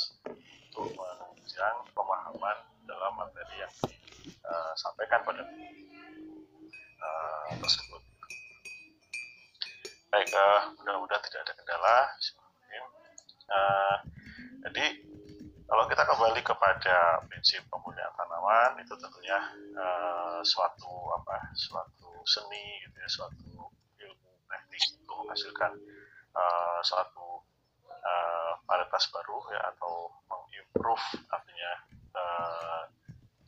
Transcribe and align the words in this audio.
fasilitas 0.00 0.16
untuk 0.72 0.96
menunjang 0.96 1.76
pemahaman 1.92 2.56
dalam 2.88 3.12
materi 3.18 3.56
yang 3.60 3.74
disampaikan 3.84 5.20
pada 5.22 5.44
uh, 7.00 7.48
tersebut. 7.60 8.02
Baik, 10.10 10.30
uh, 10.34 10.74
mudah-mudahan 10.80 11.22
tidak 11.22 11.40
ada 11.46 11.52
kendala. 11.54 11.96
Uh, 13.50 13.96
jadi 14.66 14.84
kalau 15.66 15.84
kita 15.86 16.02
kembali 16.06 16.40
kepada 16.42 16.96
prinsip 17.26 17.62
pemulihan 17.70 18.10
tanaman 18.14 18.78
itu 18.82 18.94
tentunya 18.98 19.38
uh, 19.74 20.38
suatu 20.42 21.14
apa 21.18 21.50
suatu 21.54 22.10
seni 22.26 22.78
gitu 22.86 22.96
ya 22.98 23.10
suatu 23.10 23.70
ilmu 23.98 24.30
teknik 24.46 24.82
untuk 25.02 25.16
menghasilkan 25.26 25.72
uh, 26.34 26.78
suatu 26.82 27.29
varietas 28.70 29.10
baru 29.10 29.42
ya 29.50 29.60
atau 29.74 30.06
mengimprove 30.30 31.06
artinya 31.26 31.72
uh, 32.14 32.82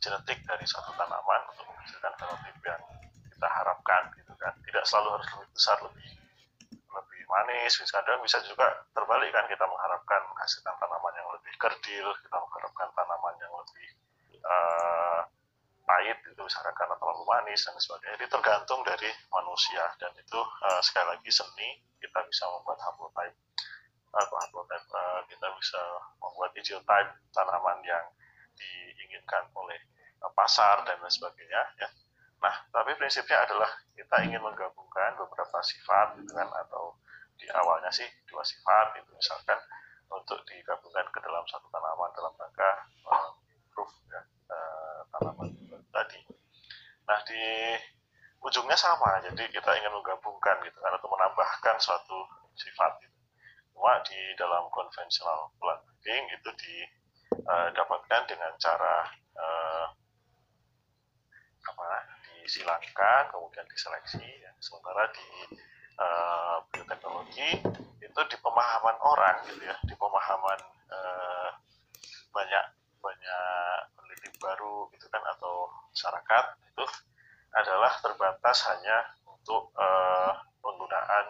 genetik 0.03 0.43
dari 0.43 0.67
suatu 0.67 0.91
tanaman 0.99 1.47
untuk 1.55 1.63
menghasilkan 1.71 2.11
fenotip 2.19 2.57
yang 2.67 2.83
kita 3.31 3.47
harapkan 3.47 4.03
gitu 4.19 4.35
kan. 4.35 4.51
Tidak 4.67 4.83
selalu 4.83 5.15
harus 5.15 5.27
lebih 5.31 5.51
besar 5.55 5.77
lebih 5.79 6.09
lebih 6.75 7.21
manis 7.31 7.79
kadang 7.87 8.19
bisa 8.19 8.43
juga 8.43 8.67
terbalik 8.91 9.31
kan. 9.31 9.47
Kita 9.47 9.63
mengharapkan 9.63 10.21
menghasilkan 10.27 10.75
tanaman 10.75 11.13
yang 11.15 11.29
lebih 11.31 11.53
kerdil 11.55 12.07
kita 12.19 12.35
mengharapkan 12.35 12.87
tanaman 12.91 13.35
yang 13.39 13.53
lebih 13.55 13.87
uh, 14.43 15.23
pahit 15.87 16.19
itu 16.27 16.41
misalkan 16.43 16.75
karena 16.75 16.95
terlalu 16.99 17.23
manis 17.23 17.63
dan 17.63 17.79
sebagainya. 17.79 18.19
Jadi 18.19 18.27
tergantung 18.27 18.83
dari 18.83 19.07
manusia 19.31 19.87
dan 20.03 20.11
itu 20.19 20.39
uh, 20.39 20.83
sekali 20.83 21.15
lagi 21.15 21.31
seni 21.31 21.79
kita 22.03 22.19
bisa 22.27 22.43
membuat 22.51 22.83
haplotype 22.83 23.35
atau 24.13 24.35
haplotype 24.37 24.85
kita 25.33 25.47
bisa 25.57 25.81
membuat 26.21 26.53
idiotype 26.53 27.09
tanaman 27.33 27.81
yang 27.81 28.05
diinginkan 28.53 29.49
oleh 29.57 29.81
uh, 30.21 30.29
pasar 30.37 30.85
dan 30.85 31.01
lain 31.01 31.09
sebagainya 31.09 31.61
ya 31.81 31.89
Nah, 32.43 32.55
tapi 32.75 32.91
prinsipnya 32.99 33.39
adalah 33.39 33.71
kita 33.95 34.19
ingin 34.27 34.43
menggabungkan 34.43 35.15
beberapa 35.15 35.63
sifat 35.63 36.19
gitu 36.19 36.35
kan 36.35 36.51
atau 36.51 36.99
di 37.39 37.47
awalnya 37.55 37.87
sih 37.87 38.05
dua 38.27 38.43
sifat 38.43 38.99
itu 38.99 39.07
misalkan 39.15 39.55
untuk 40.11 40.43
digabungkan 40.51 41.07
ke 41.07 41.23
dalam 41.23 41.41
satu 41.47 41.71
tanaman 41.71 42.11
dalam 42.11 42.35
rangka 42.35 42.71
improve 43.47 43.95
ya, 44.11 44.21
uh, 44.51 44.99
tanaman 45.15 45.55
tadi. 45.87 46.19
Nah, 47.07 47.19
di 47.23 47.43
ujungnya 48.43 48.75
sama, 48.75 49.23
jadi 49.23 49.47
kita 49.47 49.71
ingin 49.79 49.95
menggabungkan 49.95 50.59
gitu 50.67 50.77
kan 50.83 50.91
atau 50.99 51.07
menambahkan 51.15 51.79
suatu 51.79 52.27
sifat 52.59 52.99
gitu. 52.99 53.12
Cuma 53.73 53.99
di 54.05 54.21
dalam 54.37 54.69
konvensional 54.69 55.49
plant 55.57 55.81
breeding 55.83 56.23
itu 56.29 56.49
didapatkan 56.61 58.21
uh, 58.23 58.27
dengan 58.29 58.51
cara 58.61 58.95
uh, 59.35 59.85
apa 61.63 61.87
disilangkan 62.43 63.31
kemudian 63.31 63.63
diseleksi 63.71 64.19
ya. 64.19 64.51
sementara 64.59 65.07
di 65.15 65.55
uh, 65.95 66.59
bioteknologi 66.75 67.63
itu 68.03 68.21
di 68.27 68.37
pemahaman 68.43 68.97
orang 68.99 69.35
gitu 69.47 69.63
ya 69.63 69.75
di 69.87 69.95
pemahaman 69.95 70.59
uh, 70.91 71.49
banyak 72.35 72.65
banyak 72.99 73.77
peneliti 73.95 74.29
baru 74.43 74.91
gitu 74.91 75.07
kan 75.07 75.23
atau 75.23 75.71
masyarakat 75.91 76.45
itu 76.67 76.85
adalah 77.55 77.91
terbatas 78.03 78.57
hanya 78.67 78.97
untuk 79.23 79.71
uh, 79.79 80.35
penggunaan 80.59 81.25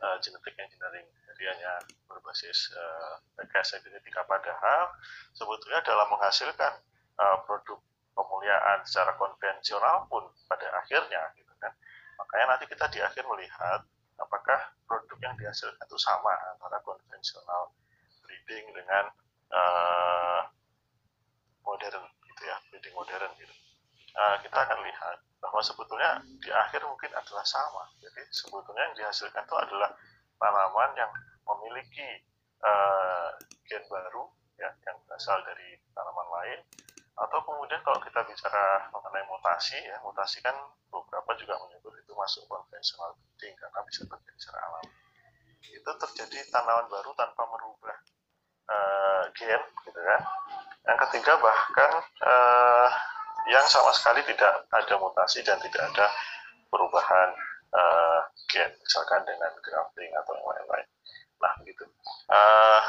uh, 0.00 0.16
genetik 0.20 0.56
engineering. 0.56 1.06
Jadi 1.28 1.42
hanya 1.46 1.72
berbasis 2.08 2.72
uh, 2.74 3.20
rekayasa 3.40 3.80
genetika 3.84 4.24
padahal 4.24 4.92
sebetulnya 5.36 5.80
dalam 5.84 6.08
menghasilkan 6.12 6.80
uh, 7.20 7.38
produk 7.44 7.78
pemuliaan 8.16 8.84
secara 8.84 9.14
konvensional 9.16 10.04
pun 10.10 10.28
pada 10.50 10.66
akhirnya 10.82 11.32
gitu 11.36 11.52
kan. 11.60 11.72
Makanya 12.20 12.46
nanti 12.56 12.64
kita 12.68 12.84
di 12.92 13.00
akhir 13.00 13.24
melihat 13.24 13.80
apakah 14.20 14.60
produk 14.84 15.18
yang 15.24 15.34
dihasilkan 15.40 15.80
itu 15.80 15.96
sama 15.96 16.36
antara 16.52 16.76
konvensional 16.84 17.72
breeding 18.24 18.68
dengan 18.76 19.08
uh, 19.54 20.42
modern 21.64 22.04
gitu 22.26 22.42
ya 22.44 22.56
breeding 22.68 22.92
modern 22.92 23.30
gitu. 23.40 23.54
Uh, 24.10 24.36
kita 24.42 24.58
akan 24.58 24.78
lihat 24.84 25.16
bahwa 25.40 25.60
sebetulnya 25.64 26.20
di 26.38 26.52
akhir 26.52 26.84
mungkin 26.84 27.10
adalah 27.16 27.44
sama. 27.48 27.88
Jadi 27.98 28.20
sebetulnya 28.28 28.92
yang 28.92 28.96
dihasilkan 28.96 29.42
itu 29.42 29.56
adalah 29.56 29.90
tanaman 30.36 30.90
yang 30.96 31.10
memiliki 31.48 32.08
uh, 32.60 33.32
gen 33.64 33.84
baru 33.88 34.28
ya 34.60 34.68
yang 34.84 34.96
berasal 35.08 35.40
dari 35.48 35.80
tanaman 35.96 36.28
lain. 36.28 36.60
Atau 37.20 37.40
kemudian 37.44 37.80
kalau 37.84 38.00
kita 38.00 38.20
bicara 38.24 38.88
mengenai 38.92 39.24
mutasi 39.28 39.76
ya 39.80 39.96
mutasi 40.04 40.40
kan 40.44 40.56
beberapa 40.88 41.32
juga 41.36 41.56
menyebut 41.68 41.92
itu 42.00 42.12
masuk 42.16 42.44
konvensional 42.48 43.12
breeding 43.16 43.56
karena 43.56 43.80
bisa 43.88 44.04
terjadi 44.04 44.38
secara 44.40 44.60
alami. 44.68 44.92
Itu 45.64 45.90
terjadi 45.96 46.38
tanaman 46.52 46.86
baru 46.92 47.10
tanpa 47.16 47.42
merubah 47.48 47.96
uh, 48.68 49.24
gen 49.32 49.62
gitu 49.88 50.00
kan. 50.00 50.20
Yang 50.84 50.98
ketiga 51.08 51.32
bahkan 51.40 51.92
uh, 52.24 52.88
yang 53.48 53.64
sama 53.70 53.88
sekali 53.96 54.20
tidak 54.28 54.68
ada 54.68 54.94
mutasi 55.00 55.40
dan 55.40 55.56
tidak 55.64 55.80
ada 55.94 56.06
perubahan 56.68 57.28
uh, 57.72 58.20
gen 58.52 58.70
misalkan 58.76 59.22
dengan 59.24 59.50
grafting 59.64 60.10
atau 60.12 60.32
yang 60.36 60.46
lain-lain. 60.46 60.88
Nah 61.40 61.52
gitu. 61.64 61.84
Uh, 62.28 62.82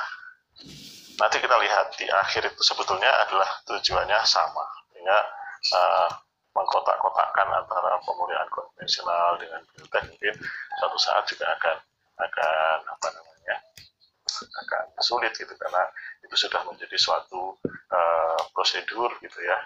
nanti 1.21 1.37
kita 1.39 1.55
lihat 1.55 1.87
di 1.95 2.05
akhir 2.11 2.51
itu 2.51 2.61
sebetulnya 2.65 3.09
adalah 3.23 3.47
tujuannya 3.63 4.19
sama. 4.27 4.65
Sehingga 4.91 5.19
uh, 5.77 6.09
mengkotak-kotakkan 6.51 7.47
antara 7.47 7.95
pemulihan 8.03 8.49
konvensional 8.51 9.39
dengan 9.39 9.63
biotek 9.71 10.03
mungkin 10.11 10.35
suatu 10.83 10.97
saat 10.99 11.23
juga 11.31 11.47
akan 11.47 11.77
akan 12.21 12.77
apa 12.91 13.07
namanya 13.15 13.55
akan 14.35 14.83
sulit 14.99 15.31
gitu. 15.31 15.53
Karena 15.55 15.87
itu 16.27 16.35
sudah 16.35 16.61
menjadi 16.67 16.97
suatu 16.99 17.55
uh, 17.65 18.41
prosedur 18.51 19.15
gitu 19.23 19.39
ya 19.47 19.57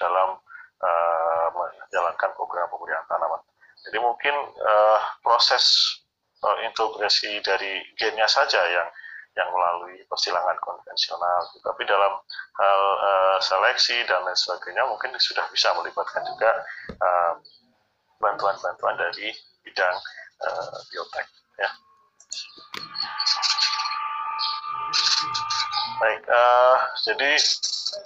dalam 0.00 0.36
uh, 0.82 1.46
menjalankan 1.52 2.30
program 2.36 2.66
pemulihan 2.68 3.04
tanaman. 3.08 3.40
Jadi 3.86 3.98
mungkin 4.02 4.34
uh, 4.60 5.00
proses 5.22 5.64
uh, 6.42 6.58
integrasi 6.66 7.38
dari 7.44 7.84
gennya 7.96 8.26
saja 8.26 8.60
yang 8.66 8.88
yang 9.36 9.48
melalui 9.52 10.00
persilangan 10.08 10.56
konvensional. 10.64 11.44
Tapi 11.60 11.82
dalam 11.84 12.12
hal 12.56 12.82
uh, 13.04 13.38
seleksi 13.38 14.00
dan 14.08 14.24
lain 14.24 14.36
sebagainya 14.36 14.82
mungkin 14.88 15.12
sudah 15.20 15.44
bisa 15.52 15.76
melibatkan 15.76 16.24
juga 16.24 16.50
bantuan-bantuan 18.16 18.96
uh, 18.96 19.00
dari 19.00 19.28
bidang 19.60 19.96
uh, 20.40 20.76
biotek. 20.88 21.26
Ya. 21.60 21.70
Baik, 26.00 26.22
uh, 26.28 26.76
jadi 27.04 27.30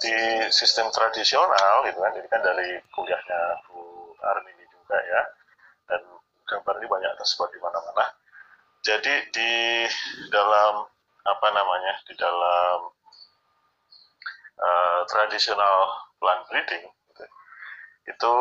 di 0.01 0.15
sistem 0.53 0.93
tradisional 0.93 1.85
gitu 1.89 1.97
kan, 1.97 2.11
jadi 2.13 2.27
kan 2.29 2.41
dari 2.45 2.77
kuliahnya 2.93 3.39
Bu 3.65 4.13
Armini 4.21 4.65
juga 4.69 4.97
ya, 5.01 5.21
dan 5.89 6.01
gambar 6.45 6.73
ini 6.77 6.87
banyak 6.87 7.11
tersebar 7.17 7.49
di 7.49 7.59
mana-mana. 7.63 8.05
Jadi 8.81 9.13
di 9.33 9.53
dalam 10.29 10.85
apa 11.21 11.47
namanya 11.53 11.93
di 12.05 12.13
dalam 12.17 12.77
uh, 14.57 15.01
tradisional 15.09 15.77
plant 16.17 16.45
breeding 16.49 16.85
gitu, 16.85 17.23
itu 18.09 18.33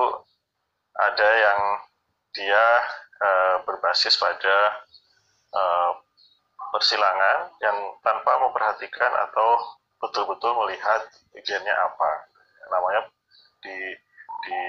ada 0.97 1.29
yang 1.29 1.61
dia 2.37 2.65
uh, 3.21 3.57
berbasis 3.65 4.17
pada 4.17 4.85
uh, 5.57 5.93
persilangan 6.73 7.53
yang 7.61 7.77
tanpa 8.05 8.33
memperhatikan 8.45 9.13
atau 9.29 9.80
betul-betul 10.01 10.57
melihat 10.65 11.05
gennya 11.45 11.75
apa 11.77 12.11
namanya 12.73 13.07
di 13.61 13.77
di 14.41 14.61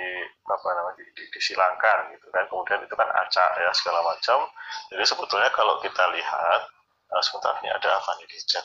apa 0.52 0.68
namanya 0.76 1.00
di, 1.00 1.06
di, 1.16 1.24
disilangkan 1.32 2.12
gitu 2.12 2.28
kan 2.36 2.44
kemudian 2.52 2.84
itu 2.84 2.92
kan 3.00 3.08
acak 3.08 3.50
ya 3.56 3.72
segala 3.72 4.04
macam 4.04 4.44
jadi 4.92 5.04
sebetulnya 5.08 5.48
kalau 5.56 5.80
kita 5.80 6.04
lihat 6.12 6.68
Nah, 7.12 7.20
sebentar 7.20 7.52
ini 7.60 7.68
ada 7.68 7.90
apa 8.00 8.12
nih 8.24 8.28
di 8.32 8.40
chat? 8.48 8.64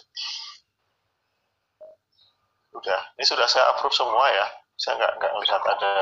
Sudah, 2.70 3.00
ini 3.18 3.24
sudah 3.26 3.46
saya 3.50 3.74
approve 3.74 3.96
semua 3.96 4.30
ya. 4.30 4.46
Saya 4.78 5.02
nggak 5.02 5.12
nggak 5.18 5.32
melihat 5.34 5.62
ada 5.66 5.94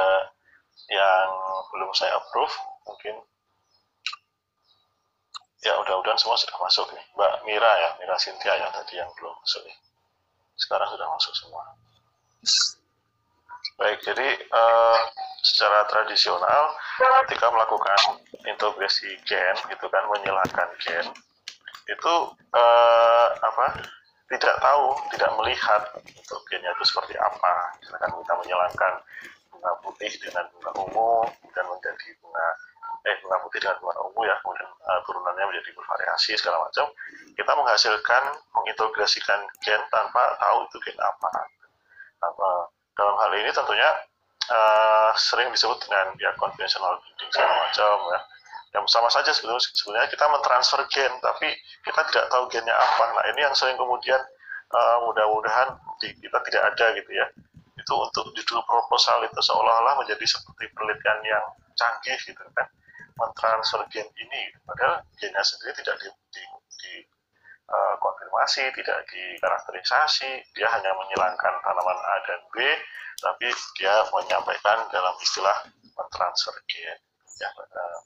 yang 0.93 1.29
belum 1.73 1.91
saya 1.97 2.13
approve. 2.21 2.53
Mungkin 2.85 3.17
ya 5.65 5.73
udah-udahan 5.81 6.21
semua 6.21 6.37
sudah 6.37 6.61
masuk 6.61 6.85
nih. 6.93 7.05
Mbak 7.17 7.33
Mira 7.49 7.73
ya, 7.81 7.91
Mira 7.97 8.17
Sintia 8.21 8.61
yang 8.61 8.69
tadi 8.77 9.01
yang 9.01 9.09
belum 9.17 9.33
masuk 9.41 9.65
nih. 9.65 9.77
Sekarang 10.55 10.89
sudah 10.91 11.07
masuk 11.11 11.35
semua. 11.35 11.65
Baik, 13.75 13.99
jadi 14.07 14.29
uh, 14.55 14.99
secara 15.43 15.83
tradisional 15.91 16.79
ketika 17.27 17.51
melakukan 17.51 18.23
integrasi 18.47 19.19
gen, 19.27 19.57
gitu 19.67 19.87
kan, 19.91 20.05
menyilangkan 20.15 20.69
gen, 20.79 21.07
itu 21.91 22.15
uh, 22.55 23.29
apa 23.35 23.83
tidak 24.31 24.57
tahu, 24.63 24.95
tidak 25.11 25.31
melihat 25.43 25.83
untuk 26.01 26.41
gennya 26.49 26.71
itu 26.71 26.85
seperti 26.87 27.19
apa. 27.19 27.55
Misalkan 27.83 28.15
kita 28.15 28.35
menyilangkan 28.47 28.93
bunga 29.51 29.73
putih 29.83 30.13
dengan 30.23 30.45
bunga 30.55 30.71
ungu, 30.81 31.15
dan 31.53 31.65
menjadi 31.67 32.09
bunga 32.23 32.47
eh 33.05 33.15
bunga 33.21 33.37
putih 33.45 33.61
dengan 33.61 33.77
bunga 33.85 33.95
ungu 34.01 34.23
ya, 34.25 34.37
kemudian 34.41 34.71
uh, 34.81 35.01
turunannya 35.05 35.45
menjadi 35.45 35.71
bervariasi 35.77 36.33
segala 36.41 36.65
macam. 36.65 36.89
Kita 37.35 37.53
menghasilkan, 37.53 38.23
mengintegrasikan 38.57 39.41
gen 39.61 39.83
tanpa 39.93 40.23
tahu 40.41 40.59
itu 40.73 40.77
gen 40.89 40.97
apa. 40.97 41.29
apa. 42.25 42.49
Dalam 42.95 43.17
hal 43.21 43.33
ini 43.37 43.51
tentunya 43.53 43.91
uh, 44.51 45.11
sering 45.17 45.49
disebut 45.53 45.79
dengan 45.85 46.13
ya 46.21 46.33
konvensional 46.37 47.01
breeding 47.01 47.31
segala 47.33 47.55
macam 47.65 47.97
ya 48.13 48.21
yang 48.75 48.85
sama 48.91 49.07
saja 49.07 49.31
sebetulnya, 49.31 49.63
sebenarnya 49.63 50.09
kita 50.11 50.27
mentransfer 50.27 50.81
gen 50.91 51.13
tapi 51.23 51.47
kita 51.87 52.01
tidak 52.11 52.27
tahu 52.27 52.45
gennya 52.51 52.75
apa 52.75 53.05
nah 53.15 53.25
ini 53.31 53.41
yang 53.47 53.55
sering 53.55 53.79
kemudian 53.79 54.19
uh, 54.75 54.99
mudah-mudahan 55.07 55.79
kita 56.03 56.39
tidak 56.51 56.63
ada 56.75 56.87
gitu 56.99 57.11
ya 57.15 57.27
itu 57.79 57.93
untuk 57.95 58.27
judul 58.35 58.61
proposal 58.67 59.23
itu 59.23 59.39
seolah-olah 59.39 59.95
menjadi 60.03 60.27
seperti 60.27 60.67
penelitian 60.75 61.19
yang 61.23 61.45
canggih 61.79 62.19
gitu 62.27 62.43
kan 62.59 62.67
mentransfer 63.15 63.83
gen 63.91 64.09
ini 64.19 64.43
padahal 64.67 65.03
gennya 65.19 65.43
sendiri 65.47 65.73
tidak 65.79 65.97
di, 66.03 66.09
di, 66.35 66.43
di 66.83 66.93
uh, 67.71 67.95
konfirmasi 68.03 68.75
tidak 68.75 68.99
dikarakterisasi. 69.07 70.31
Dia 70.55 70.69
hanya 70.75 70.91
menyilangkan 70.99 71.55
tanaman 71.63 71.99
A 71.99 72.15
dan 72.27 72.41
B 72.51 72.57
tapi 73.23 73.49
dia 73.79 73.95
menyampaikan 74.11 74.85
dalam 74.91 75.15
istilah 75.23 75.57
mentransfer 75.95 76.55
gen 76.67 76.99
ya 77.39 77.49
uh, 77.51 77.99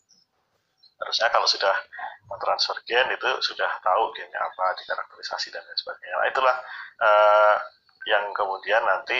harusnya 0.99 1.29
kalau 1.31 1.47
sudah 1.49 1.75
mentransfer 2.29 2.77
gen 2.85 3.09
itu 3.09 3.29
sudah 3.41 3.71
tahu 3.81 4.13
gennya 4.13 4.41
apa 4.41 4.77
dikarakterisasi 4.83 5.49
dan 5.55 5.65
lain 5.65 5.79
sebagainya. 5.79 6.17
Nah 6.21 6.29
itulah 6.29 6.57
uh, 7.01 7.57
yang 8.05 8.25
kemudian 8.37 8.83
nanti 8.85 9.17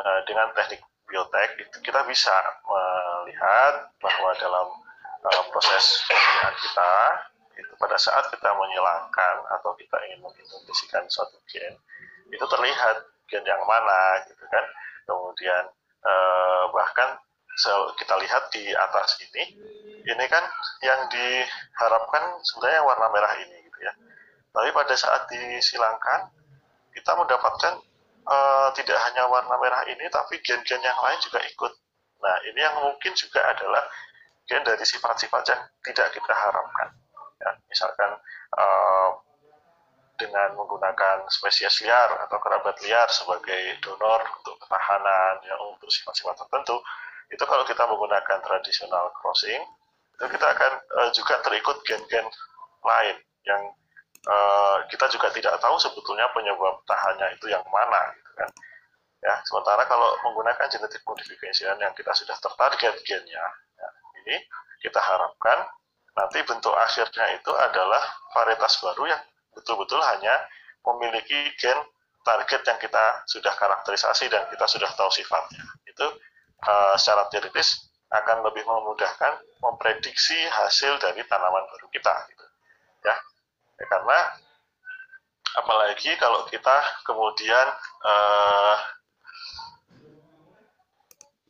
uh, 0.00 0.20
dengan 0.28 0.52
teknik 0.52 0.84
biotek 1.04 1.60
kita 1.84 2.00
bisa 2.08 2.32
melihat 2.64 3.92
bahwa 4.00 4.30
dalam 4.40 4.68
uh, 5.24 5.42
proses 5.50 6.04
pemilihan 6.08 6.54
kita 6.60 6.92
itu 7.54 7.72
pada 7.78 7.96
saat 7.96 8.24
kita 8.34 8.50
menyilangkan 8.50 9.36
atau 9.58 9.72
kita 9.78 9.96
ingin 10.10 10.20
mengintegrasikan 10.22 11.06
suatu 11.08 11.38
gen 11.48 11.74
itu 12.28 12.44
terlihat 12.44 12.96
gen 13.30 13.44
yang 13.46 13.62
mana 13.64 14.20
gitu 14.26 14.44
kan 14.50 14.64
kemudian 15.06 15.64
uh, 16.04 16.64
bahkan 16.74 17.20
kita 17.94 18.14
lihat 18.18 18.50
di 18.50 18.74
atas 18.74 19.14
ini, 19.22 19.54
ini 20.02 20.24
kan 20.26 20.42
yang 20.82 21.06
diharapkan 21.06 22.42
sebenarnya 22.42 22.82
warna 22.82 23.06
merah 23.14 23.34
ini 23.38 23.56
gitu 23.70 23.78
ya. 23.78 23.92
Tapi 24.50 24.68
pada 24.74 24.94
saat 24.98 25.30
disilangkan, 25.30 26.34
kita 26.98 27.14
mendapatkan 27.14 27.74
uh, 28.26 28.68
tidak 28.74 28.98
hanya 29.10 29.30
warna 29.30 29.54
merah 29.62 29.86
ini, 29.86 30.02
tapi 30.10 30.42
gen-gen 30.42 30.82
yang 30.82 30.98
lain 30.98 31.18
juga 31.22 31.38
ikut. 31.46 31.72
Nah, 32.22 32.36
ini 32.50 32.58
yang 32.58 32.76
mungkin 32.82 33.12
juga 33.14 33.40
adalah 33.54 33.86
gen 34.44 34.62
dari 34.62 34.84
sifat-sifat 34.84 35.42
yang 35.48 35.60
tidak 35.84 36.08
kita 36.12 36.34
harapkan. 36.34 36.88
Ya, 37.40 37.50
misalkan 37.68 38.10
uh, 38.56 39.10
dengan 40.14 40.54
menggunakan 40.54 41.26
spesies 41.26 41.82
liar 41.82 42.10
atau 42.28 42.38
kerabat 42.38 42.78
liar 42.86 43.10
sebagai 43.10 43.82
donor 43.82 44.22
untuk 44.40 44.54
ketahanan, 44.62 45.42
ya, 45.42 45.54
untuk 45.58 45.90
sifat-sifat 45.90 46.38
tertentu, 46.38 46.78
itu 47.32 47.44
kalau 47.44 47.64
kita 47.66 47.82
menggunakan 47.88 48.38
tradisional 48.44 49.10
crossing 49.18 49.62
itu 50.14 50.24
kita 50.30 50.46
akan 50.46 50.72
uh, 50.94 51.10
juga 51.10 51.42
terikut 51.42 51.82
gen-gen 51.82 52.26
lain 52.86 53.16
yang 53.42 53.62
uh, 54.30 54.78
kita 54.86 55.10
juga 55.10 55.34
tidak 55.34 55.58
tahu 55.58 55.74
sebetulnya 55.82 56.30
penyebab 56.30 56.78
tahannya 56.86 57.34
itu 57.34 57.50
yang 57.50 57.64
mana 57.66 58.14
gitu 58.14 58.30
kan 58.38 58.50
ya 59.24 59.34
sementara 59.48 59.82
kalau 59.90 60.14
menggunakan 60.22 60.68
genetic 60.70 61.02
modification 61.02 61.74
yang 61.80 61.90
kita 61.96 62.12
sudah 62.14 62.36
tertarget 62.38 62.94
gennya 63.02 63.42
ya, 63.73 63.73
ini 64.24 64.36
kita 64.80 65.00
harapkan 65.00 65.68
nanti 66.14 66.40
bentuk 66.46 66.72
akhirnya 66.72 67.26
itu 67.36 67.52
adalah 67.52 68.02
varietas 68.32 68.78
baru 68.80 69.10
yang 69.10 69.22
betul-betul 69.54 69.98
hanya 70.02 70.34
memiliki 70.84 71.54
gen 71.58 71.78
target 72.24 72.64
yang 72.64 72.78
kita 72.80 73.04
sudah 73.28 73.52
karakterisasi 73.54 74.32
dan 74.32 74.48
kita 74.48 74.64
sudah 74.64 74.88
tahu 74.96 75.10
sifatnya. 75.12 75.60
Itu 75.84 76.06
uh, 76.64 76.96
secara 76.96 77.28
teoritis 77.28 77.92
akan 78.08 78.46
lebih 78.46 78.64
memudahkan 78.64 79.42
memprediksi 79.60 80.38
hasil 80.48 80.96
dari 81.02 81.20
tanaman 81.28 81.64
baru 81.68 81.86
kita 81.92 82.14
gitu. 82.32 82.46
Ya, 83.04 83.14
ya 83.76 83.84
karena 83.90 84.18
apalagi 85.60 86.10
kalau 86.16 86.48
kita 86.48 86.76
kemudian 87.04 87.66
uh, 88.06 88.76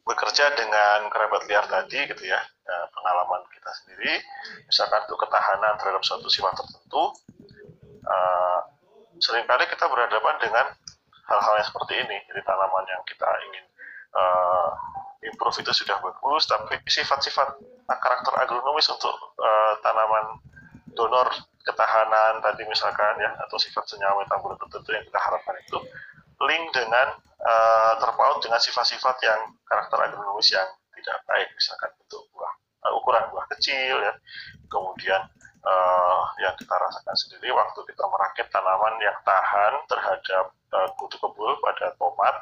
bekerja 0.05 0.53
dengan 0.53 1.09
kerabat 1.09 1.49
liar 1.49 1.65
tadi 1.65 1.97
gitu 2.05 2.25
ya 2.29 2.41
uh, 2.41 2.87
pengalaman 2.93 3.41
kita 3.53 3.71
sendiri. 3.83 4.15
Misalkan 4.69 5.01
untuk 5.09 5.25
ketahanan 5.25 5.81
terhadap 5.81 6.03
suatu 6.05 6.29
sifat 6.29 6.53
tertentu 6.55 7.17
uh, 8.05 8.61
sering 9.19 9.49
kali 9.49 9.65
kita 9.69 9.89
berhadapan 9.89 10.37
dengan 10.41 10.67
hal-hal 11.25 11.55
yang 11.57 11.69
seperti 11.69 11.95
ini. 12.05 12.17
Jadi 12.29 12.41
tanaman 12.45 12.85
yang 12.85 13.03
kita 13.09 13.29
ingin 13.49 13.65
uh, 14.13 14.69
improve 15.25 15.57
itu 15.65 15.73
sudah 15.73 15.97
bagus, 16.05 16.45
tapi 16.45 16.77
sifat-sifat 16.85 17.49
karakter 17.89 18.33
agronomis 18.45 18.85
untuk 18.93 19.17
uh, 19.41 19.73
tanaman 19.81 20.37
donor 20.93 21.33
ketahanan 21.65 22.45
tadi 22.45 22.63
misalkan 22.69 23.17
ya 23.19 23.33
atau 23.41 23.57
sifat 23.57 23.89
senyawa 23.89 24.21
tertentu 24.29 24.89
yang 24.93 25.05
kita 25.09 25.17
harapkan 25.17 25.57
itu 25.65 25.81
link 26.45 26.65
dengan 26.77 27.17
uh, 27.45 27.93
terpaut 28.01 28.41
dengan 28.41 28.61
sifat-sifat 28.61 29.17
yang 29.23 29.41
karakter 29.69 29.99
agronomis 30.11 30.49
yang 30.51 30.69
tidak 30.97 31.17
baik 31.29 31.49
misalkan 31.53 31.91
bentuk 32.01 32.23
buah 32.33 32.53
uh, 32.89 32.93
ukuran 32.99 33.25
buah 33.31 33.47
kecil 33.55 34.01
ya 34.01 34.15
kemudian 34.73 35.23
uh, 35.63 36.21
yang 36.41 36.57
kita 36.57 36.75
rasakan 36.75 37.17
sendiri 37.17 37.53
waktu 37.53 37.81
kita 37.87 38.05
merakit 38.09 38.47
tanaman 38.51 38.95
yang 38.99 39.17
tahan 39.23 39.73
terhadap 39.87 40.45
uh, 40.73 40.89
kutu 40.97 41.17
kebul 41.21 41.53
pada 41.61 41.93
tomat 42.01 42.37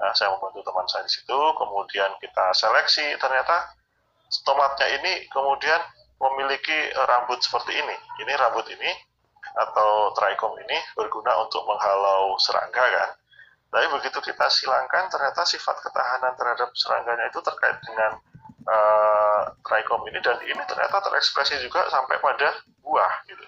Nah, 0.00 0.16
saya 0.16 0.32
membantu 0.32 0.64
teman 0.64 0.86
saya 0.88 1.04
di 1.04 1.12
situ, 1.12 1.38
kemudian 1.60 2.08
kita 2.24 2.56
seleksi, 2.56 3.20
ternyata 3.20 3.68
tomatnya 4.48 4.88
ini 4.96 5.28
kemudian 5.28 5.76
memiliki 6.16 6.88
rambut 7.04 7.36
seperti 7.44 7.76
ini. 7.76 7.96
Ini 8.24 8.32
rambut 8.40 8.64
ini 8.72 8.90
atau 9.60 10.16
trichom 10.16 10.56
ini 10.64 10.78
berguna 10.96 11.36
untuk 11.44 11.68
menghalau 11.68 12.32
serangga 12.40 12.80
kan. 12.80 13.10
Tapi 13.70 13.86
begitu 13.86 14.18
kita 14.18 14.46
silangkan, 14.50 15.06
ternyata 15.06 15.46
sifat 15.46 15.78
ketahanan 15.78 16.34
terhadap 16.34 16.74
serangganya 16.74 17.30
itu 17.30 17.38
terkait 17.38 17.78
dengan 17.86 18.18
uh, 18.66 19.42
trichom 19.62 20.02
ini 20.10 20.18
dan 20.18 20.42
ini 20.42 20.62
ternyata 20.66 20.98
terekspresi 20.98 21.62
juga 21.62 21.86
sampai 21.86 22.18
pada 22.18 22.50
buah 22.82 23.12
gitu. 23.30 23.46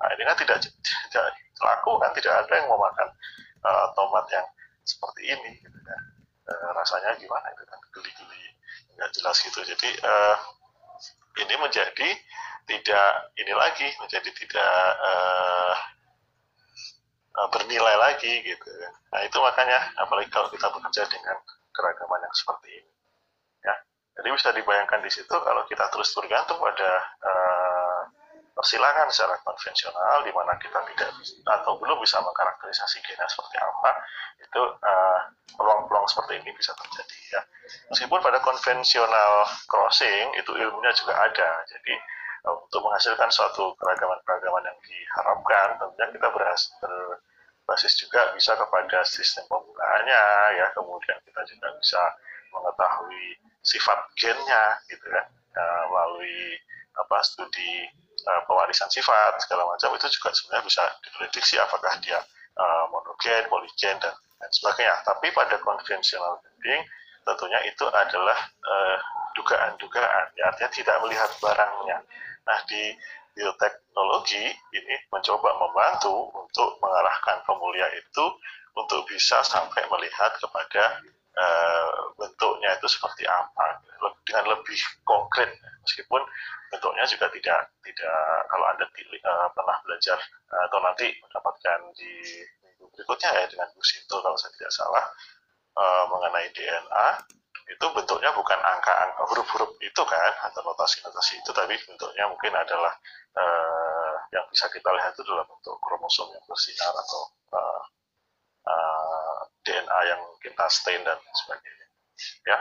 Nah 0.00 0.08
ini 0.12 0.22
kan 0.28 0.36
tidak 0.36 0.68
tidak 1.08 1.24
laku 1.64 1.96
kan, 1.96 2.12
tidak 2.12 2.44
ada 2.44 2.52
yang 2.60 2.68
mau 2.68 2.76
makan 2.76 3.08
uh, 3.64 3.86
tomat 3.96 4.28
yang 4.28 4.44
seperti 4.84 5.32
ini 5.32 5.50
gitu 5.64 5.78
kan. 5.80 6.00
E, 6.44 6.52
rasanya 6.76 7.16
gimana 7.16 7.48
itu 7.56 7.64
kan? 7.64 7.80
Geli-geli 7.88 8.44
nggak 9.00 9.10
jelas 9.16 9.36
gitu. 9.40 9.64
Jadi 9.64 9.90
e, 9.96 10.14
ini 11.40 11.54
menjadi 11.56 12.08
tidak 12.68 13.10
ini 13.40 13.52
lagi 13.56 13.88
menjadi 14.00 14.28
tidak 14.28 14.76
e, 17.34 17.40
bernilai 17.50 17.96
lagi 17.98 18.32
gitu 18.46 18.68
kan. 18.70 18.92
nah 19.10 19.20
itu 19.26 19.36
makanya 19.42 19.78
apalagi 19.98 20.30
kalau 20.30 20.48
kita 20.50 20.70
bekerja 20.70 21.02
dengan 21.10 21.36
keragaman 21.74 22.22
yang 22.22 22.34
seperti 22.34 22.68
ini 22.70 22.92
ya. 23.66 23.74
Jadi 24.14 24.28
bisa 24.30 24.48
dibayangkan 24.54 25.00
di 25.02 25.10
situ 25.10 25.34
kalau 25.34 25.66
kita 25.66 25.90
terus 25.90 26.14
bergantung 26.14 26.62
pada 26.62 26.90
uh, 27.18 28.00
persilangan 28.54 29.10
secara 29.10 29.34
konvensional 29.42 30.22
di 30.22 30.30
mana 30.30 30.54
kita 30.62 30.78
tidak 30.94 31.10
atau 31.50 31.74
belum 31.82 31.98
bisa 31.98 32.22
mengkarakterisasi 32.22 33.02
gennya 33.02 33.26
seperti 33.26 33.58
apa 33.58 33.90
itu 34.38 34.62
uh, 34.62 35.20
peluang-peluang 35.58 36.06
seperti 36.06 36.38
ini 36.38 36.50
bisa 36.54 36.70
terjadi 36.78 37.18
ya. 37.34 37.42
Meskipun 37.90 38.22
pada 38.22 38.38
konvensional 38.38 39.50
crossing 39.66 40.30
itu 40.38 40.52
ilmunya 40.54 40.94
juga 40.94 41.18
ada. 41.18 41.50
Jadi 41.66 41.94
uh, 41.98 42.13
untuk 42.44 42.80
menghasilkan 42.84 43.30
suatu 43.32 43.72
keragaman-keragaman 43.80 44.68
yang 44.68 44.78
diharapkan. 44.84 45.80
Tentunya 45.80 46.08
kita 46.12 46.28
berhasil 46.28 46.72
berbasis 46.80 47.94
juga 47.96 48.20
bisa 48.36 48.52
kepada 48.52 48.98
sistem 49.08 49.44
penggunaannya 49.48 50.22
ya. 50.60 50.66
Kemudian 50.76 51.18
kita 51.24 51.40
juga 51.48 51.68
bisa 51.80 52.02
mengetahui 52.52 53.26
sifat 53.64 53.98
gennya 54.20 54.76
gitu 54.92 55.06
kan. 55.08 55.26
Uh, 55.54 55.84
melalui 55.86 56.58
apa 56.98 57.22
studi 57.22 57.86
uh, 58.26 58.42
pewarisan 58.44 58.90
sifat 58.90 59.38
segala 59.38 59.70
macam 59.70 59.94
itu 59.94 60.06
juga 60.18 60.34
sebenarnya 60.34 60.66
bisa 60.66 60.82
diprediksi 61.06 61.54
apakah 61.62 61.94
dia 62.02 62.18
uh, 62.58 62.84
monogen, 62.90 63.46
poligen 63.48 63.96
dan 64.02 64.14
lain 64.42 64.52
sebagainya. 64.52 64.94
Tapi 65.06 65.30
pada 65.32 65.56
konvensional 65.62 66.42
breeding 66.42 66.82
tentunya 67.24 67.60
itu 67.66 67.84
adalah 67.88 68.38
uh, 68.64 68.96
dugaan-dugaan, 69.34 70.26
ya 70.38 70.52
artinya 70.52 70.70
tidak 70.70 70.96
melihat 71.02 71.30
barangnya. 71.40 71.98
Nah 72.44 72.58
di 72.68 72.94
bioteknologi 73.34 74.46
ini 74.72 74.94
mencoba 75.10 75.50
membantu 75.58 76.30
untuk 76.38 76.78
mengarahkan 76.78 77.42
pemulia 77.42 77.90
itu 77.98 78.24
untuk 78.78 79.02
bisa 79.10 79.42
sampai 79.42 79.82
melihat 79.90 80.30
kepada 80.38 81.02
uh, 81.34 82.14
bentuknya 82.14 82.78
itu 82.78 82.86
seperti 82.86 83.26
apa 83.26 83.82
dengan 84.24 84.54
lebih 84.54 84.80
konkret 85.02 85.50
meskipun 85.82 86.22
bentuknya 86.70 87.04
juga 87.06 87.26
tidak 87.34 87.60
tidak 87.82 88.22
kalau 88.50 88.66
anda 88.70 88.86
uh, 88.86 89.48
pernah 89.52 89.76
belajar 89.82 90.18
uh, 90.50 90.62
atau 90.70 90.78
nanti 90.80 91.06
mendapatkan 91.22 91.80
di 91.98 92.12
minggu 92.62 92.86
berikutnya 92.94 93.30
ya 93.34 93.44
dengan 93.50 93.68
Bu 93.74 93.82
Sinto 93.82 94.22
kalau 94.22 94.38
saya 94.38 94.54
tidak 94.56 94.72
salah 94.72 95.04
uh, 95.78 96.04
mengenai 96.10 96.48
DNA 96.54 97.08
itu 97.64 97.86
bentuknya 97.96 98.28
bukan 98.36 98.60
angka-angka 98.60 99.22
huruf-huruf 99.32 99.72
itu 99.80 100.02
kan 100.04 100.32
atau 100.44 100.60
notasi-notasi 100.68 101.40
itu 101.40 101.50
tapi 101.56 101.72
bentuknya 101.88 102.24
mungkin 102.28 102.52
adalah 102.52 102.92
uh, 103.40 104.14
yang 104.36 104.44
bisa 104.52 104.68
kita 104.68 104.84
lihat 104.92 105.16
itu 105.16 105.24
dalam 105.24 105.48
bentuk 105.48 105.76
kromosom 105.80 106.28
yang 106.28 106.44
bersinar 106.44 106.92
atau 106.92 107.22
uh, 107.56 107.82
uh, 108.68 109.38
DNA 109.64 110.00
yang 110.12 110.20
kita 110.44 110.64
stain 110.68 111.00
dan 111.08 111.16
sebagainya. 111.16 111.86
Ya. 112.44 112.58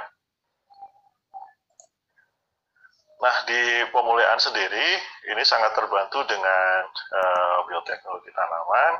Nah, 3.23 3.35
di 3.47 3.87
pemulihan 3.91 4.35
sendiri 4.35 4.87
ini 5.31 5.43
sangat 5.47 5.71
terbantu 5.75 6.27
dengan 6.27 6.83
uh, 6.91 7.57
bioteknologi 7.71 8.31
tanaman, 8.35 8.93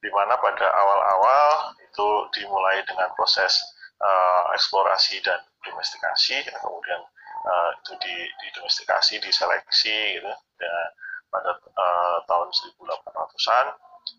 di 0.00 0.08
mana 0.12 0.32
pada 0.40 0.64
awal-awal 0.64 1.48
dimulai 2.34 2.82
dengan 2.86 3.10
proses 3.14 3.52
uh, 4.00 4.50
eksplorasi 4.54 5.22
dan 5.22 5.38
domestikasi, 5.62 6.42
ya, 6.42 6.56
kemudian 6.62 7.00
uh, 7.46 7.70
itu 7.82 7.92
di, 8.02 8.16
domestikasi, 8.56 9.18
diseleksi, 9.22 10.20
gitu, 10.20 10.30
ya, 10.62 10.74
pada 11.30 11.52
uh, 11.58 12.18
tahun 12.26 12.48
1800-an, 12.50 13.66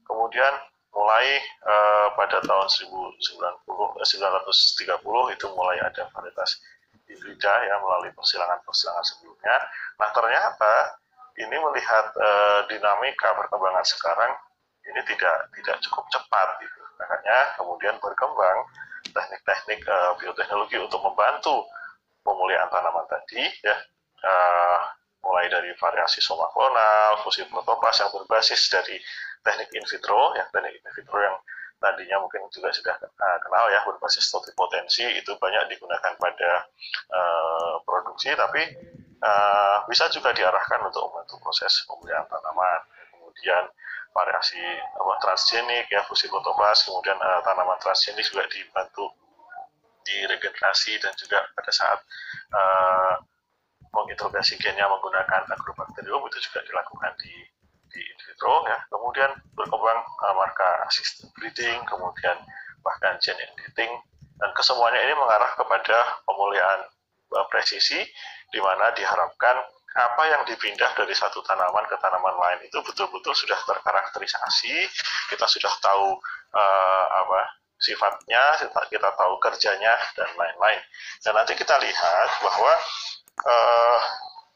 kemudian 0.08 0.54
mulai 0.92 1.40
uh, 1.68 2.08
pada 2.18 2.42
tahun 2.44 2.68
1990, 2.68 3.68
1930 4.02 5.36
itu 5.36 5.46
mulai 5.54 5.78
ada 5.84 6.10
varietas 6.12 6.58
hibrida 7.08 7.54
ya 7.64 7.76
melalui 7.80 8.12
persilangan-persilangan 8.14 9.06
sebelumnya. 9.08 9.56
Nah 9.96 10.10
ternyata 10.12 10.74
ini 11.40 11.56
melihat 11.56 12.06
e, 12.18 12.30
dinamika 12.74 13.30
perkembangan 13.38 13.86
sekarang 13.88 14.32
ini 14.88 15.02
tidak 15.08 15.48
tidak 15.56 15.78
cukup 15.88 16.06
cepat 16.12 16.48
gitu. 16.62 16.84
Makanya 16.98 17.40
kemudian 17.56 17.96
berkembang 18.02 18.66
teknik-teknik 19.14 19.82
e, 19.86 19.98
bioteknologi 20.22 20.78
untuk 20.82 21.02
membantu 21.06 21.66
pemulihan 22.26 22.68
tanaman 22.70 23.06
tadi 23.08 23.46
ya. 23.64 23.78
E, 24.22 24.34
mulai 25.22 25.50
dari 25.52 25.74
variasi 25.76 26.24
soma 26.24 26.48
klonal, 26.54 27.20
fusi 27.26 27.44
protopas 27.50 28.00
yang 28.00 28.10
berbasis 28.14 28.70
dari 28.72 28.96
teknik 29.44 29.70
in 29.76 29.86
vitro 29.88 30.36
ya 30.36 30.46
teknik 30.52 30.80
in 30.80 30.92
vitro 30.92 31.20
yang 31.20 31.36
tadinya 31.78 32.18
mungkin 32.18 32.42
juga 32.50 32.74
sudah 32.74 32.96
uh, 32.98 33.38
kenal 33.46 33.66
ya 33.70 33.80
berbasis 33.86 34.26
potensi 34.58 35.06
itu 35.14 35.32
banyak 35.38 35.70
digunakan 35.70 36.14
pada 36.18 36.52
uh, 37.14 37.74
produksi 37.86 38.34
tapi 38.34 38.66
uh, 39.22 39.86
bisa 39.86 40.10
juga 40.10 40.34
diarahkan 40.34 40.82
untuk 40.90 41.06
membantu 41.10 41.38
proses 41.42 41.86
pemulihan 41.86 42.26
tanaman. 42.26 42.82
Kemudian 43.14 43.64
variasi 44.18 44.58
apa, 44.98 45.14
transgenik 45.22 45.86
ya 45.94 46.02
fusi 46.10 46.26
fotobas 46.26 46.82
kemudian 46.82 47.18
uh, 47.22 47.40
tanaman 47.46 47.78
transgenik 47.78 48.26
juga 48.26 48.50
dibantu 48.50 49.14
diregenerasi 50.08 50.98
dan 51.04 51.14
juga 51.20 51.46
pada 51.54 51.70
saat 51.70 52.00
uh, 52.56 53.14
menginterogasi 53.92 54.56
gennya 54.58 54.88
menggunakan 54.88 55.46
agrobakterium 55.52 56.24
itu 56.32 56.40
juga 56.50 56.64
dilakukan 56.66 57.14
di 57.22 57.34
di 57.92 58.02
in 58.04 58.20
vitro 58.28 58.64
ya. 58.68 58.78
Kemudian 58.92 59.32
berkembang 59.56 60.00
uh, 60.00 60.34
marka 60.36 60.88
assisted 60.88 61.28
breeding 61.36 61.84
kemudian 61.88 62.38
bahkan 62.84 63.20
gene 63.20 63.42
editing 63.42 63.92
dan 64.38 64.50
kesemuanya 64.54 65.02
ini 65.02 65.14
mengarah 65.18 65.52
kepada 65.60 65.98
pemulihan 66.24 66.80
uh, 67.36 67.46
presisi 67.52 68.00
di 68.54 68.60
mana 68.64 68.96
diharapkan 68.96 69.60
apa 69.96 70.24
yang 70.30 70.42
dipindah 70.46 70.92
dari 70.94 71.16
satu 71.16 71.42
tanaman 71.48 71.86
ke 71.88 71.96
tanaman 71.98 72.36
lain 72.38 72.60
itu 72.68 72.78
betul-betul 72.84 73.34
sudah 73.34 73.58
terkarakterisasi 73.66 74.86
kita 75.32 75.46
sudah 75.48 75.74
tahu 75.80 76.20
uh, 76.54 77.06
apa 77.24 77.40
sifatnya 77.78 78.58
kita 78.90 79.10
tahu 79.14 79.34
kerjanya 79.38 79.94
dan 80.18 80.30
lain-lain. 80.34 80.82
Dan 81.22 81.34
nanti 81.38 81.54
kita 81.54 81.78
lihat 81.78 82.30
bahwa 82.42 82.74
uh, 83.46 84.00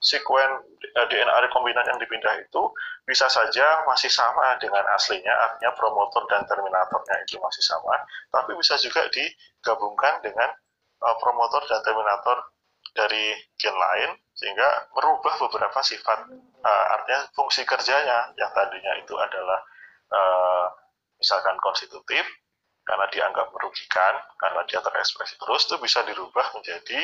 sekuen 0.02 0.50
eh, 0.82 1.06
DNA 1.06 1.38
rekombinan 1.46 1.86
yang 1.86 2.02
dipindah 2.02 2.34
itu 2.42 2.74
bisa 3.06 3.30
saja 3.30 3.86
masih 3.86 4.10
sama 4.10 4.58
dengan 4.58 4.82
aslinya, 4.98 5.30
artinya 5.30 5.78
promotor 5.78 6.26
dan 6.26 6.42
terminatornya 6.50 7.22
itu 7.22 7.38
masih 7.38 7.62
sama, 7.62 7.94
tapi 8.34 8.58
bisa 8.58 8.82
juga 8.82 9.06
digabungkan 9.14 10.26
dengan 10.26 10.50
promotor 11.22 11.62
dan 11.70 11.86
terminator 11.86 12.42
dari 12.92 13.36
gen 13.56 13.76
lain, 13.76 14.20
sehingga 14.36 14.92
merubah 14.96 15.36
beberapa 15.48 15.80
sifat, 15.80 16.28
uh, 16.64 16.86
artinya 17.00 17.28
fungsi 17.36 17.64
kerjanya. 17.64 18.36
Yang 18.36 18.52
tadinya 18.52 18.94
itu 19.00 19.14
adalah 19.16 19.60
uh, 20.12 20.66
misalkan 21.16 21.56
konstitutif, 21.64 22.24
karena 22.84 23.06
dianggap 23.14 23.48
merugikan, 23.56 24.20
karena 24.42 24.62
dia 24.68 24.84
terekspresi 24.84 25.40
terus, 25.40 25.70
itu 25.70 25.76
bisa 25.80 26.04
dirubah 26.04 26.52
menjadi 26.58 27.00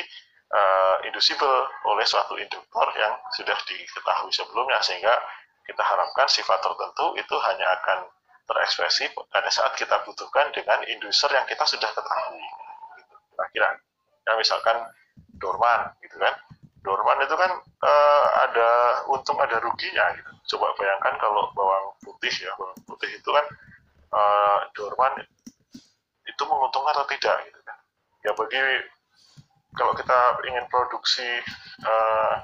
uh, 0.52 0.96
inducible 1.08 1.70
oleh 1.88 2.04
suatu 2.04 2.36
induktor 2.36 2.86
yang 2.98 3.16
sudah 3.32 3.56
diketahui 3.64 4.32
sebelumnya. 4.34 4.82
Sehingga 4.84 5.14
kita 5.64 5.80
harapkan 5.84 6.28
sifat 6.28 6.60
tertentu 6.60 7.16
itu 7.16 7.36
hanya 7.48 7.66
akan 7.80 8.08
terekspresi 8.48 9.12
pada 9.28 9.52
saat 9.52 9.76
kita 9.76 10.00
butuhkan 10.08 10.48
dengan 10.56 10.80
inducer 10.88 11.28
yang 11.28 11.44
kita 11.44 11.64
sudah 11.68 11.92
ketahui. 11.92 12.44
Gitu, 12.96 13.14
kira-kira 13.36 13.68
ya 14.28 14.32
misalkan 14.36 14.76
dorman 15.40 15.90
gitu 16.04 16.16
kan. 16.18 16.34
Dorman 16.82 17.18
itu 17.26 17.34
kan 17.34 17.50
uh, 17.62 18.26
ada 18.48 18.70
untung 19.10 19.38
ada 19.42 19.58
ruginya 19.58 20.14
gitu. 20.14 20.30
Coba 20.56 20.72
bayangkan 20.78 21.14
kalau 21.18 21.50
bawang 21.52 21.94
putih 22.02 22.32
ya 22.42 22.54
bawang 22.54 22.78
putih 22.86 23.10
itu 23.10 23.30
kan 23.30 23.44
uh, 24.14 24.58
dorman 24.76 25.12
itu 26.28 26.42
menguntungkan 26.46 26.94
atau 26.94 27.06
tidak 27.10 27.36
gitu 27.50 27.60
kan. 27.66 27.78
Ya 28.22 28.30
bagi 28.36 28.60
kalau 29.76 29.92
kita 29.94 30.18
ingin 30.48 30.64
produksi 30.72 31.28
uh, 31.86 32.34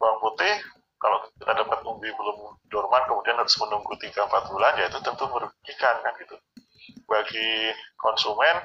bawang 0.00 0.18
putih, 0.24 0.54
kalau 0.96 1.20
kita 1.36 1.52
dapat 1.52 1.80
umbi 1.84 2.08
belum 2.12 2.56
dorman, 2.72 3.02
kemudian 3.04 3.36
harus 3.36 3.56
menunggu 3.60 3.92
3-4 3.98 4.50
bulan, 4.52 4.72
ya 4.80 4.86
itu 4.88 4.98
tentu 5.04 5.24
merugikan 5.28 5.96
kan 6.00 6.12
gitu. 6.16 6.36
Bagi 7.04 7.74
konsumen, 8.00 8.56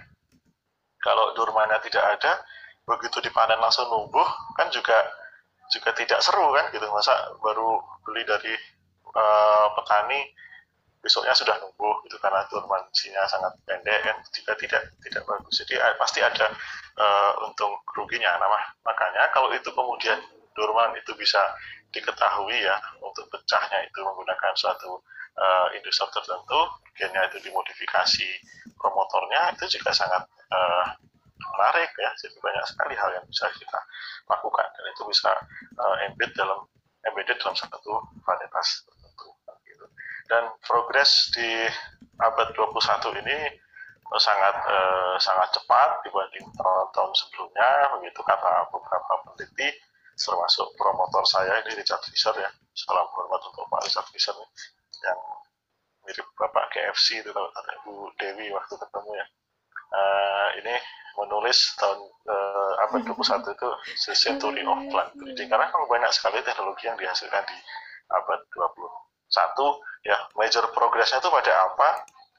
kalau 1.04 1.36
dormannya 1.36 1.80
tidak 1.84 2.06
ada, 2.20 2.40
begitu 2.86 3.18
dipanen 3.22 3.58
langsung 3.60 3.90
numbuh, 3.90 4.26
kan 4.58 4.70
juga 4.70 4.96
juga 5.74 5.90
tidak 5.98 6.22
seru 6.22 6.54
kan 6.54 6.70
gitu. 6.70 6.86
Masa 6.94 7.14
baru 7.42 7.82
beli 8.06 8.22
dari 8.26 8.54
uh, 9.10 9.68
petani, 9.74 10.22
besoknya 11.06 11.38
sudah 11.38 11.62
numbuh 11.62 12.02
itu 12.10 12.18
karena 12.18 12.42
dormansinya 12.50 13.22
sangat 13.30 13.54
pendek 13.70 14.02
kan 14.02 14.18
juga 14.34 14.58
tidak 14.58 14.82
tidak 15.06 15.22
bagus 15.30 15.62
jadi 15.62 15.78
eh, 15.78 15.96
pasti 16.02 16.18
ada 16.26 16.50
uh, 16.98 17.46
untung 17.46 17.78
ruginya 17.94 18.34
nah 18.42 18.50
makanya 18.82 19.30
kalau 19.30 19.54
itu 19.54 19.70
kemudian 19.70 20.18
dorman 20.58 20.98
itu 20.98 21.14
bisa 21.14 21.38
diketahui 21.94 22.58
ya 22.58 22.74
untuk 23.06 23.30
pecahnya 23.30 23.86
itu 23.86 24.02
menggunakan 24.02 24.50
suatu 24.58 24.98
uh, 25.38 25.70
industri 25.78 26.10
tertentu 26.10 26.60
gennya 26.98 27.22
itu 27.30 27.38
dimodifikasi 27.46 28.28
promotornya 28.74 29.54
itu 29.54 29.78
juga 29.78 29.94
sangat 29.94 30.26
uh, 30.50 30.90
menarik 31.54 31.92
ya 31.98 32.10
jadi 32.18 32.38
banyak 32.42 32.66
sekali 32.66 32.96
hal 32.98 33.10
yang 33.14 33.26
bisa 33.30 33.46
kita 33.58 33.80
lakukan 34.30 34.68
dan 34.74 34.86
itu 34.90 35.04
bisa 35.10 35.32
uh, 35.78 35.96
embed 36.10 36.32
dalam 36.34 36.66
embedded 37.06 37.38
dalam 37.38 37.54
satu 37.54 38.02
varietas 38.26 38.86
dan 40.26 40.50
progres 40.66 41.30
di 41.38 41.70
abad 42.18 42.50
21 42.58 43.22
ini 43.22 43.38
sangat 44.16 44.56
eh, 44.70 45.16
sangat 45.18 45.50
cepat 45.54 46.02
dibanding 46.06 46.46
tahun-tahun 46.56 47.12
sebelumnya 47.14 47.70
begitu 47.98 48.22
kata 48.22 48.70
beberapa 48.70 49.14
peneliti 49.26 49.70
termasuk 50.16 50.72
promotor 50.80 51.26
saya 51.28 51.60
ini 51.66 51.76
Richard 51.76 52.00
Fisher 52.08 52.32
ya. 52.40 52.48
Salam 52.76 53.08
hormat 53.12 53.42
untuk 53.52 53.68
Pak 53.68 53.84
Richard 53.84 54.08
Fisher 54.14 54.36
yang 55.04 55.20
mirip 56.08 56.28
Bapak 56.40 56.72
KFC 56.72 57.20
itu 57.20 57.32
Ibu 57.34 57.94
Dewi 58.16 58.54
waktu 58.56 58.74
ketemu 58.80 59.12
ya 59.20 59.26
uh, 59.94 60.50
ini 60.58 60.76
menulis 61.16 61.76
tahun 61.80 62.00
uh, 62.28 62.84
abad 62.90 63.02
21 63.08 63.56
itu 63.56 63.70
The 64.10 64.14
Century 64.16 64.62
of 64.68 64.80
Plant 64.92 65.12
Breeding 65.16 65.48
karena 65.48 65.72
kan 65.72 65.80
banyak 65.88 66.12
sekali 66.12 66.44
teknologi 66.44 66.90
yang 66.90 67.00
dihasilkan 67.00 67.44
di 67.48 67.58
abad 68.12 68.40
20 68.52 69.06
satu, 69.30 69.82
ya 70.06 70.18
major 70.38 70.70
progressnya 70.72 71.20
itu 71.20 71.30
pada 71.30 71.52
apa? 71.52 71.90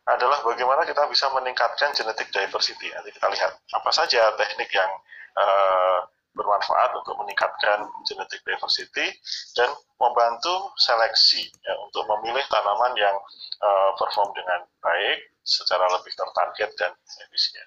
Adalah 0.06 0.38
bagaimana 0.46 0.86
kita 0.86 1.02
bisa 1.10 1.26
meningkatkan 1.34 1.90
genetic 1.90 2.30
diversity. 2.30 2.94
Nanti 2.94 3.10
kita 3.10 3.26
lihat 3.26 3.58
apa 3.74 3.90
saja 3.90 4.30
teknik 4.38 4.70
yang 4.70 4.90
uh, 5.34 6.06
bermanfaat 6.36 6.92
untuk 7.00 7.16
meningkatkan 7.24 7.88
genetic 8.04 8.44
diversity 8.44 9.08
dan 9.56 9.72
membantu 9.96 10.70
seleksi 10.76 11.48
ya, 11.64 11.74
untuk 11.80 12.04
memilih 12.04 12.44
tanaman 12.52 12.92
yang 13.00 13.16
uh, 13.64 13.90
perform 13.96 14.30
dengan 14.36 14.60
baik 14.84 15.18
secara 15.40 15.88
lebih 15.96 16.12
tertarget 16.12 16.70
dan 16.76 16.92
efisien. 17.26 17.66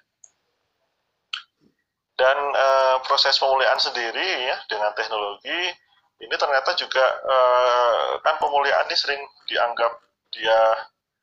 Dan 2.14 2.36
uh, 2.52 2.96
proses 3.04 3.34
pemulihan 3.40 3.80
sendiri 3.80 4.46
ya 4.46 4.56
dengan 4.68 4.92
teknologi 4.94 5.72
ini 6.20 6.36
ternyata 6.36 6.76
juga 6.76 7.04
uh, 7.24 8.20
kan 8.20 8.36
pemulihan 8.36 8.84
ini 8.86 8.96
sering 8.96 9.22
dianggap 9.48 9.88
dia 10.36 10.60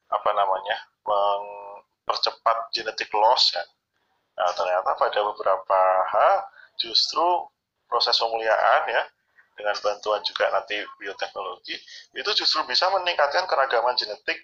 apa 0.10 0.30
namanya 0.34 0.78
mempercepat 1.06 2.74
genetic 2.74 3.14
loss 3.14 3.54
kan. 3.54 3.68
Nah, 4.38 4.52
ternyata 4.54 4.94
pada 4.98 5.20
beberapa 5.22 5.82
hal 6.14 6.36
justru 6.78 7.26
proses 7.88 8.16
pemuliaan 8.18 8.82
ya 8.90 9.04
dengan 9.58 9.74
bantuan 9.82 10.22
juga 10.22 10.54
nanti 10.54 10.78
bioteknologi 11.02 11.76
itu 12.14 12.32
justru 12.38 12.62
bisa 12.70 12.86
meningkatkan 12.94 13.50
keragaman 13.50 13.98
genetik 13.98 14.38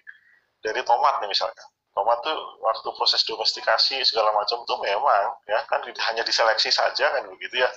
dari 0.64 0.80
tomat 0.82 1.20
nih 1.22 1.30
misalkan. 1.30 1.68
Tomat 1.94 2.18
tuh 2.26 2.34
waktu 2.58 2.88
proses 2.98 3.22
domestikasi 3.22 4.02
segala 4.02 4.34
macam 4.34 4.66
tuh 4.66 4.80
memang 4.82 5.30
ya 5.46 5.62
kan 5.70 5.78
hanya 5.84 6.26
diseleksi 6.26 6.74
saja 6.74 7.06
kan 7.14 7.22
begitu 7.30 7.62
ya. 7.62 7.70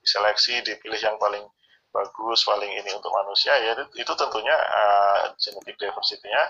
Diseleksi 0.00 0.64
dipilih 0.64 0.96
yang 0.96 1.20
paling 1.20 1.44
bagus 1.92 2.46
paling 2.48 2.70
ini 2.70 2.90
untuk 2.96 3.12
manusia 3.12 3.52
ya 3.60 3.76
itu 3.92 4.12
tentunya 4.16 4.56
uh, 4.56 5.32
genetik 5.36 5.76
diversity-nya 5.76 6.42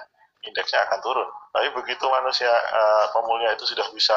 indeksnya 0.46 0.86
akan 0.86 0.98
turun. 1.02 1.26
Tapi 1.50 1.74
begitu 1.74 2.04
manusia 2.06 2.50
uh, 2.50 3.10
pemulia 3.10 3.50
itu 3.58 3.66
sudah 3.66 3.86
bisa 3.90 4.14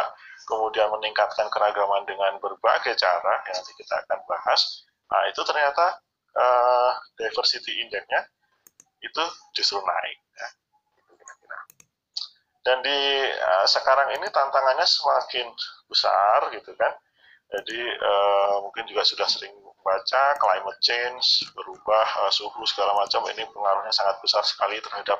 kemudian 0.51 0.91
meningkatkan 0.91 1.47
keragaman 1.47 2.03
dengan 2.03 2.35
berbagai 2.43 2.99
cara 2.99 3.39
yang 3.47 3.55
nanti 3.55 3.71
kita 3.79 3.95
akan 4.03 4.19
bahas, 4.27 4.83
nah 5.07 5.23
itu 5.31 5.39
ternyata 5.47 5.95
uh, 6.35 6.91
diversity 7.15 7.79
indexnya 7.79 8.27
itu 8.99 9.23
justru 9.55 9.79
naik. 9.79 10.19
Ya. 10.35 10.49
Dan 12.61 12.77
di 12.85 12.99
uh, 13.25 13.65
sekarang 13.65 14.13
ini 14.19 14.27
tantangannya 14.29 14.85
semakin 14.85 15.49
besar 15.89 16.51
gitu 16.53 16.75
kan. 16.77 16.93
Jadi 17.51 17.81
uh, 17.99 18.63
mungkin 18.63 18.85
juga 18.87 19.03
sudah 19.03 19.27
sering 19.27 19.51
baca 19.81 20.37
climate 20.37 20.79
change, 20.79 21.41
berubah 21.57 22.05
uh, 22.21 22.31
suhu 22.31 22.61
segala 22.69 22.93
macam 22.95 23.25
ini 23.33 23.43
pengaruhnya 23.49 23.91
sangat 23.91 24.21
besar 24.21 24.45
sekali 24.45 24.77
terhadap 24.77 25.19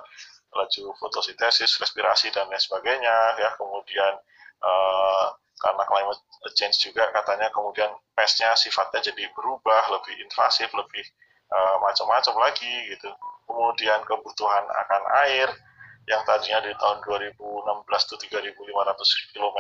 laju 0.54 0.84
fotosintesis, 1.02 1.82
respirasi 1.82 2.30
dan 2.30 2.46
lain 2.48 2.62
sebagainya 2.62 3.42
ya. 3.42 3.50
Kemudian 3.58 4.14
uh, 4.62 5.26
karena 5.62 5.84
climate 5.86 6.22
change 6.58 6.90
juga 6.90 7.06
katanya 7.14 7.54
kemudian 7.54 7.94
pestnya 8.18 8.58
sifatnya 8.58 9.14
jadi 9.14 9.30
berubah 9.38 9.94
lebih 9.94 10.18
invasif 10.26 10.74
lebih 10.74 11.06
uh, 11.54 11.78
macam-macam 11.82 12.36
lagi 12.50 12.74
gitu. 12.90 13.10
Kemudian 13.46 14.02
kebutuhan 14.08 14.66
akan 14.66 15.02
air 15.28 15.50
yang 16.10 16.22
tadinya 16.26 16.66
di 16.66 16.74
tahun 16.82 16.98
2016 17.06 17.38
itu 18.10 18.16
3.500 18.34 19.32
km 19.38 19.60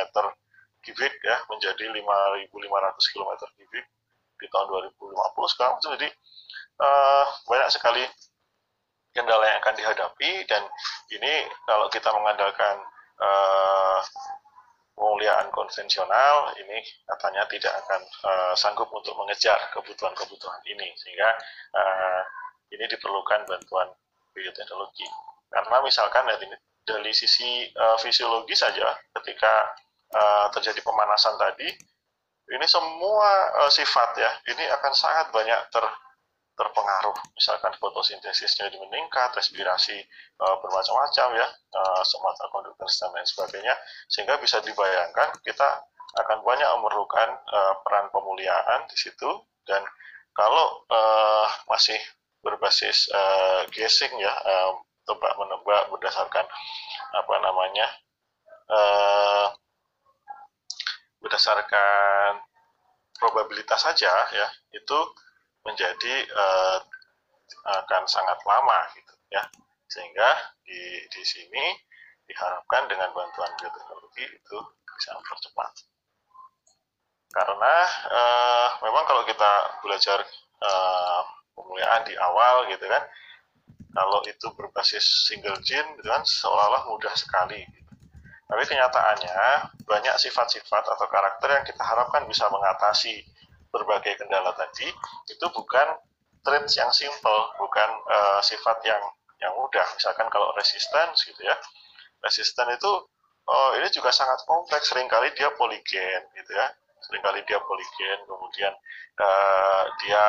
kubik 0.82 1.14
ya 1.22 1.38
menjadi 1.46 1.86
5.500 1.94 3.14
km 3.14 3.32
kubik 3.54 3.86
di 4.42 4.48
tahun 4.50 4.66
2050 4.98 5.54
sekarang. 5.54 5.78
Jadi 5.86 6.08
uh, 6.82 7.26
banyak 7.46 7.70
sekali 7.70 8.04
kendala 9.14 9.44
yang 9.44 9.60
akan 9.62 9.76
dihadapi 9.76 10.32
dan 10.48 10.64
ini 11.12 11.46
kalau 11.68 11.92
kita 11.92 12.10
mengandalkan 12.10 12.80
uh, 13.20 14.00
pemuliaan 15.02 15.50
konvensional 15.50 16.54
ini 16.62 16.78
katanya 17.10 17.50
tidak 17.50 17.74
akan 17.82 18.02
uh, 18.22 18.54
sanggup 18.54 18.86
untuk 18.94 19.18
mengejar 19.18 19.58
kebutuhan-kebutuhan 19.74 20.62
ini 20.70 20.94
sehingga 20.94 21.26
uh, 21.74 22.22
ini 22.70 22.86
diperlukan 22.86 23.50
bantuan 23.50 23.90
bioteknologi. 24.38 25.10
Karena 25.50 25.82
misalkan 25.82 26.30
dari, 26.30 26.46
dari 26.86 27.12
sisi 27.18 27.66
uh, 27.74 27.98
fisiologi 27.98 28.54
saja 28.54 28.94
ketika 29.18 29.74
uh, 30.14 30.46
terjadi 30.54 30.86
pemanasan 30.86 31.34
tadi 31.42 31.66
ini 32.54 32.66
semua 32.70 33.58
uh, 33.66 33.72
sifat 33.74 34.22
ya 34.22 34.32
ini 34.54 34.70
akan 34.70 34.94
sangat 34.94 35.34
banyak 35.34 35.60
ter 35.74 35.86
terpengaruh. 36.62 37.18
Misalkan 37.34 37.74
fotosintesisnya 37.82 38.70
meningkat 38.78 39.34
respirasi 39.34 39.98
uh, 40.38 40.56
bermacam-macam 40.62 41.28
ya 41.42 41.48
uh, 41.74 42.04
semata 42.06 42.46
konduktor 42.54 42.86
dan 42.86 43.10
lain 43.18 43.26
sebagainya 43.26 43.74
sehingga 44.06 44.38
bisa 44.38 44.62
dibayangkan 44.62 45.34
kita 45.42 45.70
akan 46.22 46.46
banyak 46.46 46.70
memerlukan 46.78 47.30
uh, 47.50 47.74
peran 47.82 48.14
pemuliaan 48.14 48.86
di 48.86 48.98
situ. 49.00 49.30
Dan 49.66 49.82
kalau 50.38 50.86
uh, 50.94 51.50
masih 51.66 51.98
berbasis 52.46 53.10
uh, 53.10 53.66
guessing 53.74 54.14
ya 54.22 54.34
uh, 54.34 54.78
tebak 55.06 55.34
menebak 55.38 55.90
berdasarkan 55.90 56.46
apa 57.12 57.36
namanya 57.42 57.88
uh, 58.70 59.48
berdasarkan 61.22 62.42
probabilitas 63.22 63.86
saja 63.86 64.10
ya 64.34 64.48
itu 64.74 65.00
menjadi 65.66 66.16
uh, 66.34 66.80
akan 67.62 68.04
sangat 68.10 68.40
lama 68.48 68.80
gitu 68.98 69.14
ya 69.30 69.44
sehingga 69.92 70.30
di 70.64 70.82
di 71.12 71.22
sini 71.22 71.66
diharapkan 72.26 72.88
dengan 72.88 73.12
bantuan 73.12 73.52
bioteknologi 73.60 74.24
itu 74.24 74.58
bisa 74.88 75.10
mempercepat 75.20 75.72
karena 77.32 77.76
uh, 78.12 78.68
memang 78.84 79.04
kalau 79.08 79.24
kita 79.28 79.52
belajar 79.84 80.20
uh, 80.64 81.22
pemuliaan 81.56 82.04
di 82.08 82.16
awal 82.20 82.68
gitu 82.72 82.88
kan 82.88 83.04
kalau 83.92 84.24
itu 84.24 84.48
berbasis 84.56 85.28
single 85.28 85.60
gene 85.64 86.00
gitu 86.00 86.08
kan 86.08 86.24
seolah-olah 86.24 86.88
mudah 86.88 87.12
sekali 87.16 87.64
gitu. 87.68 87.92
tapi 88.48 88.64
kenyataannya 88.68 89.40
banyak 89.84 90.16
sifat-sifat 90.20 90.84
atau 90.88 91.08
karakter 91.08 91.50
yang 91.52 91.66
kita 91.68 91.84
harapkan 91.84 92.24
bisa 92.28 92.48
mengatasi 92.48 93.24
berbagai 93.72 94.20
kendala 94.20 94.52
tadi 94.54 94.88
itu 95.32 95.46
bukan 95.56 95.88
traits 96.44 96.76
yang 96.78 96.92
simple, 96.92 97.42
bukan 97.58 97.90
uh, 98.12 98.40
sifat 98.44 98.78
yang 98.86 99.02
yang 99.42 99.54
mudah. 99.58 99.86
Misalkan 99.98 100.28
kalau 100.30 100.54
resistance 100.54 101.26
gitu 101.26 101.42
ya, 101.42 101.56
resisten 102.22 102.68
itu 102.70 102.92
oh, 103.48 103.70
ini 103.78 103.88
juga 103.90 104.14
sangat 104.14 104.44
kompleks. 104.46 104.92
Seringkali 104.92 105.34
dia 105.34 105.50
poligen 105.58 106.22
gitu 106.38 106.52
ya, 106.54 106.68
sering 107.02 107.22
kali 107.26 107.42
dia 107.50 107.58
poligen, 107.66 108.18
kemudian 108.30 108.74
uh, 109.18 109.84
dia 110.06 110.24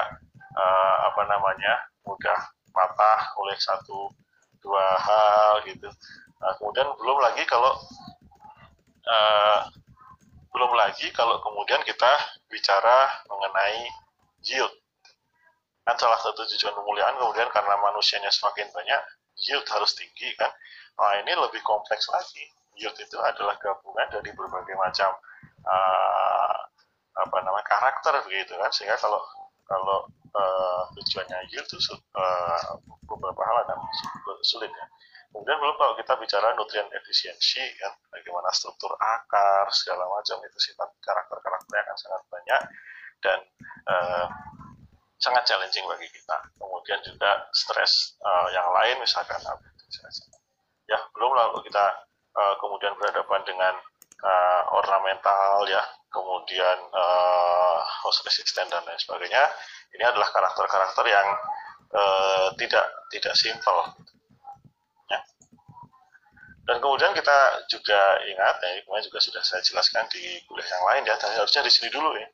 uh, 0.57 0.97
apa 1.13 1.23
namanya 1.29 1.75
mudah 2.09 2.41
patah 2.73 3.21
oleh 3.37 3.57
satu 3.61 4.09
dua 4.65 4.97
hal 4.97 5.67
gitu. 5.69 5.89
Nah, 6.41 6.53
kemudian 6.59 6.89
belum 6.97 7.19
lagi 7.21 7.45
kalau 7.47 7.77
uh, 9.07 9.59
belum 10.53 10.73
lagi 10.77 11.09
kalau 11.17 11.41
kemudian 11.41 11.81
kita 11.83 12.13
bicara 12.53 13.09
mengenai 13.27 13.89
yield. 14.45 14.73
Kan 15.83 15.97
salah 15.99 16.21
satu 16.21 16.45
tujuan 16.47 16.77
pemulihan 16.77 17.17
kemudian 17.19 17.49
karena 17.51 17.75
manusianya 17.81 18.31
semakin 18.31 18.69
banyak, 18.71 19.01
yield 19.49 19.67
harus 19.67 19.97
tinggi 19.97 20.31
kan. 20.39 20.53
Nah 21.01 21.19
ini 21.25 21.33
lebih 21.35 21.59
kompleks 21.65 22.07
lagi. 22.13 22.45
Yield 22.77 22.95
itu 22.97 23.17
adalah 23.21 23.57
gabungan 23.61 24.07
dari 24.13 24.31
berbagai 24.33 24.77
macam 24.77 25.11
uh, 25.67 26.59
apa 27.13 27.37
namanya 27.43 27.67
karakter 27.67 28.23
begitu 28.29 28.53
kan. 28.55 28.71
Sehingga 28.71 28.97
kalau 29.01 29.21
kalau 29.67 29.99
uh, 30.37 30.83
tujuannya 31.01 31.49
yield 31.49 31.67
itu 31.67 31.97
uh, 32.15 32.77
beberapa 33.09 33.41
hal 33.41 33.57
akan 33.67 33.79
sulit 34.45 34.69
ya. 34.69 34.87
Kemudian 35.33 35.59
belum 35.65 35.77
kalau 35.81 35.97
kita 35.97 36.13
bicara 36.21 36.53
nutrien 36.53 36.85
efisiensi, 36.93 37.65
kan, 37.81 37.97
bagaimana 38.13 38.53
struktur 38.53 38.93
akar, 39.01 39.65
segala 39.73 40.05
macam 40.05 40.37
itu 40.45 40.59
sifat 40.61 40.93
karakter-karakternya 41.01 41.81
akan 41.89 41.97
sangat 41.97 42.23
banyak 42.29 42.63
dan 43.25 43.39
uh, 43.89 44.27
sangat 45.17 45.49
challenging 45.49 45.89
bagi 45.89 46.05
kita. 46.13 46.37
Kemudian 46.61 47.01
juga 47.01 47.49
stres 47.57 48.21
uh, 48.21 48.53
yang 48.53 48.69
lain, 48.77 49.01
misalkan 49.01 49.41
ya 50.85 50.99
belum 51.17 51.33
lalu 51.33 51.65
kita 51.65 51.85
uh, 52.37 52.55
kemudian 52.61 52.93
berhadapan 53.01 53.41
dengan 53.49 53.75
uh, 54.21 54.63
ornamental 54.85 55.65
ya, 55.65 55.81
kemudian 56.13 56.77
uh, 56.93 57.81
host 58.05 58.21
resistant 58.29 58.69
dan 58.69 58.85
lain 58.85 59.01
sebagainya. 59.01 59.49
Ini 59.97 60.05
adalah 60.13 60.29
karakter-karakter 60.29 61.09
yang 61.09 61.29
uh, 61.97 62.53
tidak 62.61 62.85
tidak 63.09 63.33
simple 63.33 63.97
dan 66.63 66.79
kemudian 66.79 67.11
kita 67.11 67.39
juga 67.67 68.23
ingat, 68.23 68.57
ya 68.63 68.71
kemarin 68.87 69.03
juga 69.03 69.19
sudah 69.19 69.43
saya 69.43 69.59
jelaskan 69.67 70.07
di 70.15 70.39
kuliah 70.47 70.69
yang 70.71 70.85
lain 70.87 71.03
ya, 71.11 71.15
dan 71.19 71.31
harusnya 71.35 71.63
di 71.67 71.73
sini 71.75 71.91
dulu 71.91 72.15
ya, 72.15 72.29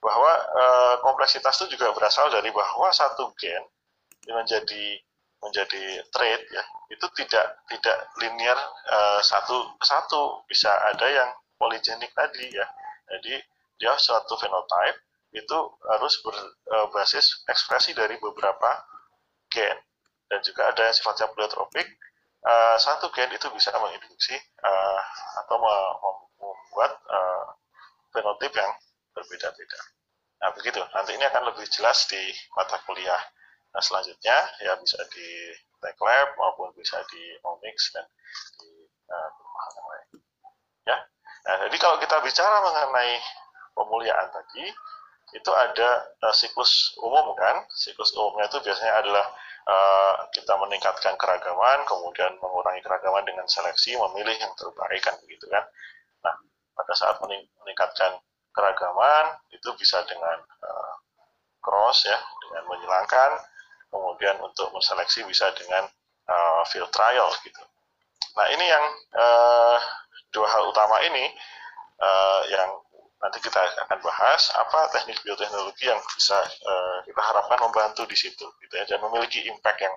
bahwa 0.00 0.32
e, 0.56 0.64
kompleksitas 1.04 1.52
itu 1.60 1.76
juga 1.76 1.92
berasal 1.92 2.32
dari 2.32 2.48
bahwa 2.48 2.88
satu 2.94 3.28
gen 3.36 3.60
menjadi 4.24 5.00
menjadi 5.38 6.02
trait 6.10 6.42
ya 6.50 6.64
itu 6.90 7.06
tidak 7.14 7.60
tidak 7.68 7.98
linear 8.24 8.56
e, 8.88 8.98
satu 9.20 9.76
satu. 9.84 10.40
Bisa 10.48 10.72
ada 10.88 11.04
yang 11.04 11.30
poligenik 11.60 12.08
tadi 12.16 12.48
ya. 12.48 12.64
Jadi 13.12 13.36
dia 13.76 13.92
suatu 14.00 14.32
fenotype 14.40 14.96
itu 15.36 15.58
harus 15.92 16.14
berbasis 16.24 17.44
ekspresi 17.52 17.92
dari 17.92 18.16
beberapa 18.16 18.80
gen. 19.52 19.76
Dan 20.28 20.40
juga 20.40 20.72
ada 20.72 20.88
yang 20.88 20.96
sifatnya 20.96 21.28
pleiotropik 21.36 21.88
uh, 22.48 22.76
satu 22.80 23.12
gen 23.12 23.28
itu 23.36 23.46
bisa 23.52 23.68
menginduksi 23.76 24.34
uh, 24.64 25.00
atau 25.44 25.56
membuat 25.60 26.92
uh, 27.12 27.46
fenotip 28.10 28.52
yang 28.56 28.72
berbeda-beda. 29.12 29.80
Nah 30.38 30.50
begitu, 30.54 30.80
nanti 30.94 31.12
ini 31.18 31.24
akan 31.28 31.52
lebih 31.52 31.66
jelas 31.68 32.08
di 32.08 32.20
mata 32.56 32.80
kuliah 32.88 33.20
nah, 33.74 33.82
selanjutnya, 33.82 34.36
ya 34.64 34.72
bisa 34.80 34.98
di 35.12 35.28
Tech 35.78 35.98
Lab 36.00 36.28
maupun 36.38 36.72
bisa 36.74 36.98
di 37.10 37.22
Omics 37.44 37.94
dan 37.94 38.06
di 38.58 38.70
uh, 39.10 39.30
yang 39.76 39.86
lain. 39.86 40.06
Ya, 40.88 40.96
nah, 41.44 41.56
jadi 41.68 41.76
kalau 41.76 41.96
kita 42.00 42.16
bicara 42.24 42.56
mengenai 42.64 43.20
pemuliaan 43.76 44.28
tadi, 44.32 44.72
itu 45.36 45.50
ada 45.52 45.88
uh, 46.24 46.34
siklus 46.34 46.96
umum 47.02 47.36
kan, 47.36 47.66
siklus 47.76 48.14
umumnya 48.16 48.48
itu 48.48 48.58
biasanya 48.64 48.94
adalah 49.04 49.26
uh, 49.68 50.14
kita 50.32 50.56
meningkatkan 50.56 51.14
keragaman, 51.20 51.84
kemudian 51.84 52.32
mengurangi 52.40 52.80
keragaman 52.80 53.22
dengan 53.28 53.44
seleksi, 53.44 53.94
memilih 53.94 54.34
yang 54.40 54.52
terbaik 54.56 55.04
kan 55.04 55.14
begitu 55.20 55.44
kan. 55.52 55.64
Nah, 56.24 56.34
pada 56.72 56.94
saat 56.96 57.20
meningkatkan 57.20 58.16
keragaman 58.56 59.38
itu 59.52 59.68
bisa 59.76 60.00
dengan 60.08 60.40
uh, 60.64 60.94
cross 61.60 62.08
ya, 62.08 62.18
dengan 62.48 62.64
menyilangkan, 62.72 63.30
kemudian 63.92 64.36
untuk 64.40 64.72
menseleksi 64.72 65.22
bisa 65.28 65.52
dengan 65.54 65.84
uh, 66.28 66.62
field 66.68 66.90
trial 66.92 67.28
gitu. 67.44 67.62
Nah 68.36 68.46
ini 68.54 68.64
yang 68.66 68.84
uh, 69.16 69.78
dua 70.30 70.46
hal 70.46 70.68
utama 70.70 71.00
ini 71.02 71.26
uh, 71.98 72.42
yang 72.52 72.70
nanti 73.18 73.38
kita 73.42 73.58
akan 73.86 73.98
bahas 73.98 74.42
apa 74.54 74.94
teknik 74.94 75.18
bioteknologi 75.26 75.90
yang 75.90 75.98
bisa 76.14 76.38
uh, 76.62 77.02
kita 77.02 77.18
harapkan 77.18 77.58
membantu 77.58 78.06
di 78.06 78.14
situ 78.14 78.46
gitu 78.62 78.74
ya 78.78 78.84
dan 78.86 79.02
memiliki 79.02 79.42
impact 79.50 79.82
yang 79.82 79.94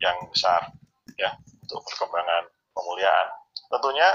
yang 0.00 0.16
besar 0.32 0.72
ya 1.20 1.36
untuk 1.60 1.84
perkembangan 1.84 2.48
pemulihan. 2.72 3.26
Tentunya 3.68 4.08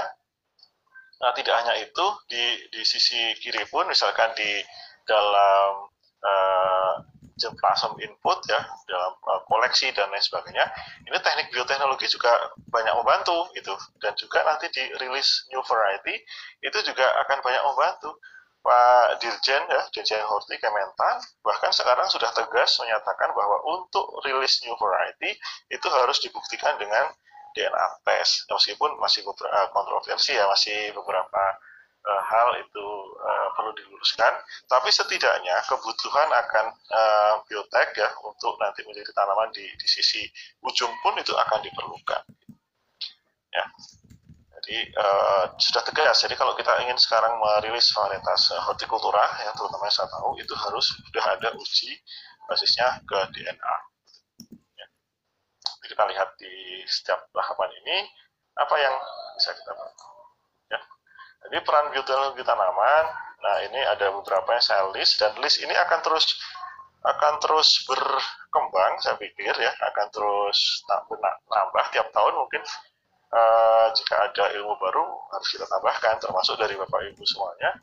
nah, 1.22 1.32
tidak 1.38 1.54
hanya 1.62 1.74
itu 1.78 2.06
di 2.26 2.44
di 2.74 2.82
sisi 2.82 3.38
kiri 3.38 3.62
pun 3.70 3.86
misalkan 3.86 4.34
di 4.34 4.58
dalam 5.06 5.86
uh, 6.26 6.94
jemplasem 7.38 7.94
input 8.02 8.42
ya 8.50 8.58
dalam 8.90 9.14
uh, 9.30 9.40
koleksi 9.46 9.94
dan 9.94 10.10
lain 10.10 10.20
sebagainya 10.20 10.66
ini 11.06 11.16
teknik 11.22 11.54
bioteknologi 11.54 12.10
juga 12.10 12.34
banyak 12.74 12.90
membantu 12.98 13.46
itu 13.54 13.70
dan 14.02 14.12
juga 14.18 14.42
nanti 14.42 14.66
di 14.74 14.82
rilis 14.98 15.46
new 15.54 15.62
variety 15.62 16.18
itu 16.60 16.78
juga 16.82 17.06
akan 17.24 17.38
banyak 17.40 17.62
membantu 17.62 18.18
Pak 18.58 19.22
Dirjen 19.22 19.62
ya, 19.70 19.82
Dirjen 19.94 20.20
Horti 20.26 20.58
Kementan 20.58 21.22
bahkan 21.46 21.70
sekarang 21.70 22.10
sudah 22.10 22.28
tegas 22.34 22.76
menyatakan 22.82 23.30
bahwa 23.32 23.62
untuk 23.64 24.18
rilis 24.26 24.60
new 24.66 24.74
variety 24.76 25.38
itu 25.70 25.86
harus 25.88 26.18
dibuktikan 26.20 26.74
dengan 26.76 27.08
DNA 27.56 27.86
test. 28.04 28.44
Meskipun 28.50 28.98
masih 29.00 29.24
beberapa 29.24 29.54
eh, 29.54 29.68
kontroversi 29.72 30.36
ya 30.36 30.44
masih 30.50 30.92
beberapa 30.92 31.42
uh, 32.06 32.22
hal 32.28 32.48
itu 32.60 32.86
uh, 33.18 33.48
perlu 33.56 33.72
diluruskan. 33.78 34.36
Tapi 34.68 34.88
setidaknya 34.92 35.64
kebutuhan 35.66 36.28
akan 36.28 36.66
uh, 36.92 37.34
biotek 37.48 37.96
ya 37.96 38.10
untuk 38.26 38.58
nanti 38.60 38.84
menjadi 38.84 39.10
tanaman 39.16 39.48
di, 39.54 39.64
di 39.64 39.86
sisi 39.88 40.28
ujung 40.66 40.92
pun 41.00 41.16
itu 41.16 41.32
akan 41.32 41.58
diperlukan. 41.64 42.22
Ya 43.48 43.64
jadi 44.68 44.84
uh, 45.00 45.56
sudah 45.56 45.80
tegas. 45.80 46.28
Jadi 46.28 46.36
kalau 46.36 46.52
kita 46.52 46.68
ingin 46.84 47.00
sekarang 47.00 47.40
merilis 47.40 47.88
varietas 47.96 48.52
uh, 48.52 48.60
hortikultura, 48.68 49.24
yang 49.40 49.56
terutama 49.56 49.88
yang 49.88 49.96
saya 49.96 50.12
tahu 50.12 50.36
itu 50.36 50.52
harus 50.52 50.92
sudah 51.08 51.24
ada 51.24 51.48
uji 51.56 51.96
basisnya 52.44 53.00
ke 53.08 53.16
DNA. 53.32 53.74
Ya. 54.76 54.86
Jadi 55.56 55.86
kita 55.88 56.04
lihat 56.12 56.28
di 56.36 56.84
setiap 56.84 57.32
tahapan 57.32 57.80
ini 57.80 58.12
apa 58.60 58.76
yang 58.76 58.92
bisa 59.40 59.56
kita 59.56 59.72
bantu. 59.72 60.08
Ya. 60.68 60.80
Jadi 61.48 61.56
peran 61.64 61.88
bioteknologi 61.88 62.44
tanaman. 62.44 63.04
Nah 63.40 63.56
ini 63.72 63.80
ada 63.88 64.12
beberapa 64.20 64.52
yang 64.52 64.60
saya 64.60 64.84
list 64.92 65.16
dan 65.16 65.32
list 65.40 65.64
ini 65.64 65.72
akan 65.72 66.04
terus 66.04 66.28
akan 67.08 67.40
terus 67.40 67.88
berkembang 67.88 69.00
saya 69.00 69.16
pikir 69.16 69.54
ya 69.56 69.72
akan 69.80 70.06
terus 70.12 70.84
nambah 71.48 71.86
tiap 71.88 72.12
tahun 72.12 72.36
mungkin 72.36 72.60
uh, 73.32 73.86
jika 73.92 74.14
ada 74.28 74.44
ilmu 74.56 74.74
baru 74.80 75.04
harus 75.32 75.48
kita 75.52 75.64
tambahkan 75.68 76.16
termasuk 76.20 76.56
dari 76.60 76.74
bapak 76.76 77.00
ibu 77.12 77.22
semuanya. 77.24 77.76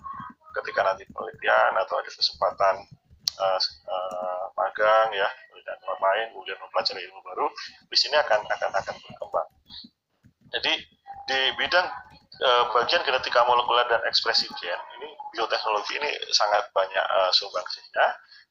Ketika 0.56 0.88
nanti 0.88 1.04
penelitian 1.12 1.76
atau 1.76 2.00
ada 2.00 2.10
kesempatan 2.10 2.76
uh, 3.40 3.60
uh, 3.92 4.46
magang 4.56 5.12
ya 5.12 5.28
dan 5.66 5.82
lain 5.82 6.30
kemudian 6.30 6.62
mempelajari 6.62 7.02
ilmu 7.10 7.20
baru 7.26 7.50
di 7.90 7.98
sini 7.98 8.14
akan 8.22 8.46
akan 8.46 8.70
akan 8.70 8.96
berkembang. 9.02 9.50
Jadi 10.54 10.74
di 11.26 11.40
bidang 11.58 11.88
bagian 12.76 13.02
genetika 13.08 13.48
molekuler 13.48 13.88
dan 13.88 14.04
ekspresi 14.06 14.46
gen 14.60 14.80
ini 15.00 15.10
bioteknologi 15.34 15.98
ini 15.98 16.10
sangat 16.36 16.70
banyak 16.76 17.06
uh, 17.06 17.32
sumbangsihnya. 17.34 18.06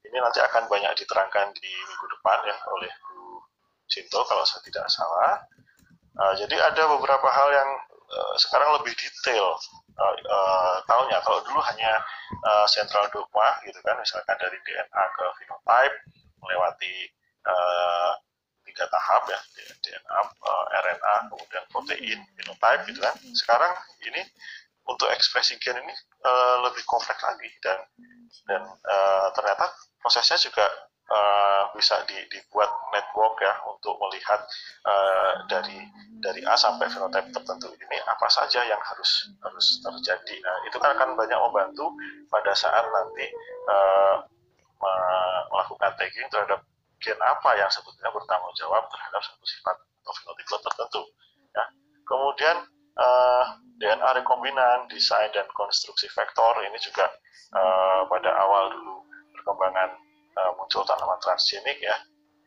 Ini 0.05 0.17
nanti 0.21 0.41
akan 0.43 0.69
banyak 0.69 0.93
diterangkan 1.01 1.55
di 1.57 1.73
minggu 1.73 2.07
depan 2.19 2.39
ya 2.45 2.57
oleh 2.77 2.93
Bu 3.09 3.41
Sinto 3.89 4.21
kalau 4.29 4.45
saya 4.45 4.61
tidak 4.67 4.85
salah 4.93 5.41
Uh, 6.15 6.35
jadi 6.39 6.57
ada 6.63 6.83
beberapa 6.95 7.27
hal 7.27 7.49
yang 7.51 7.71
uh, 8.11 8.35
sekarang 8.39 8.71
lebih 8.79 8.95
detail 8.95 9.59
uh, 9.99 10.15
uh, 10.15 10.77
tahunya. 10.87 11.19
Kalau 11.23 11.41
dulu 11.43 11.61
hanya 11.75 11.99
uh, 12.47 12.67
central 12.71 13.11
dogma 13.11 13.59
gitu 13.67 13.79
kan, 13.83 13.99
misalkan 13.99 14.37
dari 14.39 14.59
DNA 14.63 15.03
ke 15.15 15.25
phenotype 15.43 15.97
melewati 16.39 16.95
uh, 17.49 18.13
tiga 18.65 18.85
tahap 18.91 19.23
ya, 19.31 19.39
DNA, 19.83 20.19
uh, 20.23 20.65
RNA, 20.83 21.15
kemudian 21.31 21.65
protein, 21.71 22.19
phenotype 22.39 22.83
gitu 22.91 23.01
kan. 23.03 23.15
Sekarang 23.35 23.73
ini 24.07 24.23
untuk 24.85 25.09
ekspresi 25.11 25.57
gen 25.61 25.81
ini 25.81 25.95
uh, 26.25 26.57
lebih 26.69 26.85
kompleks 26.85 27.23
lagi 27.25 27.49
dan 27.65 27.79
dan 28.45 28.63
uh, 28.69 29.29
ternyata 29.33 29.73
prosesnya 30.01 30.37
juga 30.37 30.69
uh, 31.11 31.63
bisa 31.77 32.01
di, 32.09 32.17
dibuat 32.33 32.71
network 32.93 33.37
ya 33.43 33.55
untuk 33.69 33.97
melihat 34.01 34.41
uh, 34.87 35.45
dari 35.51 35.85
dari 36.23 36.41
A 36.49 36.57
sampai 36.57 36.89
fenotipe 36.89 37.29
tertentu 37.35 37.69
ini 37.77 37.97
apa 38.09 38.27
saja 38.33 38.65
yang 38.65 38.81
harus 38.81 39.29
harus 39.45 39.67
terjadi. 39.85 40.37
Nah, 40.41 40.57
itu 40.69 40.77
kan 40.81 40.97
akan 40.97 41.17
banyak 41.19 41.39
membantu 41.51 41.93
pada 42.33 42.53
saat 42.57 42.85
nanti 42.89 43.27
uh, 43.69 44.17
melakukan 45.49 45.97
tagging 45.97 46.29
terhadap 46.29 46.61
gen 47.01 47.17
apa 47.21 47.51
yang 47.57 47.69
sebetulnya 47.73 48.13
bertanggung 48.13 48.53
jawab 48.57 48.85
terhadap 48.89 49.21
satu 49.25 49.45
sifat 49.45 49.77
atau 49.81 50.13
fenotipe 50.21 50.57
tertentu. 50.61 51.03
Ya. 51.57 51.65
Kemudian 52.05 52.57
uh, 53.01 53.45
DNA 53.81 54.11
rekombinan, 54.25 54.87
desain 54.89 55.29
dan 55.33 55.49
konstruksi 55.53 56.07
vektor 56.13 56.53
ini 56.65 56.79
juga 56.81 57.09
uh, 57.57 58.07
pada 58.09 58.31
awal 58.45 58.73
dulu 58.73 59.05
perkembangan 59.35 60.04
uh, 60.39 60.51
muncul 60.59 60.83
tanaman 60.87 61.19
transgenik 61.23 61.79
ya. 61.81 61.97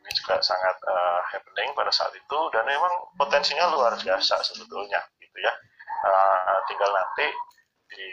Ini 0.03 0.11
juga 0.23 0.39
sangat 0.39 0.75
uh, 0.87 1.19
happening 1.35 1.75
pada 1.75 1.91
saat 1.91 2.15
itu 2.15 2.39
dan 2.55 2.63
memang 2.63 3.11
potensinya 3.19 3.67
luar 3.75 3.91
biasa 3.99 4.39
sebetulnya 4.43 5.03
gitu 5.19 5.37
ya. 5.43 5.53
Uh, 6.07 6.59
tinggal 6.71 6.87
nanti 6.93 7.27
di 7.87 8.07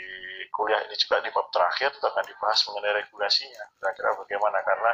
kuliah 0.55 0.83
ini 0.87 0.95
juga 0.99 1.19
di 1.23 1.31
bab 1.35 1.51
terakhir 1.51 1.91
akan 1.99 2.25
dibahas 2.27 2.59
mengenai 2.71 3.03
regulasinya. 3.03 3.63
Kira-kira 3.79 4.11
bagaimana? 4.19 4.59
Karena 4.63 4.93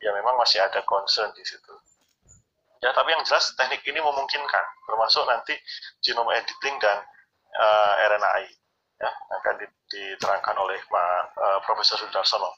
ya 0.00 0.10
memang 0.16 0.34
masih 0.40 0.60
ada 0.60 0.80
concern 0.84 1.30
di 1.36 1.44
situ. 1.44 1.72
Ya 2.82 2.90
tapi 2.90 3.14
yang 3.14 3.22
jelas 3.22 3.54
teknik 3.54 3.86
ini 3.86 4.02
memungkinkan 4.02 4.64
termasuk 4.90 5.22
nanti 5.30 5.54
genome 6.02 6.34
editing 6.34 6.76
dan 6.82 6.98
uh, 7.54 7.92
RNAi 8.10 8.50
ya 8.98 9.10
akan 9.38 9.54
diterangkan 9.86 10.56
oleh 10.58 10.78
Pak 10.90 11.22
uh, 11.38 11.58
Profesor 11.62 11.98
Sudarsono 12.02 12.50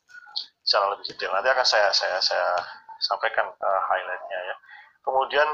secara 0.64 0.96
lebih 0.96 1.06
detail. 1.12 1.30
Nanti 1.36 1.48
akan 1.52 1.66
saya 1.68 1.92
saya 1.92 2.18
saya 2.24 2.56
sampaikan 3.04 3.46
uh, 3.52 3.80
highlightnya 3.86 4.38
ya. 4.48 4.56
Kemudian 5.04 5.48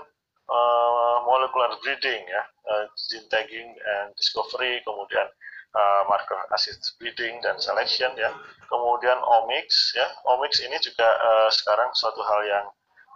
uh, 0.46 1.16
molecular 1.26 1.74
breeding 1.82 2.22
ya, 2.30 2.42
uh, 2.70 2.86
gene 3.10 3.26
tagging 3.26 3.74
and 3.74 4.14
discovery, 4.14 4.78
kemudian 4.86 5.26
uh, 5.74 6.02
marker 6.06 6.38
acid 6.54 6.78
breeding 7.02 7.42
dan 7.42 7.58
selection 7.58 8.14
ya. 8.14 8.30
Kemudian 8.70 9.18
omics 9.18 9.90
ya. 9.98 10.06
Omics 10.30 10.62
ini 10.62 10.78
juga 10.78 11.10
uh, 11.18 11.50
sekarang 11.50 11.90
suatu 11.98 12.22
hal 12.22 12.40
yang 12.46 12.66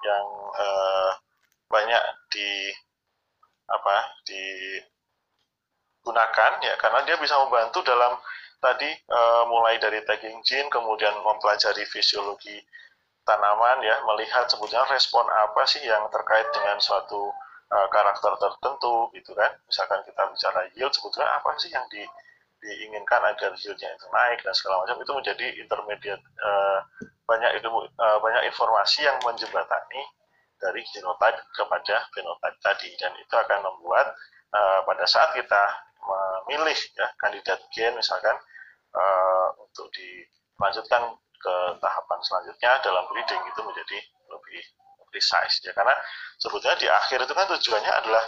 yang 0.05 0.27
uh, 0.59 1.15
banyak 1.71 2.03
di 2.29 2.75
apa 3.65 3.97
digunakan 4.29 4.53
ya 6.61 6.77
karena 6.77 7.01
dia 7.09 7.17
bisa 7.17 7.33
membantu 7.41 7.81
dalam 7.81 8.13
tadi 8.65 8.89
uh, 9.13 9.45
mulai 9.53 9.77
dari 9.77 10.01
tagging 10.09 10.41
gene 10.41 10.73
kemudian 10.73 11.13
mempelajari 11.21 11.85
fisiologi 11.85 12.57
tanaman 13.29 13.85
ya 13.85 13.97
melihat 14.09 14.49
sebetulnya 14.49 14.85
respon 14.89 15.25
apa 15.29 15.65
sih 15.69 15.85
yang 15.85 16.09
terkait 16.09 16.49
dengan 16.57 16.81
suatu 16.81 17.29
uh, 17.73 17.89
karakter 17.93 18.33
tertentu 18.41 19.13
gitu 19.17 19.33
kan. 19.37 19.53
Misalkan 19.69 20.01
kita 20.09 20.23
bicara 20.33 20.61
yield 20.77 20.93
sebetulnya 20.93 21.29
apa 21.37 21.57
sih 21.61 21.73
yang 21.73 21.85
di, 21.89 22.05
diinginkan 22.61 23.21
agar 23.25 23.53
yieldnya 23.57 23.91
itu 23.93 24.07
naik 24.13 24.41
dan 24.45 24.55
segala 24.57 24.85
macam 24.85 24.97
itu 25.01 25.13
menjadi 25.13 25.47
intermediate 25.61 26.25
uh, 26.41 26.81
banyak 27.25 27.51
ilmu 27.65 27.89
uh, 27.97 28.19
banyak 28.21 28.49
informasi 28.53 29.05
yang 29.09 29.17
menjembatani 29.25 30.03
dari 30.61 30.81
genotype 30.93 31.41
kepada 31.57 31.97
phenotype 32.13 32.59
tadi. 32.61 32.89
Dan 33.01 33.13
itu 33.21 33.35
akan 33.37 33.61
membuat 33.73 34.13
uh, 34.53 34.81
pada 34.85 35.05
saat 35.09 35.33
kita 35.33 35.65
memilih 36.05 36.77
ya 37.01 37.09
kandidat 37.17 37.57
gen 37.73 37.97
misalkan 37.97 38.37
uh, 38.95 39.49
untuk 39.61 39.91
dilanjutkan 39.93 41.03
ke 41.39 41.55
tahapan 41.83 42.19
selanjutnya 42.25 42.73
dalam 42.81 43.05
breeding 43.11 43.43
itu 43.45 43.61
menjadi 43.61 43.99
lebih 44.33 44.63
precise 45.13 45.61
ya. 45.63 45.73
Karena 45.77 45.95
sebetulnya 46.41 46.79
di 46.81 46.89
akhir 46.89 47.19
itu 47.27 47.33
kan 47.37 47.47
tujuannya 47.51 47.93
adalah 47.93 48.25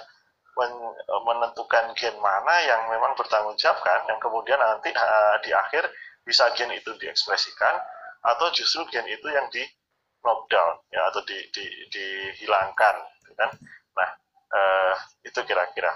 menentukan 1.27 1.93
gen 2.01 2.17
mana 2.17 2.55
yang 2.65 2.89
memang 2.89 3.13
bertanggung 3.13 3.61
jawab 3.61 3.77
kan 3.85 4.01
yang 4.09 4.17
kemudian 4.17 4.57
nanti 4.57 4.89
uh, 4.89 5.37
di 5.45 5.53
akhir 5.53 5.85
bisa 6.25 6.49
gen 6.57 6.73
itu 6.73 6.97
diekspresikan 6.97 7.77
atau 8.25 8.49
justru 8.57 8.81
gen 8.89 9.05
itu 9.05 9.29
yang 9.29 9.45
di 9.53 9.61
knockdown 10.25 10.81
ya 10.89 11.13
atau 11.13 11.21
di, 11.29 11.37
di, 11.53 11.65
dihilangkan 11.93 13.05
gitu 13.21 13.37
kan. 13.37 13.53
Nah 14.01 14.11
uh, 14.57 14.95
itu 15.29 15.41
kira-kira 15.45 15.93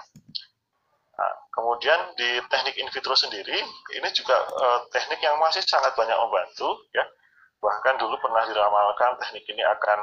kemudian 1.51 2.15
di 2.15 2.39
teknik 2.47 2.79
in 2.79 2.89
vitro 2.91 3.15
sendiri 3.15 3.59
ini 3.95 4.09
juga 4.15 4.37
uh, 4.55 4.81
teknik 4.95 5.19
yang 5.23 5.37
masih 5.43 5.63
sangat 5.67 5.95
banyak 5.99 6.15
membantu 6.15 6.79
ya. 6.95 7.05
Bahkan 7.61 8.01
dulu 8.01 8.17
pernah 8.25 8.47
diramalkan 8.49 9.21
teknik 9.21 9.45
ini 9.51 9.61
akan 9.61 9.99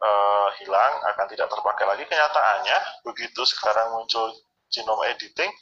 uh, 0.00 0.48
hilang 0.62 0.92
akan 1.12 1.26
tidak 1.28 1.50
terpakai 1.52 1.84
lagi. 1.84 2.04
Kenyataannya 2.08 2.78
begitu 3.04 3.42
sekarang 3.44 3.92
muncul 3.92 4.32
genome 4.72 5.04
editing 5.12 5.52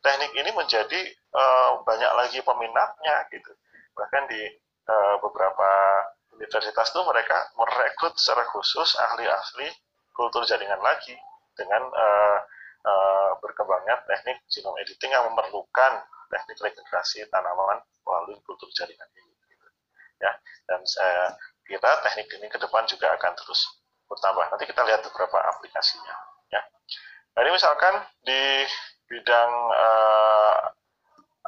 teknik 0.00 0.32
ini 0.36 0.50
menjadi 0.56 1.00
uh, 1.36 1.80
banyak 1.84 2.12
lagi 2.16 2.38
peminatnya 2.40 3.16
gitu. 3.32 3.52
Bahkan 3.96 4.22
di 4.32 4.42
uh, 4.88 5.14
beberapa 5.20 5.70
universitas 6.36 6.88
itu 6.88 7.00
mereka 7.04 7.36
merekrut 7.56 8.16
secara 8.16 8.48
khusus 8.48 8.96
ahli-ahli 8.96 9.68
kultur 10.16 10.44
jaringan 10.48 10.80
lagi 10.80 11.12
dengan 11.56 11.84
uh, 11.92 12.38
uh, 12.84 13.30
berkembangnya 13.40 14.00
teknik 14.06 14.40
genome 14.48 14.78
editing 14.84 15.10
yang 15.12 15.24
memerlukan 15.30 15.92
teknik 16.30 16.58
regenerasi 16.62 17.26
tanaman 17.28 17.82
melalui 18.06 18.38
kultur 18.46 18.70
jaringan 18.72 19.08
ini. 19.16 19.34
Gitu. 19.48 19.66
Ya, 20.20 20.32
dan 20.70 20.80
saya 20.86 21.34
kira 21.66 21.90
teknik 22.06 22.28
ini 22.38 22.46
ke 22.48 22.58
depan 22.58 22.86
juga 22.86 23.12
akan 23.16 23.32
terus 23.36 23.60
bertambah. 24.06 24.44
Nanti 24.50 24.64
kita 24.66 24.82
lihat 24.86 25.00
beberapa 25.06 25.38
aplikasinya. 25.56 26.14
Ya. 26.50 26.62
Nah, 27.36 27.40
ini 27.46 27.50
misalkan 27.54 27.94
di 28.26 28.66
bidang 29.10 29.52
uh, 29.74 30.56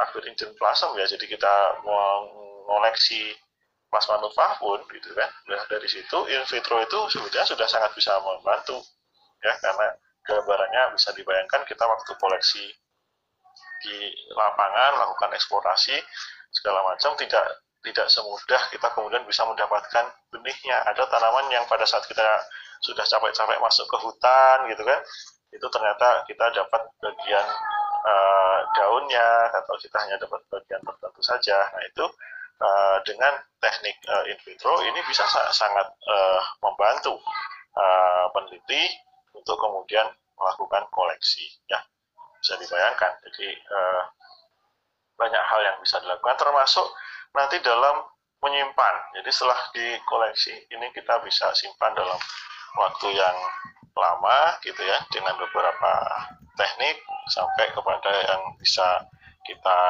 Avid 0.09 0.31
Engine 0.31 0.55
Plasm 0.59 0.95
ya, 0.99 1.07
jadi 1.07 1.27
kita 1.27 1.55
mengoleksi 1.85 3.35
plasma 3.93 4.17
nutfah 4.25 4.57
pun 4.57 4.81
gitu 4.89 5.13
kan 5.13 5.29
dari 5.69 5.85
situ 5.85 6.17
in 6.33 6.41
vitro 6.49 6.81
itu 6.81 6.99
sebetulnya 7.13 7.45
sudah 7.45 7.69
sangat 7.69 7.93
bisa 7.93 8.17
membantu 8.25 8.81
ya 9.45 9.53
karena 9.61 9.93
gambarannya 10.27 10.95
bisa 10.95 11.11
dibayangkan 11.15 11.63
kita 11.67 11.85
waktu 11.85 12.13
koleksi 12.19 12.65
di 13.83 13.97
lapangan 14.39 14.95
melakukan 15.03 15.35
eksplorasi 15.35 15.99
segala 16.55 16.87
macam 16.87 17.19
tidak 17.19 17.43
tidak 17.83 18.07
semudah 18.07 18.63
kita 18.71 18.87
kemudian 18.95 19.27
bisa 19.27 19.43
mendapatkan 19.43 20.07
benihnya. 20.31 20.87
Ada 20.87 21.03
tanaman 21.11 21.51
yang 21.51 21.67
pada 21.67 21.83
saat 21.83 22.07
kita 22.07 22.23
sudah 22.83 23.03
capek-capek 23.03 23.59
masuk 23.59 23.87
ke 23.91 23.97
hutan 23.99 24.71
gitu 24.71 24.83
kan 24.87 25.03
itu 25.53 25.67
ternyata 25.69 26.25
kita 26.25 26.49
dapat 26.57 26.83
bagian 26.99 27.47
uh, 28.09 28.59
daunnya 28.73 29.53
atau 29.53 29.77
kita 29.77 29.97
hanya 30.01 30.17
dapat 30.17 30.41
bagian 30.49 30.81
tertentu 30.81 31.21
saja. 31.21 31.59
Nah 31.69 31.83
itu 31.85 32.05
uh, 32.63 32.97
dengan 33.05 33.37
teknik 33.61 34.01
uh, 34.09 34.25
in 34.27 34.39
vitro 34.43 34.81
ini 34.81 34.99
bisa 35.05 35.29
sangat 35.53 35.87
uh, 36.09 36.41
membantu 36.65 37.21
uh, 37.77 38.27
peneliti 38.33 38.83
untuk 39.43 39.59
kemudian 39.59 40.07
melakukan 40.39 40.87
koleksi 40.95 41.43
ya. 41.67 41.83
Bisa 42.39 42.55
dibayangkan. 42.59 43.13
Jadi 43.27 43.49
uh, 43.71 44.03
banyak 45.19 45.43
hal 45.43 45.61
yang 45.63 45.77
bisa 45.83 45.99
dilakukan 46.03 46.39
termasuk 46.39 46.87
nanti 47.35 47.59
dalam 47.63 48.07
menyimpan. 48.43 48.95
Jadi 49.19 49.31
setelah 49.31 49.61
dikoleksi 49.75 50.55
ini 50.71 50.91
kita 50.95 51.23
bisa 51.23 51.51
simpan 51.55 51.95
dalam 51.95 52.19
waktu 52.79 53.15
yang 53.15 53.37
lama 53.93 54.57
gitu 54.65 54.83
ya 54.83 54.99
dengan 55.13 55.37
beberapa 55.37 55.93
teknik 56.57 56.97
sampai 57.31 57.71
kepada 57.71 58.11
yang 58.27 58.43
bisa 58.57 59.05
kita 59.45 59.81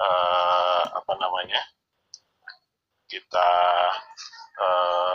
uh, 0.00 0.82
apa 0.96 1.12
namanya 1.20 1.60
kita 3.08 3.50
uh, 4.58 5.14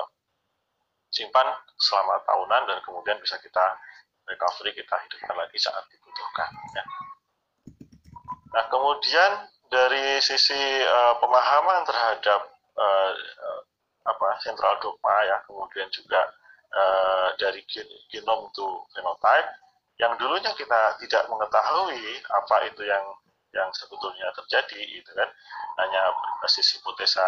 simpan 1.13 1.45
selama 1.77 2.17
tahunan 2.25 2.61
dan 2.65 2.77
kemudian 2.81 3.17
bisa 3.21 3.37
kita 3.37 3.77
recovery 4.25 4.73
kita 4.73 4.95
hidupkan 4.97 5.35
lagi 5.37 5.57
saat 5.61 5.85
dibutuhkan 5.93 6.49
ya. 6.73 6.83
Nah 8.53 8.65
kemudian 8.73 9.31
dari 9.69 10.17
sisi 10.21 10.57
uh, 10.85 11.17
pemahaman 11.21 11.85
terhadap 11.85 12.41
uh, 12.77 13.11
apa 14.03 14.27
sentral 14.43 14.75
dogma 14.81 15.15
ya 15.23 15.37
kemudian 15.45 15.87
juga 15.93 16.33
uh, 16.73 17.29
dari 17.37 17.61
gen 17.69 17.87
genom 18.11 18.49
to 18.51 18.83
phenotype 18.91 19.49
yang 20.01 20.17
dulunya 20.17 20.49
kita 20.57 20.97
tidak 20.97 21.23
mengetahui 21.29 22.01
apa 22.25 22.55
itu 22.65 22.81
yang 22.83 23.05
yang 23.53 23.69
sebetulnya 23.77 24.25
terjadi 24.33 24.81
itu 24.97 25.11
kan 25.13 25.29
hanya 25.77 26.01
berbasis 26.09 26.73
hipotesa 26.77 27.25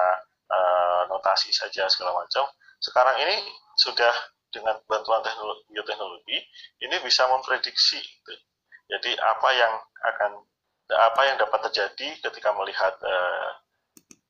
uh, 0.49 1.05
notasi 1.05 1.53
saja 1.53 1.85
segala 1.85 2.25
macam. 2.25 2.49
Sekarang 2.81 3.13
ini 3.21 3.45
sudah 3.75 4.13
dengan 4.51 4.79
bantuan 4.87 5.19
teknologi, 5.19 5.67
bioteknologi 5.67 6.37
ini 6.83 6.95
bisa 7.03 7.27
memprediksi. 7.27 7.99
Gitu. 7.99 8.33
Jadi 8.87 9.11
apa 9.19 9.49
yang 9.51 9.73
akan 10.13 10.31
apa 10.93 11.21
yang 11.25 11.35
dapat 11.41 11.59
terjadi 11.69 12.07
ketika 12.29 12.49
melihat 12.55 12.93
uh, 13.01 13.49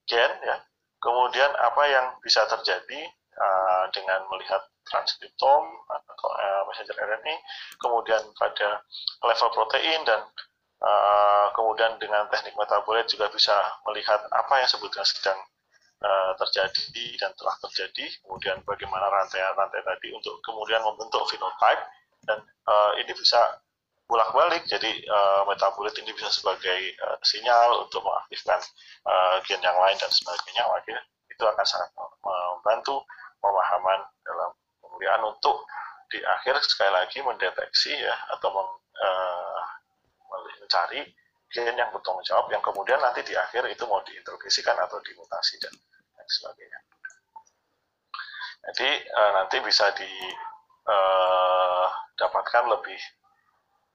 gen 0.08 0.32
ya. 0.42 0.58
Kemudian 1.04 1.52
apa 1.54 1.84
yang 1.86 2.06
bisa 2.26 2.42
terjadi 2.50 3.02
uh, 3.38 3.86
dengan 3.94 4.26
melihat 4.32 4.64
transkriptom 4.90 5.64
atau 5.86 6.30
uh, 6.34 6.62
messenger 6.72 6.98
RNA, 6.98 7.36
kemudian 7.78 8.22
pada 8.40 8.82
level 9.22 9.50
protein 9.54 10.02
dan 10.08 10.26
uh, 10.82 11.48
kemudian 11.54 12.00
dengan 12.02 12.26
teknik 12.34 12.58
metabolit 12.58 13.06
juga 13.06 13.30
bisa 13.30 13.54
melihat 13.86 14.18
apa 14.34 14.54
yang 14.62 14.70
sebetulnya 14.70 15.06
sedang 15.06 15.38
uh, 16.06 16.32
terjadi 16.38 17.08
dan 17.18 17.32
telah 17.34 17.56
terjadi, 17.66 18.06
kemudian 18.22 18.62
bagaimana 18.62 19.10
rantai-rantai 19.10 19.82
tadi 19.82 20.08
untuk 20.14 20.38
kemudian 20.46 20.86
membentuk 20.86 21.26
phenotype. 21.26 21.82
Dan 22.26 22.42
uh, 22.70 22.92
ini 23.02 23.14
bisa 23.18 23.62
bolak-balik. 24.06 24.66
Jadi 24.70 25.06
uh, 25.10 25.42
metabolit 25.50 25.94
ini 25.98 26.14
bisa 26.14 26.30
sebagai 26.30 26.94
uh, 27.02 27.18
sinyal 27.26 27.86
untuk 27.86 28.06
mengaktifkan 28.06 28.62
uh, 29.06 29.42
gen 29.46 29.62
yang 29.62 29.78
lain 29.78 29.98
dan 29.98 30.10
sebagainya. 30.14 30.66
Makanya 30.70 31.02
itu 31.30 31.44
akan 31.44 31.66
sangat 31.66 31.90
membantu 31.98 33.04
pemahaman 33.42 34.00
dalam 34.24 34.50
pemulihan 34.82 35.22
untuk 35.26 35.66
di 36.10 36.22
akhir 36.22 36.62
sekali 36.64 36.94
lagi 36.94 37.20
mendeteksi 37.20 37.92
ya 37.92 38.16
atau 38.38 38.50
mem, 38.54 38.70
uh, 39.02 39.62
mencari 40.62 41.02
gen 41.52 41.76
yang 41.76 41.90
bertanggung 41.92 42.26
jawab 42.26 42.48
yang 42.52 42.62
kemudian 42.62 43.00
nanti 43.02 43.22
di 43.26 43.34
akhir 43.38 43.68
itu 43.70 43.84
mau 43.86 44.02
diinterogasikan 44.06 44.76
atau 44.76 44.98
dimutasi 45.02 45.62
dan 45.62 45.74
dan 46.26 46.34
sebagainya. 46.42 46.82
Jadi 48.66 49.06
uh, 49.14 49.38
nanti 49.38 49.62
bisa 49.62 49.94
didapatkan 49.94 52.66
eh, 52.66 52.66
uh, 52.66 52.74
lebih 52.74 52.98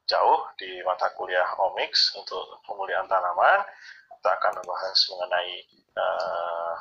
jauh 0.07 0.47
di 0.55 0.79
mata 0.87 1.11
kuliah 1.19 1.59
Omics 1.59 2.15
untuk 2.15 2.63
pemulihan 2.63 3.03
tanaman. 3.11 3.67
Kita 4.15 4.31
akan 4.31 4.63
membahas 4.63 4.95
mengenai 5.11 5.67
uh, 5.99 6.79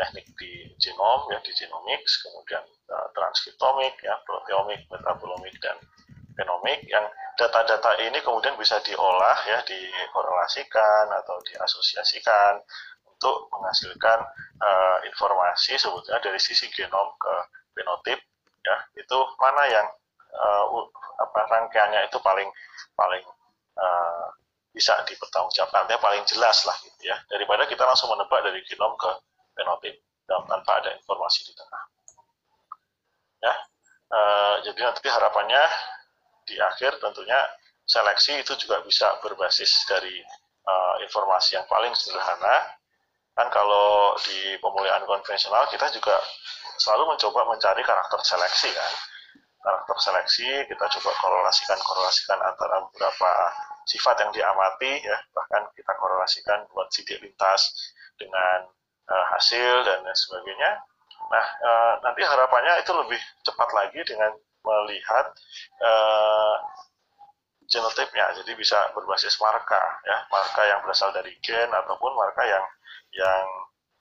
teknik 0.00 0.32
di 0.40 0.64
genom 0.80 1.28
ya 1.28 1.36
di 1.44 1.52
genomics, 1.52 2.24
kemudian 2.24 2.64
uh, 2.88 3.12
transkriptomik 3.12 4.00
ya, 4.00 4.16
proteomik, 4.24 4.80
metabolomic 4.88 5.52
dan 5.60 5.76
genomik 6.36 6.84
yang 6.88 7.04
data-data 7.36 7.96
ini 8.00 8.16
kemudian 8.20 8.56
bisa 8.60 8.76
diolah 8.84 9.40
ya 9.44 9.60
dikorelasikan 9.64 11.08
atau 11.20 11.36
diasosiasikan 11.48 12.60
untuk 13.16 13.48
menghasilkan 13.48 14.18
uh, 14.60 14.98
informasi 15.08 15.80
sebetulnya 15.80 16.20
dari 16.20 16.36
sisi 16.36 16.68
genom 16.72 17.16
ke 17.16 17.34
fenotip 17.72 18.20
ya. 18.60 18.76
Itu 19.00 19.18
mana 19.40 19.64
yang 19.68 19.86
uh, 20.36 20.64
apa 21.16 21.40
rangkaiannya 21.48 22.12
itu 22.12 22.20
paling 22.20 22.48
paling 22.92 23.24
uh, 23.80 24.26
bisa 24.76 25.00
dipertanggungjawabkan. 25.08 25.88
Ya 25.88 25.96
paling 25.96 26.22
jelas 26.28 26.68
lah 26.68 26.76
gitu 26.84 27.08
ya. 27.08 27.16
Daripada 27.32 27.64
kita 27.64 27.88
langsung 27.88 28.12
menebak 28.12 28.44
dari 28.44 28.60
genom 28.68 28.92
ke 29.00 29.10
fenotip 29.56 29.96
tanpa 30.28 30.72
ada 30.84 30.92
informasi 30.92 31.48
di 31.48 31.52
tengah. 31.56 31.82
Ya 33.40 33.54
uh, 34.12 34.54
jadi 34.62 34.80
nanti 34.86 35.08
harapannya 35.08 35.62
di 36.46 36.56
akhir 36.62 37.02
tentunya 37.02 37.38
seleksi 37.86 38.42
itu 38.42 38.54
juga 38.58 38.82
bisa 38.82 39.18
berbasis 39.22 39.86
dari 39.86 40.22
uh, 40.66 40.96
informasi 41.02 41.58
yang 41.58 41.66
paling 41.66 41.94
sederhana. 41.94 42.76
Kan 43.36 43.52
kalau 43.52 44.16
di 44.24 44.56
pemulihan 44.64 45.04
konvensional 45.04 45.68
kita 45.68 45.92
juga 45.92 46.16
selalu 46.80 47.12
mencoba 47.12 47.44
mencari 47.52 47.84
karakter 47.84 48.20
seleksi 48.24 48.72
kan. 48.72 48.92
Karakter 49.60 49.96
seleksi 50.00 50.48
kita 50.72 50.84
coba 50.98 51.10
korelasikan 51.20 51.76
korelasikan 51.84 52.40
antara 52.40 52.80
beberapa 52.88 53.30
sifat 53.84 54.24
yang 54.24 54.30
diamati 54.32 55.04
ya 55.04 55.18
bahkan 55.36 55.68
kita 55.76 55.92
korelasikan 56.00 56.64
buat 56.72 56.88
sidik 56.90 57.20
lintas 57.20 57.70
dengan 58.16 58.72
uh, 59.12 59.24
hasil 59.36 59.84
dan 59.84 60.00
lain 60.00 60.16
sebagainya. 60.16 60.70
Nah 61.28 61.46
uh, 61.60 61.94
nanti 62.08 62.24
harapannya 62.24 62.80
itu 62.80 62.92
lebih 62.96 63.20
cepat 63.44 63.68
lagi 63.76 64.00
dengan 64.08 64.32
melihat 64.64 65.26
uh, 65.84 66.56
genotipnya 67.66 68.30
jadi 68.42 68.52
bisa 68.54 68.78
berbasis 68.94 69.36
marka 69.42 69.82
ya 70.06 70.18
marka 70.30 70.62
yang 70.66 70.80
berasal 70.86 71.10
dari 71.10 71.34
gen 71.42 71.66
ataupun 71.70 72.14
marka 72.14 72.42
yang 72.46 72.62
yang 73.16 73.44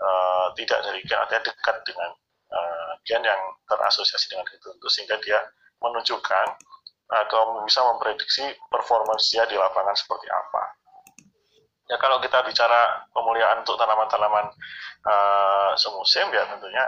uh, 0.04 0.47
tidak 0.60 0.80
dari 0.84 0.99
gen 1.08 1.19
artinya 1.23 1.43
dekat 1.47 1.75
dengan 1.88 2.12
uh, 2.51 2.91
gen 3.08 3.23
yang 3.23 3.41
terasosiasi 3.65 4.28
dengan 4.28 4.45
itu 4.51 4.88
sehingga 4.91 5.15
dia 5.23 5.39
menunjukkan 5.80 6.47
atau 7.06 7.62
bisa 7.63 7.86
memprediksi 7.86 8.43
performance 8.67 9.30
dia 9.30 9.45
di 9.45 9.54
lapangan 9.56 9.93
seperti 9.93 10.25
apa. 10.25 10.63
Ya 11.86 12.01
kalau 12.01 12.17
kita 12.17 12.41
bicara 12.41 13.06
pemuliaan 13.13 13.62
untuk 13.62 13.78
tanaman-tanaman 13.78 14.49
uh, 15.06 15.71
semusim 15.78 16.25
ya 16.34 16.49
tentunya 16.49 16.82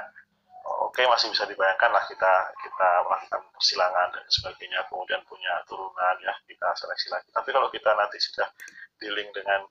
oke 0.67 0.97
okay, 0.97 1.05
masih 1.05 1.29
bisa 1.29 1.45
dibayangkan 1.45 1.93
lah 1.93 2.03
kita 2.09 2.33
kita 2.59 2.89
melakukan 3.05 3.41
persilangan 3.53 4.07
dan 4.09 4.25
sebagainya 4.27 4.81
kemudian 4.89 5.21
punya 5.29 5.53
turunan 5.69 6.15
ya 6.19 6.33
kita 6.49 6.67
seleksi 6.75 7.07
lagi 7.13 7.29
tapi 7.29 7.49
kalau 7.53 7.69
kita 7.69 7.93
nanti 7.93 8.17
sudah 8.19 8.49
dealing 8.97 9.29
dengan 9.31 9.61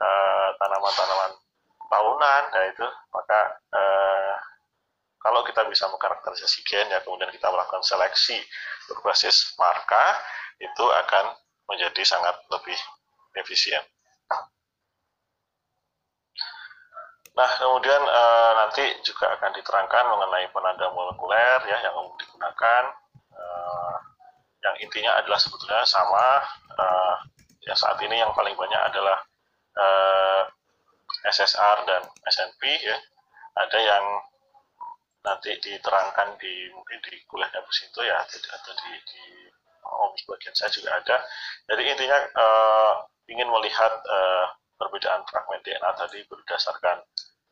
eh, 0.00 0.48
tanaman-tanaman 0.56 1.30
uh, 1.34 1.45
tahunan 1.90 2.42
ya 2.52 2.62
itu 2.70 2.86
maka 3.14 3.40
uh, 3.74 4.34
kalau 5.26 5.42
kita 5.42 5.66
bisa 5.66 5.90
mengkarakterisasi 5.90 6.62
gen 6.62 6.86
ya 6.86 7.02
kemudian 7.02 7.30
kita 7.34 7.50
melakukan 7.50 7.82
seleksi 7.82 8.38
berbasis 8.86 9.58
marka 9.58 10.22
itu 10.62 10.84
akan 10.86 11.34
menjadi 11.66 12.02
sangat 12.06 12.38
lebih 12.48 12.78
efisien. 13.42 13.82
Nah, 17.36 17.50
kemudian 17.60 18.00
e, 18.00 18.22
nanti 18.56 18.84
juga 19.04 19.28
akan 19.36 19.52
diterangkan 19.52 20.04
mengenai 20.08 20.48
penanda 20.56 20.88
molekuler 20.88 21.60
ya 21.68 21.84
yang 21.84 21.94
umum 22.00 22.16
digunakan. 22.16 22.84
E, 23.28 23.44
yang 24.64 24.76
intinya 24.80 25.12
adalah 25.20 25.36
sebetulnya 25.36 25.84
sama. 25.84 26.40
E, 26.72 26.86
ya 27.68 27.76
saat 27.76 28.00
ini 28.00 28.24
yang 28.24 28.32
paling 28.32 28.56
banyak 28.56 28.80
adalah 28.88 29.20
e, 29.76 29.86
SSR 31.30 31.78
dan 31.86 32.02
SNP 32.26 32.62
ya. 32.82 32.96
Ada 33.56 33.78
yang 33.80 34.04
nanti 35.26 35.58
diterangkan 35.58 36.38
di 36.38 36.70
mungkin 36.70 36.98
di 37.02 37.18
kuliahnya 37.26 37.64
Bu 37.64 37.72
Sinto 37.74 38.04
ya 38.06 38.22
atau 38.22 38.72
di, 38.78 38.92
di 39.10 39.22
oh, 39.82 40.14
bagian 40.14 40.54
saya 40.54 40.70
juga 40.70 40.94
ada. 40.94 41.16
Jadi 41.66 41.82
intinya 41.82 42.18
e, 42.30 42.46
ingin 43.32 43.48
melihat 43.50 43.90
e, 44.06 44.18
perbedaan 44.78 45.24
fragmen 45.26 45.58
DNA 45.64 45.90
tadi 45.98 46.20
berdasarkan 46.28 47.00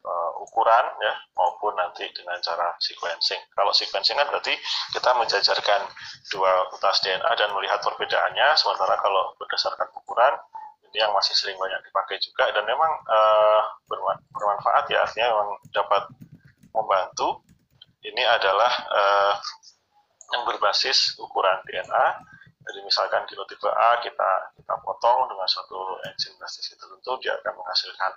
uh, 0.04 0.32
ukuran 0.44 0.86
ya 1.00 1.14
maupun 1.34 1.72
nanti 1.74 2.04
dengan 2.12 2.36
cara 2.44 2.76
sequencing. 2.78 3.40
Kalau 3.56 3.72
sequencing 3.72 4.16
kan 4.20 4.28
berarti 4.28 4.54
kita 4.92 5.10
menjajarkan 5.16 5.80
dua 6.30 6.52
utas 6.72 7.00
DNA 7.00 7.32
dan 7.34 7.50
melihat 7.56 7.80
perbedaannya, 7.80 8.54
sementara 8.54 8.94
kalau 9.00 9.32
berdasarkan 9.40 9.88
ukuran 9.96 10.34
yang 10.94 11.10
masih 11.10 11.34
sering 11.34 11.58
banyak 11.58 11.82
dipakai 11.90 12.16
juga 12.22 12.48
dan 12.54 12.62
memang 12.64 12.92
uh, 13.10 13.62
bermanfaat 14.30 14.86
ya 14.90 15.02
artinya 15.02 15.34
memang 15.34 15.50
dapat 15.74 16.02
membantu. 16.74 17.42
Ini 18.04 18.20
adalah 18.20 18.72
uh, 18.92 19.34
yang 20.36 20.44
berbasis 20.44 21.16
ukuran 21.18 21.56
DNA 21.64 22.06
jadi 22.64 22.80
misalkan 22.80 23.28
genotipe 23.28 23.68
A 23.68 24.00
kita 24.00 24.30
kita 24.56 24.74
potong 24.80 25.28
dengan 25.28 25.44
suatu 25.44 26.00
enzim 26.08 26.32
plastis 26.40 26.72
tertentu, 26.72 27.12
dia 27.20 27.36
akan 27.36 27.60
menghasilkan 27.60 28.12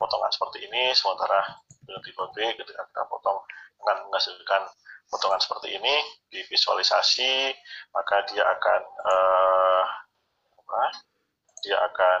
potongan 0.00 0.32
seperti 0.32 0.64
ini, 0.64 0.96
sementara 0.96 1.44
genotipe 1.84 2.24
B 2.32 2.36
ketika 2.56 2.80
kita 2.80 3.02
potong 3.12 3.44
akan 3.84 3.96
menghasilkan 4.08 4.62
potongan 5.12 5.40
seperti 5.40 5.76
ini, 5.76 5.94
divisualisasi, 6.32 7.52
maka 7.92 8.24
dia 8.32 8.40
akan 8.40 8.80
uh, 9.04 9.84
dia 11.62 11.76
akan 11.80 12.20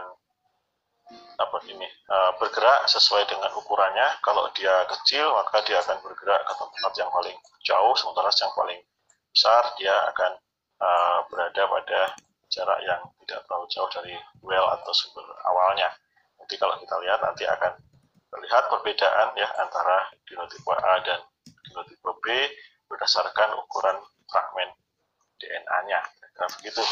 apa 1.40 1.58
ini 1.66 1.88
uh, 2.12 2.32
bergerak 2.38 2.86
sesuai 2.86 3.26
dengan 3.26 3.50
ukurannya. 3.56 4.20
Kalau 4.22 4.46
dia 4.54 4.84
kecil, 4.86 5.26
maka 5.34 5.64
dia 5.66 5.80
akan 5.82 5.98
bergerak 6.04 6.44
ke 6.46 6.52
tempat 6.54 6.92
yang 7.00 7.10
paling 7.10 7.36
jauh, 7.64 7.94
sementara 7.96 8.30
yang 8.30 8.52
paling 8.54 8.80
besar 9.30 9.62
dia 9.78 9.94
akan 10.10 10.32
uh, 10.82 11.18
berada 11.30 11.62
pada 11.66 12.00
jarak 12.50 12.78
yang 12.82 13.00
tidak 13.24 13.40
terlalu 13.46 13.66
jauh 13.70 13.90
dari 13.94 14.14
well 14.42 14.66
atau 14.74 14.92
sumber 14.94 15.24
awalnya. 15.46 15.88
Nanti 16.38 16.58
kalau 16.58 16.74
kita 16.82 16.94
lihat 17.02 17.18
nanti 17.22 17.46
akan 17.46 17.72
terlihat 18.30 18.62
perbedaan 18.70 19.28
ya 19.34 19.48
antara 19.58 20.10
genotipe 20.26 20.70
A 20.70 20.94
dan 21.02 21.20
genotipe 21.66 22.10
B 22.22 22.26
berdasarkan 22.90 23.54
ukuran 23.58 23.96
fragmen 24.26 24.70
DNA-nya. 25.38 26.00
Nah, 26.38 26.48
begitu. 26.58 26.82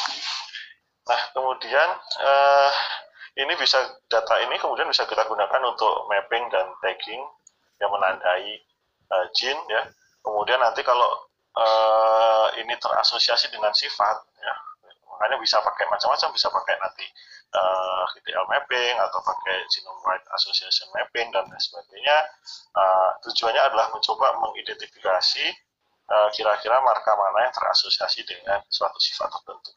Nah, 1.08 1.20
kemudian 1.32 1.88
uh, 2.20 2.72
ini 3.40 3.56
bisa 3.56 3.80
data 4.12 4.34
ini 4.44 4.60
kemudian 4.60 4.84
bisa 4.92 5.08
kita 5.08 5.24
gunakan 5.24 5.62
untuk 5.64 6.04
mapping 6.12 6.44
dan 6.52 6.68
tagging 6.84 7.24
yang 7.80 7.90
menandai 7.90 8.60
uh, 9.08 9.24
gene 9.32 9.62
ya. 9.72 9.88
Kemudian 10.20 10.60
nanti 10.60 10.84
kalau 10.84 11.08
uh, 11.56 12.52
ini 12.60 12.76
terasosiasi 12.76 13.48
dengan 13.48 13.72
sifat 13.72 14.16
ya. 14.36 14.54
Makanya 15.08 15.40
bisa 15.40 15.58
pakai 15.64 15.88
macam-macam 15.88 16.28
bisa 16.36 16.52
pakai 16.52 16.76
nanti 16.76 17.06
uh, 17.56 18.04
GTL 18.12 18.44
mapping 18.44 18.94
atau 19.00 19.18
pakai 19.24 19.64
genome 19.72 19.98
wide 20.04 20.26
association 20.36 20.92
mapping 20.92 21.32
dan 21.32 21.48
sebagainya. 21.56 22.16
Uh, 22.76 23.16
tujuannya 23.24 23.62
adalah 23.64 23.88
mencoba 23.90 24.36
mengidentifikasi 24.44 25.46
kira-kira 26.08 26.80
uh, 26.80 26.84
marka 26.88 27.12
mana 27.12 27.44
yang 27.44 27.52
terasosiasi 27.52 28.24
dengan 28.24 28.64
suatu 28.72 28.96
sifat 28.96 29.28
tertentu 29.28 29.76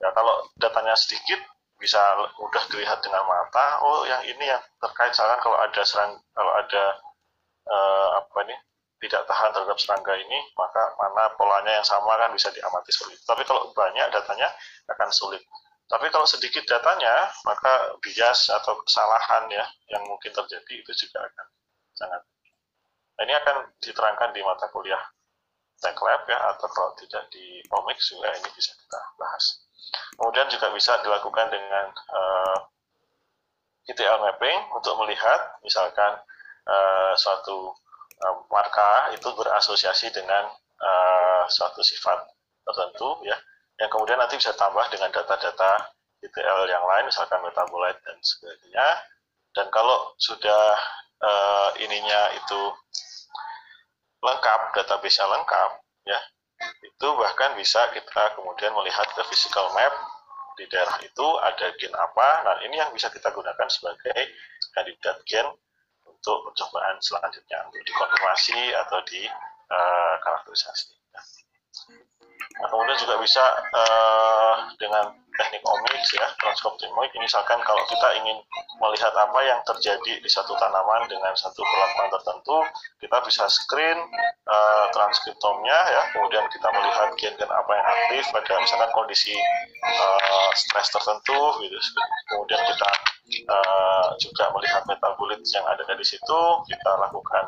ya. 0.00 0.08
kalau 0.16 0.34
datanya 0.58 0.96
sedikit 0.96 1.38
bisa 1.80 2.00
mudah 2.36 2.64
dilihat 2.68 3.00
dengan 3.00 3.24
mata 3.24 3.80
oh 3.80 4.04
yang 4.04 4.20
ini 4.24 4.44
yang 4.52 4.60
terkait 4.80 5.12
misalkan 5.16 5.40
kalau 5.40 5.56
ada 5.60 5.82
serang 5.84 6.12
kalau 6.36 6.52
ada 6.60 6.84
uh, 7.68 8.08
apa 8.20 8.40
nih 8.48 8.58
tidak 9.00 9.24
tahan 9.24 9.48
terhadap 9.56 9.80
serangga 9.80 10.12
ini, 10.12 10.38
maka 10.60 10.92
mana 11.00 11.32
polanya 11.40 11.80
yang 11.80 11.86
sama 11.88 12.20
kan 12.20 12.28
bisa 12.36 12.52
diamati 12.52 12.92
itu. 12.92 13.24
Tapi 13.24 13.42
kalau 13.48 13.72
banyak 13.72 14.12
datanya 14.12 14.52
akan 14.92 15.08
sulit. 15.08 15.40
Tapi 15.88 16.06
kalau 16.12 16.28
sedikit 16.28 16.62
datanya, 16.68 17.32
maka 17.48 17.96
bias 18.04 18.52
atau 18.52 18.78
kesalahan 18.84 19.48
ya 19.50 19.64
yang 19.90 20.04
mungkin 20.06 20.30
terjadi 20.30 20.84
itu 20.84 20.92
juga 20.94 21.26
akan 21.26 21.46
sangat. 21.96 22.22
Nah, 23.18 23.22
ini 23.26 23.34
akan 23.40 23.56
diterangkan 23.80 24.30
di 24.36 24.40
mata 24.44 24.68
kuliah 24.70 25.00
Tech 25.80 25.96
Lab 25.96 26.28
ya, 26.28 26.38
atau 26.54 26.68
kalau 26.68 26.92
tidak 27.00 27.24
di 27.32 27.64
Omics 27.72 28.12
juga 28.12 28.36
ini 28.36 28.48
bisa 28.52 28.76
kita 28.76 29.00
bahas. 29.16 29.64
Kemudian 30.16 30.46
juga 30.52 30.68
bisa 30.70 31.00
dilakukan 31.02 31.48
dengan 31.48 31.86
uh, 32.12 32.58
eh, 33.88 33.90
ETL 33.90 34.20
mapping 34.20 34.58
untuk 34.76 34.94
melihat 35.02 35.58
misalkan 35.64 36.20
uh, 36.68 37.12
suatu 37.16 37.74
uh, 38.22 38.36
marka 38.52 39.10
itu 39.16 39.26
berasosiasi 39.34 40.12
dengan 40.14 40.46
uh, 40.78 41.42
suatu 41.48 41.80
sifat 41.80 42.20
tertentu 42.68 43.24
ya. 43.26 43.36
Yang 43.80 43.96
kemudian 43.96 44.20
nanti 44.20 44.36
bisa 44.36 44.52
tambah 44.54 44.84
dengan 44.92 45.08
data-data 45.08 45.88
ETL 46.20 46.68
yang 46.68 46.84
lain 46.84 47.08
misalkan 47.08 47.40
metabolite 47.40 47.98
dan 48.04 48.16
sebagainya. 48.20 48.88
Dan 49.56 49.66
kalau 49.72 50.12
sudah 50.20 50.76
uh, 51.24 51.70
ininya 51.80 52.36
itu 52.36 52.60
lengkap 54.20 54.60
database-nya 54.76 55.26
lengkap 55.32 55.70
ya 56.04 56.20
itu 56.84 57.08
bahkan 57.16 57.56
bisa 57.56 57.88
kita 57.96 58.36
kemudian 58.36 58.72
melihat 58.76 59.08
ke 59.16 59.22
physical 59.32 59.72
map 59.72 59.92
di 60.60 60.68
daerah 60.68 61.00
itu 61.00 61.26
ada 61.40 61.72
gen 61.80 61.94
apa. 61.96 62.28
Nah 62.44 62.54
ini 62.68 62.76
yang 62.76 62.92
bisa 62.92 63.08
kita 63.08 63.32
gunakan 63.32 63.68
sebagai 63.72 64.20
kandidat 64.76 65.16
gen 65.24 65.48
untuk 66.04 66.44
percobaan 66.52 67.00
selanjutnya 67.00 67.64
untuk 67.64 67.80
dikonfirmasi 67.88 68.76
atau 68.76 68.98
di 69.08 69.24
uh, 69.72 70.14
Nah, 72.60 72.68
kemudian 72.68 72.98
juga 73.00 73.16
bisa 73.24 73.40
uh, 73.72 74.68
dengan 74.76 75.16
teknik 75.40 75.64
omik 75.64 76.04
ya 76.12 76.28
transkriptomic 76.36 77.10
misalkan 77.16 77.56
kalau 77.64 77.80
kita 77.88 78.08
ingin 78.20 78.36
melihat 78.84 79.12
apa 79.16 79.40
yang 79.40 79.60
terjadi 79.64 80.20
di 80.20 80.28
satu 80.28 80.52
tanaman 80.60 81.08
dengan 81.08 81.32
satu 81.32 81.64
perlakuan 81.64 82.12
tertentu 82.12 82.60
kita 83.00 83.16
bisa 83.24 83.48
screen 83.48 83.96
uh, 84.46 84.86
transkriptomnya 84.92 85.78
ya. 85.88 86.02
Kemudian 86.12 86.44
kita 86.52 86.68
melihat 86.68 87.08
gen-gen 87.16 87.50
apa 87.50 87.70
yang 87.72 87.86
aktif 87.86 88.22
pada 88.34 88.52
misalkan 88.60 88.90
kondisi 88.92 89.34
uh, 89.84 90.50
stres 90.52 90.92
tertentu 90.92 91.40
gitu. 91.64 91.78
Kemudian 92.28 92.60
kita 92.68 92.90
uh, 93.48 94.06
juga 94.20 94.44
melihat 94.52 94.82
metabolit 94.84 95.40
yang 95.54 95.64
ada 95.64 95.82
di 95.82 96.06
situ 96.06 96.40
kita 96.68 96.90
lakukan 97.00 97.44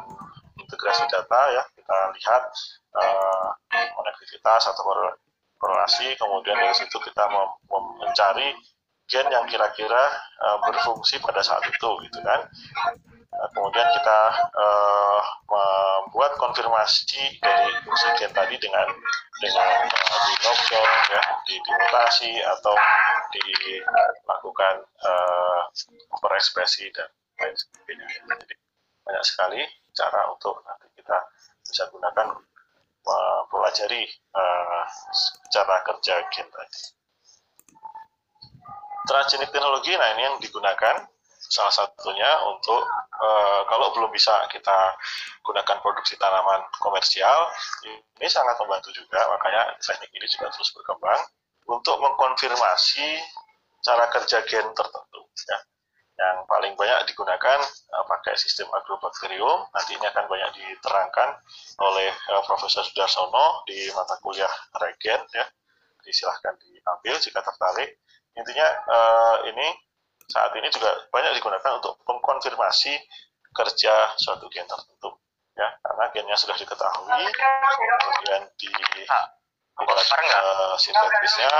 integrasi 0.56 1.04
data 1.12 1.40
ya. 1.52 1.62
Kita 1.76 1.96
lihat 2.16 2.42
uh, 2.96 3.48
konektivitas 3.92 4.62
atau 4.72 5.12
korelasi 5.62 6.18
kemudian 6.18 6.58
dari 6.58 6.74
situ 6.74 6.98
kita 6.98 7.22
mencari 7.70 8.50
gen 9.06 9.28
yang 9.30 9.46
kira-kira 9.46 10.10
uh, 10.42 10.58
berfungsi 10.66 11.22
pada 11.22 11.38
saat 11.38 11.62
itu 11.70 11.90
gitu 12.08 12.18
kan. 12.26 12.40
Uh, 13.32 13.48
kemudian 13.54 13.86
kita 13.94 14.20
uh, 14.58 15.22
membuat 15.46 16.34
konfirmasi 16.36 17.38
dari 17.38 17.70
fungsi 17.86 18.08
gen 18.18 18.32
tadi 18.34 18.58
dengan 18.58 18.88
dengan 19.38 19.86
uh, 19.86 20.20
di 20.26 20.34
knockdown 20.42 20.90
ya 21.14 21.22
di 21.46 21.54
dimutasi 21.62 22.32
atau 22.42 22.74
dilakukan 23.30 24.74
uh, 25.06 25.60
berekspresi 26.18 26.90
dan 26.90 27.08
lain 27.38 27.54
sebagainya. 27.54 28.06
Jadi 28.42 28.54
banyak 29.02 29.24
sekali 29.24 29.60
cara 29.92 30.20
untuk 30.32 30.58
nanti 30.64 30.88
kita 30.96 31.18
bisa 31.62 31.84
gunakan 31.92 32.32
mempelajari 33.02 34.02
uh, 34.34 34.84
cara 35.50 35.76
kerja 35.86 36.14
gen 36.30 36.48
tadi. 36.48 36.80
Transgenik 39.02 39.50
teknologi, 39.50 39.92
nah 39.98 40.14
ini 40.14 40.22
yang 40.22 40.36
digunakan 40.38 41.02
salah 41.42 41.74
satunya 41.74 42.30
untuk 42.46 42.86
uh, 43.18 43.60
kalau 43.66 43.90
belum 43.98 44.14
bisa 44.14 44.32
kita 44.54 44.78
gunakan 45.42 45.82
produksi 45.82 46.14
tanaman 46.16 46.62
komersial, 46.78 47.50
ini 48.22 48.28
sangat 48.30 48.54
membantu 48.62 48.94
juga, 48.94 49.26
makanya 49.26 49.74
teknik 49.82 50.10
ini 50.14 50.26
juga 50.30 50.54
terus 50.54 50.70
berkembang 50.70 51.18
untuk 51.66 51.98
mengkonfirmasi 51.98 53.18
cara 53.82 54.06
kerja 54.14 54.38
gen 54.46 54.70
tertentu. 54.70 55.20
Ya 55.50 55.58
yang 56.18 56.44
paling 56.44 56.76
banyak 56.76 57.08
digunakan 57.08 57.58
uh, 57.96 58.04
pakai 58.06 58.36
sistem 58.36 58.68
agrobakterium. 58.72 59.64
Nanti 59.72 59.96
ini 59.96 60.06
akan 60.06 60.24
banyak 60.28 60.50
diterangkan 60.54 61.28
oleh 61.80 62.08
uh, 62.32 62.42
Profesor 62.44 62.84
Sudarsono 62.84 63.64
di 63.64 63.88
mata 63.96 64.16
kuliah 64.20 64.50
regen 64.76 65.20
ya. 65.32 65.44
Disilahkan 66.02 66.58
diambil 66.60 67.16
jika 67.16 67.40
tertarik. 67.40 67.96
Intinya 68.36 68.66
uh, 68.88 69.36
ini 69.48 69.66
saat 70.28 70.52
ini 70.56 70.68
juga 70.72 70.88
banyak 71.12 71.36
digunakan 71.36 71.80
untuk 71.80 72.00
mengkonfirmasi 72.08 72.96
kerja 73.52 74.16
suatu 74.16 74.48
gen 74.48 74.64
tertentu 74.64 75.12
ya 75.52 75.68
karena 75.84 76.04
gennya 76.16 76.36
sudah 76.40 76.56
diketahui 76.56 77.12
kemudian 77.12 78.42
di 78.56 78.72
uh, 79.76 80.72
sintetisnya 80.80 81.52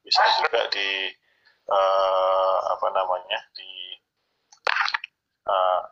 bisa 0.00 0.22
juga 0.40 0.64
di 0.72 1.12
uh, 1.70 2.58
apa 2.74 2.86
namanya 2.90 3.38
di 3.54 3.70
uh, 5.46 5.82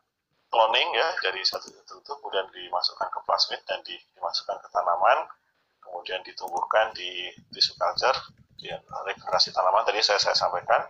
cloning 0.50 0.88
ya 0.96 1.08
dari 1.22 1.40
satu 1.46 1.70
tertentu 1.70 2.18
kemudian 2.18 2.48
dimasukkan 2.50 3.08
ke 3.08 3.20
plasmid 3.24 3.60
dan 3.68 3.78
di, 3.86 3.94
dimasukkan 4.16 4.58
ke 4.58 4.68
tanaman 4.74 5.28
kemudian 5.80 6.20
ditumbuhkan 6.26 6.92
di 6.92 7.32
tisu 7.54 7.72
culture 7.78 8.16
di 8.58 8.68
regenerasi 9.06 9.54
tanaman. 9.54 9.86
Tadi 9.86 10.02
saya 10.02 10.18
saya 10.18 10.34
sampaikan 10.34 10.82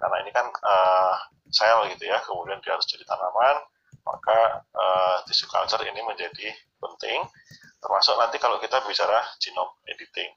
karena 0.00 0.16
ini 0.24 0.30
kan 0.34 0.50
uh, 0.50 1.14
sel 1.52 1.86
gitu 1.94 2.08
ya 2.08 2.18
kemudian 2.26 2.58
dia 2.64 2.74
harus 2.74 2.88
jadi 2.88 3.06
tanaman 3.06 3.62
maka 4.02 4.66
uh, 4.74 5.16
tisu 5.30 5.46
culture 5.46 5.78
ini 5.86 6.02
menjadi 6.02 6.50
penting 6.82 7.22
termasuk 7.78 8.18
nanti 8.18 8.42
kalau 8.42 8.58
kita 8.58 8.82
bicara 8.82 9.22
genome 9.38 9.78
editing 9.86 10.32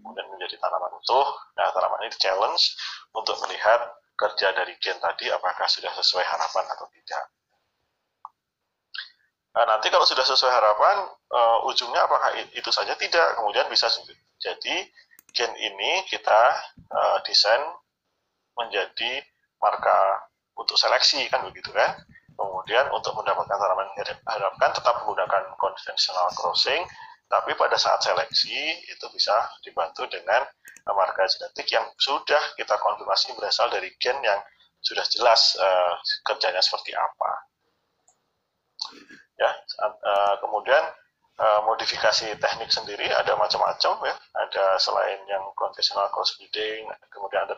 kemudian 0.00 0.26
menjadi 0.32 0.56
tanaman 0.60 0.92
utuh. 1.00 1.28
Nah, 1.56 1.68
tanaman 1.72 2.00
ini 2.06 2.16
challenge 2.20 2.76
untuk 3.16 3.36
melihat 3.46 3.80
kerja 4.20 4.52
dari 4.52 4.76
gen 4.76 5.00
tadi 5.00 5.32
apakah 5.32 5.64
sudah 5.64 5.90
sesuai 5.96 6.24
harapan 6.24 6.64
atau 6.76 6.86
tidak. 6.92 7.24
Nah, 9.50 9.64
nanti 9.66 9.90
kalau 9.90 10.06
sudah 10.06 10.22
sesuai 10.22 10.52
harapan, 10.52 11.10
uh, 11.34 11.58
ujungnya 11.66 12.06
apakah 12.06 12.38
itu 12.54 12.70
saja? 12.70 12.94
Tidak. 12.94 13.40
Kemudian 13.40 13.66
bisa 13.66 13.90
jadi 14.38 14.76
gen 15.34 15.52
ini 15.58 16.06
kita 16.06 16.42
uh, 16.90 17.18
desain 17.26 17.58
menjadi 18.54 19.24
marka 19.58 20.28
untuk 20.54 20.78
seleksi 20.78 21.26
kan 21.32 21.42
begitu 21.50 21.72
kan. 21.74 21.98
Kemudian 22.36 22.88
untuk 22.94 23.12
mendapatkan 23.20 23.52
tanaman 23.52 23.90
yang 23.98 24.06
diharapkan 24.06 24.70
tetap 24.72 24.94
menggunakan 25.02 25.42
konvensional 25.60 26.28
crossing 26.32 26.86
tapi 27.30 27.54
pada 27.54 27.78
saat 27.78 28.02
seleksi 28.02 28.58
itu 28.90 29.06
bisa 29.14 29.32
dibantu 29.62 30.02
dengan 30.10 30.42
marga 30.90 31.22
genetik 31.30 31.70
yang 31.70 31.86
sudah 31.94 32.42
kita 32.58 32.74
konfirmasi 32.82 33.38
berasal 33.38 33.70
dari 33.70 33.94
gen 34.02 34.18
yang 34.26 34.42
sudah 34.82 35.06
jelas 35.06 35.54
uh, 35.62 35.94
kerjanya 36.26 36.58
seperti 36.58 36.90
apa. 36.90 37.30
Ya, 39.38 39.50
uh, 39.86 40.34
kemudian 40.42 40.82
uh, 41.38 41.60
modifikasi 41.70 42.34
teknik 42.34 42.70
sendiri 42.74 43.06
ada 43.14 43.38
macam-macam 43.38 44.10
ya. 44.10 44.14
Ada 44.34 44.82
selain 44.82 45.22
yang 45.30 45.46
konvensional 45.54 46.10
crossbreeding, 46.10 46.90
kemudian 47.14 47.46
ada 47.46 47.54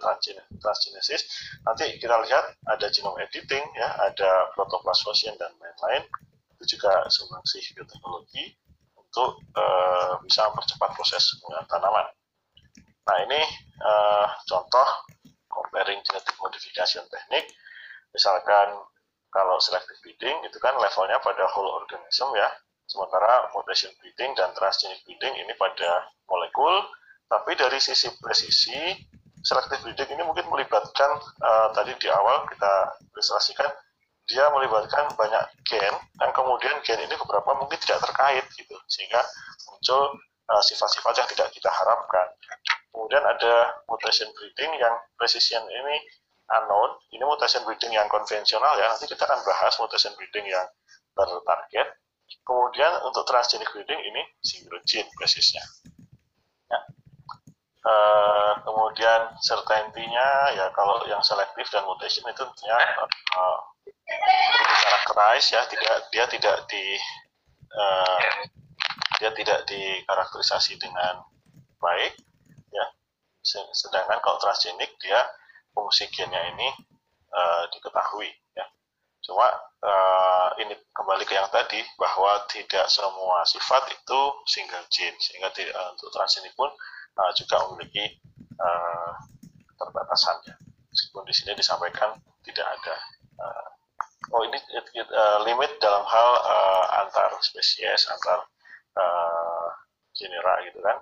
transgenesis. 0.61 1.25
Nanti 1.65 1.97
kita 1.97 2.21
lihat 2.29 2.45
ada 2.69 2.87
genome 2.93 3.25
editing 3.25 3.65
ya, 3.79 3.89
ada 4.05 4.53
protoplasmosis 4.53 5.33
dan 5.41 5.49
lain-lain. 5.57 6.05
Itu 6.59 6.77
juga 6.77 7.09
sumbangsih 7.09 7.65
bioteknologi 7.73 8.61
untuk 9.13 9.45
uh, 9.61 10.17
bisa 10.25 10.49
mempercepat 10.49 10.97
proses 10.97 11.21
penggunaan 11.37 11.69
tanaman. 11.69 12.09
Nah 13.05 13.17
ini 13.29 13.41
uh, 13.85 14.27
contoh 14.49 14.89
comparing 15.53 16.01
genetic 16.01 16.33
modification 16.41 17.05
teknik. 17.13 17.45
Misalkan 18.17 18.73
kalau 19.29 19.61
selective 19.61 20.01
breeding 20.01 20.41
itu 20.49 20.57
kan 20.65 20.73
levelnya 20.81 21.21
pada 21.21 21.45
whole 21.53 21.69
organism 21.77 22.33
ya, 22.33 22.49
sementara 22.89 23.53
mutation 23.53 23.93
breeding 24.01 24.33
dan 24.33 24.49
transgenic 24.57 25.05
breeding 25.05 25.45
ini 25.45 25.53
pada 25.61 26.09
molekul. 26.25 26.89
Tapi 27.29 27.53
dari 27.53 27.77
sisi 27.85 28.09
presisi, 28.17 28.97
selective 29.45 29.85
breeding 29.85 30.09
ini 30.17 30.25
mungkin 30.25 30.49
melibatkan 30.49 31.21
uh, 31.45 31.69
tadi 31.77 31.93
di 32.01 32.09
awal 32.09 32.49
kita 32.49 32.97
ilustrasikan 33.13 33.69
dia 34.33 34.49
melibatkan 34.49 35.13
banyak 35.13 35.45
gen 35.69 35.93
dan 36.17 36.31
kemudian 36.33 36.81
gen 36.81 37.05
ini 37.05 37.13
beberapa 37.21 37.53
mungkin 37.53 37.77
tidak 37.85 38.01
terkait 38.01 38.49
gitu 38.57 38.73
sehingga 38.89 39.21
muncul 39.69 40.17
uh, 40.49 40.63
sifat-sifat 40.65 41.13
uh, 41.13 41.19
yang 41.21 41.29
tidak 41.29 41.49
kita 41.53 41.69
harapkan. 41.69 42.33
Kemudian 42.89 43.21
ada 43.21 43.85
mutation 43.85 44.33
breeding 44.33 44.73
yang 44.81 44.97
precision 45.21 45.61
ini 45.69 45.97
unknown. 46.49 46.97
Ini 47.13 47.25
mutation 47.29 47.61
breeding 47.69 47.93
yang 47.93 48.09
konvensional 48.09 48.73
ya. 48.81 48.89
Nanti 48.89 49.05
kita 49.05 49.29
akan 49.29 49.41
bahas 49.45 49.77
mutation 49.77 50.17
breeding 50.17 50.49
yang 50.49 50.65
tertarget. 51.13 51.89
Kemudian 52.43 52.93
untuk 53.05 53.29
transgenic 53.29 53.69
breeding 53.77 54.01
ini 54.01 54.23
single 54.41 54.81
gene 54.89 55.09
basisnya. 55.21 55.61
Ya. 56.73 56.81
Uh, 57.83 58.53
kemudian 58.63 59.35
certainty-nya 59.43 60.55
ya 60.55 60.71
kalau 60.73 61.03
yang 61.11 61.21
selektif 61.21 61.67
dan 61.69 61.83
mutation 61.85 62.25
itu 62.31 62.41
tentunya 62.41 62.79
uh, 63.37 63.59
karakteris 65.13 65.47
ya 65.53 65.63
tidak 65.67 65.97
dia 66.13 66.25
tidak 66.29 66.57
di 66.69 66.85
uh, 67.73 68.23
dia 69.19 69.31
tidak 69.35 69.65
dikarakterisasi 69.71 70.79
dengan 70.79 71.23
baik 71.79 72.15
ya. 72.71 72.87
Sedangkan 73.73 74.19
kalau 74.23 74.39
transgenik 74.39 74.95
dia 74.99 75.19
fungsi 75.75 76.11
gennya 76.11 76.43
ini 76.55 76.69
uh, 77.33 77.65
diketahui 77.71 78.31
ya. 78.55 78.67
Cuma 79.23 79.47
uh, 79.87 80.49
ini 80.59 80.75
kembali 80.91 81.23
ke 81.23 81.39
yang 81.39 81.49
tadi 81.55 81.79
bahwa 81.95 82.43
tidak 82.51 82.91
semua 82.91 83.47
sifat 83.47 83.95
itu 83.95 84.21
single 84.51 84.87
gene 84.91 85.15
sehingga 85.23 85.51
tidak, 85.55 85.75
uh, 85.79 85.95
untuk 85.95 86.11
transgenik 86.11 86.51
pun 86.59 86.71
uh, 87.19 87.33
juga 87.39 87.63
memiliki 87.71 88.19
uh, 88.59 89.13
keterbatasannya. 89.75 90.55
Meskipun 90.93 91.23
di 91.25 91.33
sini 91.33 91.57
disampaikan 91.57 92.19
tidak 92.43 92.67
ada 92.69 92.97
oh 94.33 94.43
ini 94.49 94.59
it, 94.59 94.87
it, 94.97 95.09
uh, 95.13 95.39
limit 95.45 95.71
dalam 95.83 96.05
hal 96.07 96.31
uh, 96.43 96.85
antar 97.05 97.35
spesies 97.45 98.09
antar 98.09 98.47
uh, 98.97 99.69
genera 100.17 100.63
gitu 100.69 100.81
kan. 100.81 100.99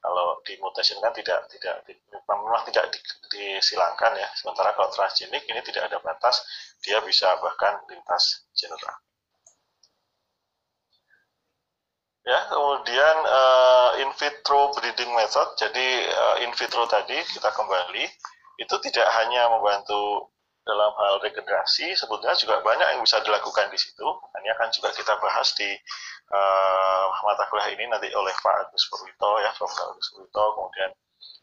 Kalau 0.00 0.40
di 0.48 0.56
mutation 0.64 0.96
kan 1.04 1.12
tidak 1.12 1.44
tidak 1.52 1.84
memang 2.24 2.64
tidak 2.72 2.88
di, 2.88 2.98
disilangkan 3.36 4.16
ya. 4.16 4.28
Sementara 4.32 4.72
kalau 4.72 4.88
transgenik 4.92 5.44
ini 5.44 5.60
tidak 5.60 5.92
ada 5.92 6.00
batas 6.00 6.40
dia 6.80 7.00
bisa 7.04 7.36
bahkan 7.44 7.84
lintas 7.88 8.48
genera. 8.56 8.96
Ya, 12.20 12.36
kemudian 12.52 13.16
uh, 13.24 13.90
in 14.04 14.12
vitro 14.12 14.70
breeding 14.76 15.08
method, 15.16 15.56
jadi 15.56 15.88
uh, 16.04 16.36
in 16.44 16.52
vitro 16.52 16.84
tadi 16.84 17.16
kita 17.32 17.48
kembali, 17.48 18.04
itu 18.60 18.74
tidak 18.86 19.08
hanya 19.18 19.48
membantu 19.48 20.28
dalam 20.70 20.94
hal 20.94 21.18
regenerasi, 21.18 21.98
sebetulnya 21.98 22.38
juga 22.38 22.62
banyak 22.62 22.94
yang 22.94 23.02
bisa 23.02 23.18
dilakukan 23.26 23.66
di 23.74 23.78
situ. 23.78 24.06
Ini 24.38 24.54
akan 24.54 24.68
juga 24.70 24.94
kita 24.94 25.18
bahas 25.18 25.50
di 25.58 25.66
uh, 26.30 27.04
mata 27.26 27.44
kuliah 27.50 27.74
ini 27.74 27.90
nanti 27.90 28.06
oleh 28.14 28.30
Pak 28.38 28.70
Agus 28.70 28.86
Purwito, 28.86 29.42
ya, 29.42 29.50
Profesor 29.58 29.90
Agus 29.90 30.08
Purwito, 30.14 30.44
kemudian 30.54 30.90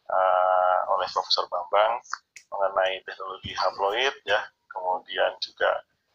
uh, 0.07 0.79
oleh 0.95 1.07
Profesor 1.11 1.43
Bambang 1.51 1.99
mengenai 2.47 3.03
teknologi 3.03 3.51
haploid, 3.51 4.15
ya, 4.23 4.39
kemudian 4.71 5.35
juga 5.43 5.71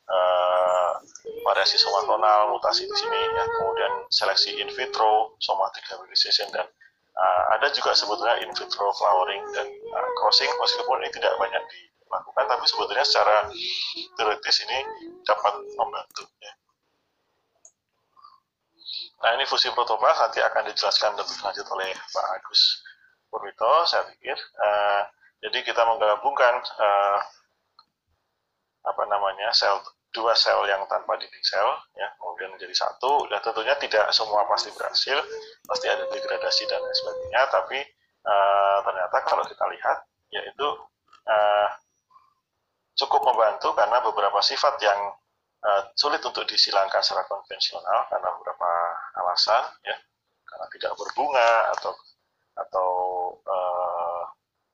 uh, 0.09 0.97
variasi 1.45 1.77
somatonal, 1.77 2.57
mutasi 2.57 2.89
di 2.89 2.97
sini, 2.97 3.21
ya, 3.37 3.45
kemudian 3.61 3.93
seleksi 4.09 4.57
in 4.57 4.73
vitro, 4.73 5.37
somatic 5.45 5.85
hybridization, 5.93 6.49
dan 6.57 6.65
uh, 7.21 7.43
ada 7.61 7.69
juga 7.77 7.93
sebetulnya 7.93 8.41
in 8.41 8.49
vitro 8.57 8.89
flowering 8.97 9.45
dan 9.53 9.69
uh, 9.69 10.11
crossing, 10.17 10.49
meskipun 10.57 11.05
ini 11.05 11.13
tidak 11.13 11.37
banyak 11.37 11.61
dilakukan, 12.13 12.45
tapi 12.45 12.65
sebetulnya 12.69 13.05
secara 13.09 13.49
teoritis 14.21 14.57
ini 14.69 14.79
dapat 15.25 15.55
membantu. 15.81 16.29
Ya. 16.45 16.53
Nah 19.25 19.31
ini 19.41 19.49
fungsi 19.49 19.73
protoplas 19.73 20.21
nanti 20.21 20.45
akan 20.45 20.69
dijelaskan 20.69 21.17
lebih 21.17 21.37
lanjut 21.41 21.67
oleh 21.73 21.89
Pak 21.97 22.27
Agus 22.37 22.85
Purwito, 23.33 23.73
saya 23.89 24.05
pikir. 24.13 24.37
Uh, 24.61 25.09
jadi 25.41 25.59
kita 25.65 25.83
menggabungkan 25.89 26.61
uh, 26.61 27.19
apa 28.83 29.03
namanya 29.09 29.49
sel 29.57 29.81
dua 30.13 30.37
sel 30.37 30.61
yang 30.69 30.85
tanpa 30.91 31.17
dinding 31.17 31.47
sel 31.47 31.65
ya 31.97 32.05
kemudian 32.21 32.53
menjadi 32.53 32.75
satu 32.77 33.25
ya 33.33 33.41
tentunya 33.41 33.73
tidak 33.81 34.13
semua 34.13 34.45
pasti 34.45 34.69
berhasil 34.77 35.17
pasti 35.65 35.87
ada 35.89 36.05
degradasi 36.13 36.69
dan 36.69 36.83
sebagainya 36.85 37.43
tapi 37.49 37.79
uh, 38.27 38.79
ternyata 38.85 39.17
kalau 39.25 39.45
kita 39.49 39.65
lihat 39.73 39.99
yaitu 40.35 40.69
uh, 41.31 41.69
cukup 43.03 43.23
membantu 43.27 43.75
karena 43.75 43.99
beberapa 44.01 44.39
sifat 44.39 44.79
yang 44.81 45.01
uh, 45.67 45.83
sulit 45.99 46.23
untuk 46.23 46.47
disilangkan 46.47 47.03
secara 47.03 47.27
konvensional 47.27 48.07
karena 48.09 48.29
beberapa 48.39 48.71
alasan 49.23 49.65
ya 49.83 49.97
karena 50.47 50.67
tidak 50.71 50.93
berbunga 50.95 51.51
atau 51.79 51.93
atau 52.53 52.89
uh, 53.43 54.23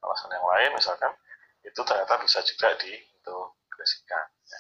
alasan 0.05 0.35
yang 0.35 0.47
lain 0.47 0.71
misalkan 0.77 1.13
itu 1.65 1.81
ternyata 1.85 2.17
bisa 2.23 2.41
juga 2.45 2.75
di 2.81 2.93
diintegrasikan. 3.79 4.25
Ya. 4.51 4.59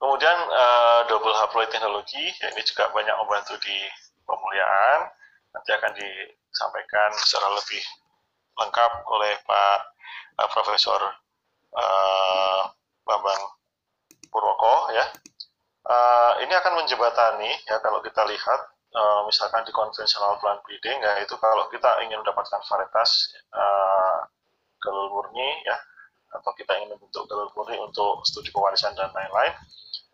Kemudian 0.00 0.38
uh, 0.48 1.00
double 1.08 1.36
haploid 1.36 1.68
teknologi, 1.72 2.32
ya 2.40 2.52
ini 2.52 2.62
juga 2.64 2.88
banyak 2.92 3.16
membantu 3.20 3.56
di 3.64 3.76
pemuliaan. 4.24 5.12
Nanti 5.50 5.70
akan 5.74 5.92
disampaikan 5.96 7.10
secara 7.20 7.48
lebih 7.52 7.82
lengkap 8.60 8.92
oleh 9.08 9.32
Pak 9.44 9.78
uh, 10.40 10.48
Profesor 10.52 11.00
uh, 11.74 12.62
Bambang 13.04 13.42
Purwoko 14.30 14.94
ya. 14.94 15.06
Uh, 15.90 16.38
ini 16.44 16.54
akan 16.54 16.84
menjembatani 16.84 17.50
ya 17.66 17.82
kalau 17.82 17.98
kita 18.04 18.22
lihat 18.28 18.60
uh, 18.94 19.26
misalkan 19.26 19.66
di 19.66 19.72
konvensional 19.74 20.38
plant 20.38 20.62
breeding 20.62 20.98
ya 21.02 21.18
itu 21.18 21.34
kalau 21.40 21.66
kita 21.72 21.88
ingin 22.06 22.20
mendapatkan 22.22 22.62
varietas 22.62 23.34
uh, 23.50 24.22
gelul 24.78 25.08
murni 25.10 25.50
ya 25.66 25.76
atau 26.30 26.54
kita 26.54 26.78
ingin 26.78 26.94
membentuk 26.94 27.26
jalur 27.26 27.50
murni 27.58 27.74
untuk 27.82 28.22
studi 28.22 28.54
pewarisan 28.54 28.94
dan 28.94 29.10
lain-lain 29.10 29.50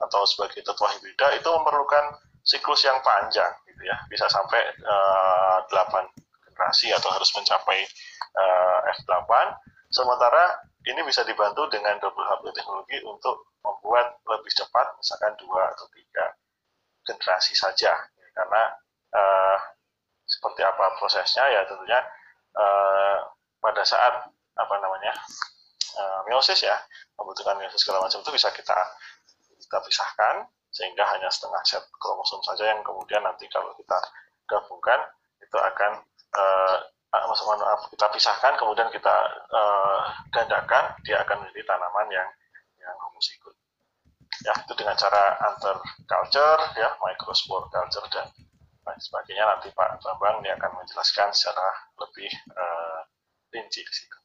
atau 0.00 0.24
sebagai 0.28 0.64
tetua 0.64 0.88
hibrida 0.96 1.28
itu 1.36 1.48
memerlukan 1.48 2.16
siklus 2.44 2.84
yang 2.84 2.96
panjang 3.04 3.52
gitu 3.68 3.82
ya 3.84 3.96
bisa 4.08 4.28
sampai 4.28 4.60
uh, 4.84 5.60
eh, 5.60 5.76
8 5.76 6.48
generasi 6.48 6.88
atau 6.94 7.10
harus 7.12 7.28
mencapai 7.36 7.84
uh, 8.38 8.78
F8 9.02 9.32
sementara 9.90 10.66
ini 10.86 11.02
bisa 11.02 11.26
dibantu 11.26 11.66
dengan 11.70 11.98
double 11.98 12.26
hub 12.26 12.46
teknologi 12.54 13.02
untuk 13.02 13.50
membuat 13.62 14.22
lebih 14.22 14.52
cepat 14.54 14.94
misalkan 14.98 15.34
dua 15.42 15.74
atau 15.74 15.86
tiga 15.90 16.24
generasi 17.02 17.54
saja. 17.58 17.94
Karena 18.36 18.62
uh, 19.14 19.58
seperti 20.26 20.62
apa 20.62 20.94
prosesnya 20.98 21.46
ya 21.50 21.62
tentunya 21.66 21.98
uh, 22.58 23.18
pada 23.62 23.82
saat 23.86 24.26
apa 24.56 24.74
namanya 24.82 25.14
uh, 25.98 26.20
meiosis 26.26 26.66
ya 26.66 26.76
membutuhkan 27.14 27.58
meiosis 27.58 27.82
segala 27.82 28.02
macam 28.02 28.18
itu 28.20 28.32
bisa 28.34 28.50
kita 28.50 28.78
kita 29.58 29.78
pisahkan 29.82 30.46
sehingga 30.70 31.06
hanya 31.08 31.30
setengah 31.32 31.62
set 31.64 31.82
kromosom 31.96 32.42
saja 32.44 32.68
yang 32.68 32.82
kemudian 32.84 33.22
nanti 33.24 33.48
kalau 33.48 33.72
kita 33.78 33.96
gabungkan 34.50 35.00
itu 35.40 35.56
akan 35.56 36.04
uh, 36.36 36.78
maaf 37.24 37.88
kita 37.92 38.06
pisahkan 38.12 38.52
kemudian 38.60 38.88
kita 38.92 39.16
uh, 39.52 40.00
gandakan 40.34 40.92
dia 41.06 41.22
akan 41.24 41.44
menjadi 41.44 41.62
tanaman 41.64 42.06
yang 42.12 42.28
yang 42.80 42.96
homozigot 43.08 43.54
ya 44.44 44.52
itu 44.52 44.72
dengan 44.76 44.94
cara 44.98 45.38
antar 45.48 45.76
culture 46.04 46.62
ya 46.76 46.92
microspore 47.00 47.66
culture 47.72 48.04
dan 48.12 48.28
lain 48.86 49.00
sebagainya. 49.02 49.44
Nanti 49.44 49.68
Pak 49.74 49.98
Bambang 50.00 50.40
ini 50.40 50.54
akan 50.54 50.70
menjelaskan 50.78 51.34
secara 51.34 51.68
lebih 51.98 52.30
uh, 52.54 53.00
rinci 53.50 53.82
di 53.82 53.92
situ. 53.92 54.18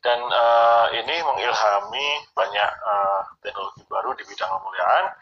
Dan 0.00 0.16
uh, 0.16 0.88
ini 0.96 1.20
mengilhami 1.20 2.08
banyak 2.32 2.70
uh, 2.86 3.20
teknologi 3.44 3.84
baru 3.84 4.16
di 4.16 4.24
bidang 4.24 4.48
pemuliaan 4.48 5.12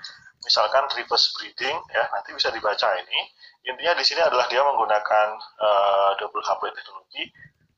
misalkan 0.49 0.89
reverse 0.97 1.29
breeding 1.37 1.77
ya 1.93 2.05
nanti 2.09 2.33
bisa 2.33 2.49
dibaca 2.49 2.89
ini. 2.97 3.21
Intinya 3.69 3.93
di 4.01 4.05
sini 4.09 4.25
adalah 4.25 4.49
dia 4.49 4.65
menggunakan 4.65 5.29
uh, 5.61 6.11
double 6.17 6.41
haploid 6.41 6.73
teknologi 6.73 7.29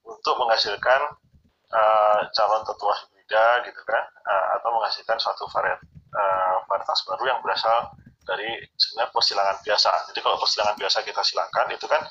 untuk 0.06 0.38
menghasilkan 0.38 1.18
uh, 1.74 2.20
calon 2.30 2.62
tetua 2.62 2.94
hibrida 2.94 3.66
gitu 3.66 3.82
kan 3.82 4.04
uh, 4.22 4.46
atau 4.62 4.70
menghasilkan 4.78 5.18
suatu 5.18 5.50
variet 5.50 5.82
uh, 6.14 6.62
varietas 6.70 7.02
baru 7.10 7.24
yang 7.26 7.38
berasal 7.42 7.90
dari 8.22 8.62
sebenarnya 8.78 9.10
persilangan 9.10 9.56
biasa. 9.66 9.90
Jadi 10.14 10.18
kalau 10.22 10.38
persilangan 10.38 10.76
biasa 10.78 10.98
kita 11.02 11.22
silangkan 11.26 11.66
itu 11.74 11.86
kan 11.90 12.02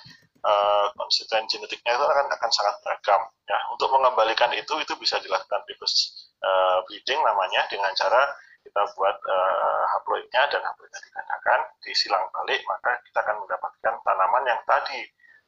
uh, 0.44 0.92
konstituen 1.00 1.48
genetiknya 1.48 1.96
itu 1.96 2.04
akan 2.04 2.28
akan 2.36 2.52
sangat 2.52 2.76
beragam 2.84 3.22
ya. 3.48 3.60
Untuk 3.72 3.88
mengembalikan 3.96 4.52
itu 4.52 4.76
itu 4.84 4.94
bisa 5.00 5.16
dilakukan 5.24 5.64
reverse 5.64 6.28
uh, 6.44 6.84
breeding 6.84 7.24
namanya 7.24 7.64
dengan 7.72 7.96
cara 7.96 8.28
kita 8.64 8.82
buat 8.96 9.18
uh, 9.24 9.84
haploidnya 9.98 10.44
dan 10.52 10.62
haploidnya 10.64 11.00
digandakan 11.00 11.60
disilang 11.84 12.26
balik 12.34 12.62
maka 12.68 13.00
kita 13.08 13.20
akan 13.24 13.36
mendapatkan 13.44 13.94
tanaman 14.04 14.44
yang 14.46 14.62
tadi 14.68 15.00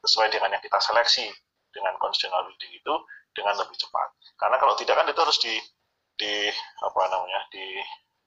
sesuai 0.02 0.28
dengan 0.34 0.56
yang 0.56 0.64
kita 0.64 0.80
seleksi 0.82 1.28
dengan 1.72 1.96
conditional 2.00 2.44
breeding 2.48 2.74
itu 2.82 2.94
dengan 3.32 3.56
lebih 3.56 3.78
cepat 3.78 4.08
karena 4.40 4.56
kalau 4.60 4.74
tidak 4.76 4.96
kan 5.00 5.08
itu 5.08 5.20
harus 5.22 5.40
di 5.40 5.56
di 6.20 6.34
apa 6.84 7.02
namanya 7.08 7.42
di 7.52 7.66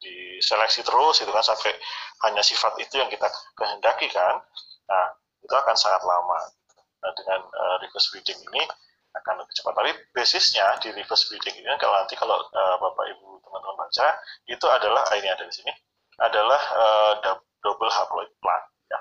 diseleksi 0.04 0.84
terus 0.84 1.24
itu 1.24 1.32
kan 1.32 1.44
sampai 1.44 1.72
hanya 2.28 2.42
sifat 2.44 2.76
itu 2.80 3.00
yang 3.00 3.08
kita 3.08 3.28
kehendaki 3.56 4.08
kan 4.12 4.40
nah 4.84 5.06
itu 5.44 5.54
akan 5.54 5.76
sangat 5.76 6.02
lama. 6.02 6.40
Nah, 7.04 7.12
dengan 7.20 7.40
uh, 7.44 7.76
reverse 7.84 8.08
breeding 8.16 8.40
ini 8.48 8.64
akan 9.14 9.34
lebih 9.42 9.54
cepat. 9.54 9.72
Tapi 9.78 9.90
basisnya 10.10 10.66
di 10.82 10.88
reverse 10.90 11.30
breeding 11.30 11.62
ini 11.62 11.70
kalau 11.78 11.94
nanti 11.98 12.14
kalau 12.18 12.36
uh, 12.38 12.76
Bapak 12.82 13.04
Ibu 13.14 13.42
teman-teman 13.46 13.76
baca 13.86 14.06
itu 14.50 14.66
adalah 14.66 15.02
ah, 15.06 15.16
ini 15.16 15.28
ada 15.30 15.44
di 15.46 15.54
sini 15.54 15.72
adalah 16.18 16.62
uh, 16.74 17.12
double 17.62 17.90
haploid 17.90 18.30
plant. 18.38 18.66
Ya. 18.90 19.00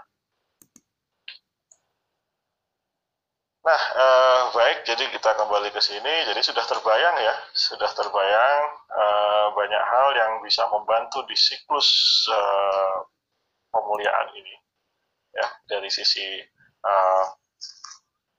Nah, 3.63 3.81
uh, 3.93 4.41
baik, 4.57 4.81
jadi 4.85 5.13
kita 5.13 5.37
kembali 5.37 5.69
ke 5.69 5.81
sini. 5.81 6.25
Jadi 6.25 6.41
sudah 6.41 6.65
terbayang 6.65 7.15
ya, 7.21 7.35
sudah 7.53 7.89
terbayang 7.93 8.61
uh, 8.89 9.47
banyak 9.53 9.83
hal 9.85 10.07
yang 10.17 10.31
bisa 10.41 10.65
membantu 10.73 11.21
di 11.29 11.37
siklus 11.37 11.89
uh, 12.33 13.05
pemuliaan 13.73 14.29
ini 14.37 14.53
ya 15.33 15.47
dari 15.65 15.89
sisi 15.89 16.37
uh, 16.85 17.25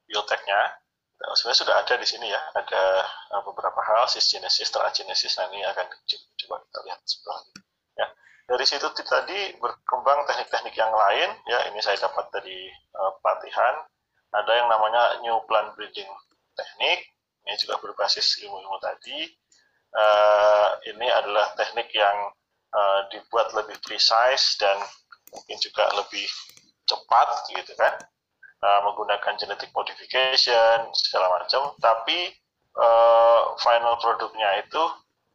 bioteknya 0.07 0.61
sebenarnya 1.35 1.61
sudah 1.63 1.77
ada 1.81 1.95
di 1.99 2.07
sini 2.07 2.27
ya. 2.31 2.41
Ada 2.55 2.83
uh, 3.39 3.43
beberapa 3.47 3.81
hal 3.81 4.07
cisgenesis 4.11 4.71
transgenesis 4.71 5.39
nah 5.39 5.47
ini 5.51 5.63
akan 5.63 5.87
coba 6.41 6.57
kita 6.67 6.79
lihat 6.87 7.01
sebelah 7.07 7.41
ya. 7.99 8.07
Dari 8.45 8.65
situ 8.67 8.87
tadi 8.93 9.39
berkembang 9.59 10.27
teknik-teknik 10.29 10.75
yang 10.75 10.93
lain 10.93 11.31
ya. 11.49 11.59
Ini 11.71 11.79
saya 11.81 11.99
dapat 12.03 12.31
dari 12.35 12.69
uh, 12.99 13.13
pelatihan. 13.23 13.87
Ada 14.35 14.53
yang 14.59 14.69
namanya 14.69 15.23
new 15.23 15.39
plant 15.47 15.79
breeding 15.79 16.11
teknik. 16.59 17.07
Ini 17.45 17.55
juga 17.61 17.79
berbasis 17.79 18.43
ilmu-ilmu 18.43 18.79
tadi. 18.83 19.31
Uh, 19.95 20.75
ini 20.91 21.07
adalah 21.07 21.55
teknik 21.55 21.95
yang 21.95 22.35
uh, 22.75 23.01
dibuat 23.15 23.55
lebih 23.55 23.79
precise 23.79 24.59
dan 24.59 24.75
mungkin 25.31 25.57
juga 25.63 25.87
lebih 25.95 26.27
cepat 26.85 27.29
gitu 27.55 27.73
kan 27.79 27.95
uh, 28.65 28.81
menggunakan 28.89 29.37
genetic 29.37 29.69
modification 29.77 30.89
segala 30.97 31.29
macam. 31.37 31.77
Tapi 31.77 32.33
uh, 32.81 33.53
final 33.61 34.01
produknya 34.01 34.65
itu 34.65 34.83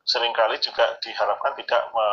sering 0.09 0.33
kali 0.33 0.57
juga 0.57 0.97
diharapkan 1.05 1.53
tidak 1.61 1.83
me, 1.93 2.07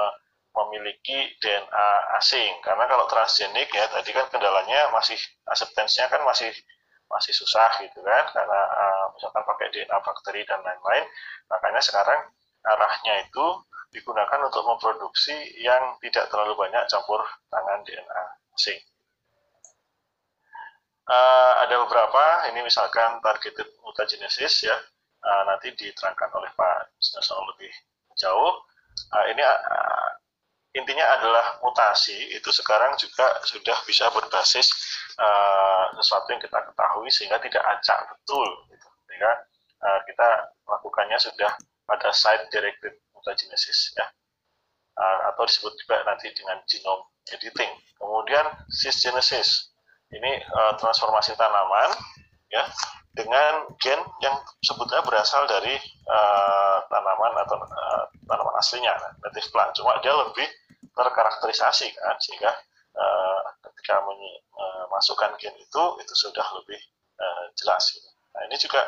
memiliki 0.52 1.32
DNA 1.40 1.88
asing. 2.20 2.60
Karena 2.60 2.84
kalau 2.84 3.08
transgenik 3.08 3.72
ya 3.72 3.88
tadi 3.88 4.12
kan 4.12 4.28
kendalanya 4.28 4.92
masih 4.92 5.16
acceptance-nya 5.48 6.12
kan 6.12 6.20
masih 6.28 6.52
masih 7.08 7.32
susah 7.32 7.80
gitu 7.80 8.04
kan. 8.04 8.24
Karena 8.36 8.60
uh, 8.76 9.04
misalkan 9.16 9.42
pakai 9.48 9.72
DNA 9.72 9.96
bakteri 10.04 10.44
dan 10.44 10.60
lain-lain. 10.60 11.04
Makanya 11.48 11.80
sekarang 11.80 12.20
arahnya 12.66 13.24
itu 13.24 13.46
digunakan 13.94 14.40
untuk 14.44 14.66
memproduksi 14.66 15.32
yang 15.62 15.96
tidak 16.04 16.28
terlalu 16.28 16.52
banyak 16.58 16.84
campur 16.90 17.22
tangan 17.48 17.80
DNA 17.86 18.22
asing. 18.52 18.80
Uh, 21.06 21.52
ada 21.62 21.86
beberapa, 21.86 22.50
ini 22.50 22.66
misalkan 22.66 23.22
targeted 23.22 23.70
mutagenesis 23.86 24.66
ya, 24.66 24.74
uh, 25.22 25.42
nanti 25.46 25.70
diterangkan 25.78 26.34
oleh 26.34 26.50
Pak 26.58 26.98
Sunarsono 26.98 27.46
lebih 27.54 27.70
jauh. 28.18 28.58
Uh, 29.14 29.24
ini 29.30 29.38
uh, 29.38 30.10
intinya 30.74 31.06
adalah 31.14 31.62
mutasi 31.62 32.34
itu 32.34 32.50
sekarang 32.50 32.98
juga 32.98 33.38
sudah 33.46 33.78
bisa 33.86 34.10
berbasis 34.10 34.66
uh, 35.14 35.94
sesuatu 35.94 36.26
yang 36.34 36.42
kita 36.42 36.58
ketahui 36.58 37.08
sehingga 37.14 37.38
tidak 37.38 37.62
acak 37.62 38.02
betul, 38.10 38.48
gitu. 38.66 38.88
sehingga 39.06 39.32
uh, 39.86 40.00
kita 40.10 40.28
melakukannya 40.66 41.18
sudah 41.22 41.54
pada 41.86 42.10
site 42.10 42.50
directed 42.50 42.98
mutagenesis 43.14 43.94
ya, 43.94 44.10
uh, 44.98 45.30
atau 45.30 45.46
disebut 45.46 45.70
juga 45.86 46.02
nanti 46.02 46.34
dengan 46.34 46.58
genome 46.66 47.14
editing. 47.30 47.72
Kemudian 47.94 48.46
cisgenesis 48.74 49.70
ini 50.14 50.32
uh, 50.54 50.72
transformasi 50.78 51.34
tanaman 51.34 51.90
ya 52.52 52.62
dengan 53.16 53.72
gen 53.80 53.98
yang 54.20 54.36
sebetulnya 54.60 55.02
berasal 55.02 55.48
dari 55.48 55.74
uh, 56.06 56.78
tanaman 56.86 57.32
atau 57.42 57.56
uh, 57.58 58.04
tanaman 58.28 58.54
aslinya 58.60 58.92
native 59.24 59.48
plant 59.50 59.72
cuma 59.74 59.96
dia 60.04 60.12
lebih 60.12 60.46
terkarakterisasi 60.92 61.96
kan 61.96 62.16
sehingga 62.20 62.52
uh, 62.92 63.40
ketika 63.66 64.04
memasukkan 64.04 65.34
gen 65.40 65.56
itu 65.56 65.82
itu 66.04 66.14
sudah 66.14 66.46
lebih 66.60 66.80
uh, 67.18 67.44
jelas 67.56 67.82
gitu. 67.96 68.08
nah 68.36 68.44
ini 68.46 68.56
juga 68.60 68.84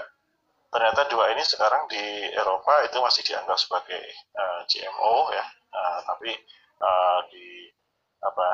ternyata 0.69 1.09
dua 1.09 1.33
ini 1.33 1.41
sekarang 1.41 1.89
di 1.89 2.29
Eropa 2.37 2.85
itu 2.85 3.01
masih 3.01 3.25
dianggap 3.25 3.57
sebagai 3.57 4.05
uh, 4.37 4.61
GMO 4.69 5.33
ya 5.33 5.45
uh, 5.73 5.99
tapi 6.05 6.37
uh, 6.85 7.21
di 7.33 7.73
apa 8.21 8.49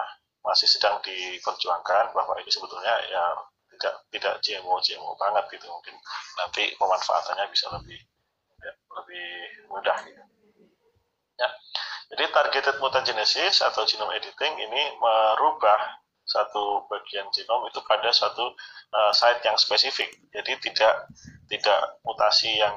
masih 0.45 0.69
sedang 0.69 1.01
diperjuangkan 1.01 2.13
bahwa 2.13 2.37
ini 2.39 2.51
sebetulnya 2.53 2.93
ya 3.09 3.25
tidak 3.75 3.95
tidak 4.13 4.35
GMO 4.45 4.79
GMO 4.79 5.17
banget 5.19 5.45
gitu 5.57 5.67
mungkin 5.67 5.97
nanti 6.39 6.63
pemanfaatannya 6.79 7.49
bisa 7.51 7.67
lebih 7.75 7.99
ya, 8.61 8.73
lebih 9.01 9.29
mudah 9.73 9.99
gitu. 10.07 10.23
Ya. 11.35 11.49
Jadi 12.15 12.25
targeted 12.31 12.77
mutagenesis 12.79 13.65
atau 13.65 13.83
genome 13.89 14.15
editing 14.15 14.55
ini 14.55 14.83
merubah 15.03 16.05
satu 16.25 16.89
bagian 16.89 17.29
genom 17.35 17.69
itu 17.69 17.81
pada 17.85 18.09
satu 18.09 18.55
uh, 18.95 19.13
site 19.13 19.45
yang 19.45 19.57
spesifik. 19.61 20.09
Jadi 20.33 20.57
tidak 20.71 21.11
tidak 21.51 22.01
mutasi 22.07 22.49
yang 22.57 22.73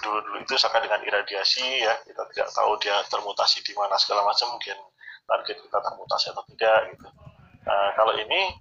dulu-dulu 0.00 0.40
itu 0.40 0.56
misalkan 0.56 0.80
dengan 0.84 1.00
iradiasi 1.04 1.84
ya 1.84 1.92
kita 2.02 2.24
tidak 2.32 2.48
tahu 2.54 2.72
dia 2.80 2.96
termutasi 3.12 3.60
di 3.60 3.76
mana 3.76 4.00
segala 4.00 4.24
macam 4.24 4.56
mungkin 4.56 4.78
target 5.28 5.56
kita 5.60 5.78
termutasi 5.84 6.26
atau 6.32 6.44
tidak 6.48 6.80
gitu. 6.96 7.08
Nah, 7.68 7.92
kalau 7.92 8.16
ini 8.16 8.56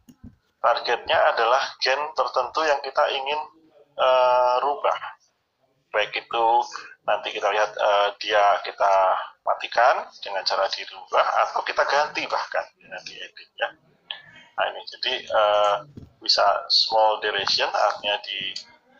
targetnya 0.59 1.17
adalah 1.31 1.63
gen 1.79 2.11
tertentu 2.11 2.61
yang 2.67 2.79
kita 2.83 3.03
ingin 3.15 3.39
uh, 3.95 4.55
rubah. 4.59 4.99
Baik 5.95 6.11
itu 6.11 6.47
nanti 7.07 7.31
kita 7.31 7.47
lihat 7.55 7.71
uh, 7.79 8.11
dia 8.19 8.59
kita 8.67 8.93
matikan 9.47 10.03
dengan 10.19 10.43
cara 10.43 10.67
dirubah 10.67 11.25
atau 11.47 11.63
kita 11.63 11.87
ganti 11.87 12.27
bahkan 12.27 12.67
dengan 12.75 12.99
diedit 13.07 13.49
ya. 13.55 13.69
Nah 14.59 14.65
ini 14.75 14.81
jadi 14.91 15.13
uh, 15.31 15.75
bisa 16.19 16.43
small 16.67 17.23
deletion 17.23 17.71
artinya 17.71 18.19
di 18.27 18.51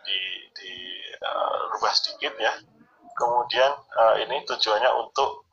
di, 0.08 0.20
di 0.56 0.74
uh, 1.20 1.76
rubah 1.76 1.92
sedikit 1.92 2.32
ya. 2.40 2.56
Kemudian 3.18 3.76
uh, 3.76 4.16
ini 4.24 4.46
tujuannya 4.48 4.92
untuk 5.04 5.52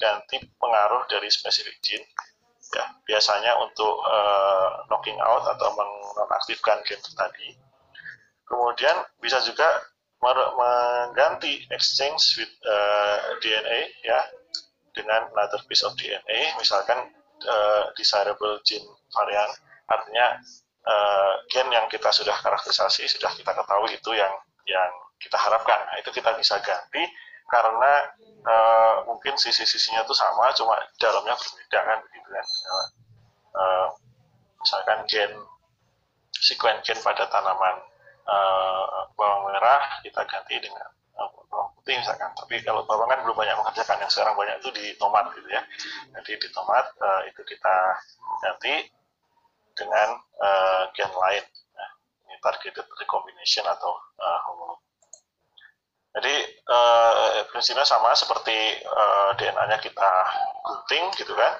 ganti 0.00 0.40
pengaruh 0.56 1.04
dari 1.06 1.28
spesifik 1.28 1.76
gene. 1.84 2.08
Ya 2.70 2.86
biasanya 3.04 3.58
untuk 3.60 3.94
uh, 4.06 4.86
knocking 4.88 5.18
out 5.20 5.44
atau 5.44 5.68
menonaktifkan 5.76 6.80
gen 6.86 6.98
tadi. 7.02 7.54
Kemudian 8.48 8.96
bisa 9.22 9.38
juga 9.46 9.66
mengganti 10.20 11.64
exchange 11.72 12.42
with 12.42 12.52
uh, 12.68 13.16
eh, 13.16 13.20
DNA 13.40 13.80
ya 14.04 14.20
dengan 14.92 15.32
another 15.32 15.64
piece 15.64 15.80
of 15.80 15.96
DNA 15.96 16.60
misalkan 16.60 16.98
uh, 17.46 17.84
desirable 17.94 18.58
gene 18.66 18.86
varian. 19.14 19.50
Artinya 19.90 20.38
uh, 20.86 21.32
gen 21.50 21.68
yang 21.72 21.86
kita 21.90 22.10
sudah 22.14 22.36
karakterisasi 22.42 23.06
sudah 23.08 23.32
kita 23.34 23.50
ketahui 23.54 23.96
itu 23.96 24.10
yang 24.14 24.32
yang 24.68 24.92
kita 25.20 25.36
harapkan. 25.36 25.80
Nah, 25.84 25.96
itu 26.00 26.10
kita 26.14 26.32
bisa 26.38 26.56
ganti 26.64 27.04
karena 27.50 27.92
uh, 28.46 28.94
mungkin 29.10 29.34
sisi-sisinya 29.36 30.06
itu 30.06 30.14
sama 30.14 30.54
cuma 30.54 30.78
dalamnya 30.96 31.34
berbeda 31.34 31.80
kan 31.82 31.98
begitu 32.06 32.28
kan. 32.30 32.46
Uh, 33.50 33.88
misalkan 34.62 34.98
gen 35.10 35.32
sekuen 36.30 36.78
gen 36.86 36.96
pada 37.02 37.26
tanaman 37.28 37.76
uh, 38.24 39.10
bawang 39.18 39.50
merah 39.50 39.82
kita 40.00 40.22
ganti 40.24 40.56
dengan 40.62 40.88
bawang 41.50 41.70
putih 41.76 41.98
misalkan. 41.98 42.30
Tapi 42.38 42.62
kalau 42.62 42.86
bawang 42.86 43.10
kan 43.10 43.20
belum 43.26 43.36
banyak 43.36 43.56
mengerjakan 43.58 43.98
yang 44.00 44.10
sekarang 44.10 44.38
banyak 44.38 44.56
itu 44.62 44.70
di 44.70 44.86
tomat 44.96 45.26
gitu 45.34 45.48
ya. 45.50 45.62
Jadi 46.14 46.32
di 46.38 46.48
tomat 46.54 46.86
uh, 47.02 47.22
itu 47.26 47.42
kita 47.42 47.76
ganti 48.46 48.74
dengan 49.74 50.08
uh, 50.38 50.82
gen 50.94 51.10
lain. 51.10 51.44
Nah, 51.74 51.90
ini 52.30 52.34
targeted 52.38 52.86
recombination 52.86 53.66
atau 53.66 53.92
uh, 54.22 54.40
jadi 56.10 56.34
uh, 56.66 57.46
prinsipnya 57.54 57.86
sama 57.86 58.10
seperti 58.18 58.82
uh, 58.82 59.30
eh, 59.30 59.38
DNA-nya 59.38 59.78
kita 59.78 60.10
gunting 60.66 61.06
gitu 61.14 61.38
kan. 61.38 61.54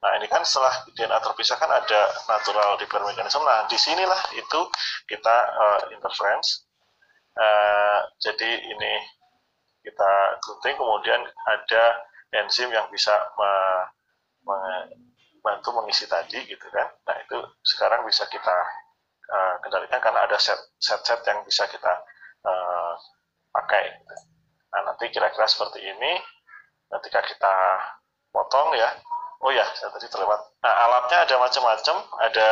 Nah 0.00 0.16
ini 0.16 0.24
kan 0.24 0.40
setelah 0.40 0.72
DNA 0.96 1.20
terpisah 1.20 1.60
kan 1.60 1.68
ada 1.68 2.08
natural 2.24 2.80
repair 2.80 3.04
mechanism. 3.04 3.44
Nah 3.44 3.68
di 3.68 3.76
sinilah 3.76 4.32
itu 4.32 4.60
kita 5.04 5.36
uh, 5.52 5.80
interference. 5.92 6.64
Uh, 7.36 8.08
jadi 8.24 8.72
ini 8.72 8.94
kita 9.84 10.12
gunting 10.48 10.80
kemudian 10.80 11.20
ada 11.44 11.84
enzim 12.40 12.72
yang 12.72 12.88
bisa 12.88 13.12
membantu 14.40 15.76
mengisi 15.76 16.08
tadi 16.08 16.40
gitu 16.48 16.66
kan. 16.72 16.88
Nah 17.04 17.16
itu 17.20 17.36
sekarang 17.68 18.08
bisa 18.08 18.24
kita 18.32 18.56
uh, 19.28 19.54
kendalikan 19.60 20.00
karena 20.00 20.24
ada 20.24 20.40
set-set 20.80 21.20
yang 21.28 21.44
bisa 21.44 21.68
kita 21.68 22.00
uh, 22.48 22.96
pakai. 23.50 23.84
Nah, 24.70 24.80
nanti 24.86 25.10
kira-kira 25.10 25.46
seperti 25.50 25.82
ini 25.82 26.12
ketika 26.98 27.20
kita 27.26 27.54
potong 28.30 28.74
ya. 28.78 28.90
Oh 29.40 29.50
ya, 29.50 29.64
saya 29.72 29.88
tadi 29.96 30.06
terlewat. 30.12 30.40
Nah, 30.60 30.74
alatnya 30.84 31.24
ada 31.24 31.36
macam-macam, 31.40 31.96
ada 32.20 32.48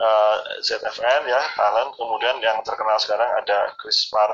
uh, 0.00 0.36
eh, 0.40 0.64
ZFN 0.64 1.28
ya, 1.28 1.40
talent, 1.52 1.92
kemudian 1.92 2.40
yang 2.40 2.56
terkenal 2.64 2.96
sekarang 2.96 3.28
ada 3.36 3.68
CRISPR 3.76 4.30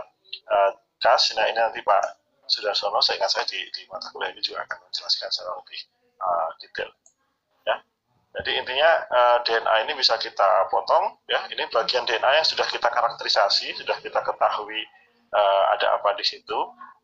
uh, 0.47 0.71
Cas. 1.03 1.35
Nah, 1.35 1.51
ini 1.51 1.59
nanti 1.59 1.83
Pak 1.83 2.03
Sudarsono, 2.47 3.03
saya 3.03 3.19
ingat 3.19 3.31
saya 3.35 3.45
di, 3.51 3.61
di 3.75 3.83
mata 3.91 4.09
kuliah 4.15 4.31
ini 4.31 4.41
juga 4.41 4.63
akan 4.65 4.79
menjelaskan 4.89 5.29
secara 5.29 5.53
lebih 5.59 5.81
uh, 6.23 6.51
detail. 6.63 6.91
Ya. 7.67 7.77
Jadi 8.39 8.51
intinya 8.63 8.91
uh, 9.11 9.39
DNA 9.43 9.75
ini 9.91 9.93
bisa 9.99 10.15
kita 10.23 10.71
potong, 10.71 11.19
ya. 11.27 11.51
Ini 11.51 11.67
bagian 11.69 12.07
DNA 12.07 12.31
yang 12.41 12.47
sudah 12.47 12.67
kita 12.71 12.87
karakterisasi, 12.89 13.75
sudah 13.75 13.99
kita 13.99 14.23
ketahui 14.23 14.87
uh, 15.33 15.63
ada 15.77 16.01
apa 16.01 16.15
di 16.17 16.25
situ 16.25 16.59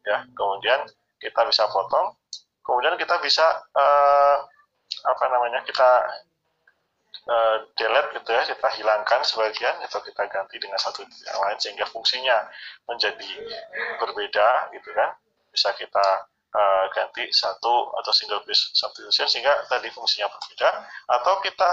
ya. 0.05 0.25
Kemudian 0.37 0.85
kita 1.21 1.45
bisa 1.49 1.65
potong 1.73 2.17
kemudian 2.65 2.97
kita 2.97 3.21
bisa 3.21 3.45
uh, 3.77 4.37
apa 5.05 5.25
namanya 5.29 5.61
kita 5.69 5.91
uh, 7.29 7.57
delete 7.77 8.17
gitu 8.21 8.31
ya 8.33 8.43
kita 8.49 8.69
hilangkan 8.81 9.21
sebagian 9.21 9.77
atau 9.85 10.01
kita 10.01 10.25
ganti 10.33 10.57
dengan 10.57 10.81
satu 10.81 11.05
yang 11.05 11.39
lain 11.45 11.59
sehingga 11.61 11.85
fungsinya 11.93 12.49
menjadi 12.89 13.31
berbeda 14.01 14.49
gitu 14.73 14.91
kan. 14.97 15.13
Bisa 15.53 15.71
kita 15.77 16.07
uh, 16.57 16.85
ganti 16.91 17.29
satu 17.31 17.93
atau 18.01 18.13
single 18.17 18.43
base 18.49 18.73
substitution 18.73 19.29
sehingga 19.29 19.53
tadi 19.69 19.93
fungsinya 19.93 20.27
berbeda 20.33 20.69
atau 21.21 21.35
kita 21.45 21.71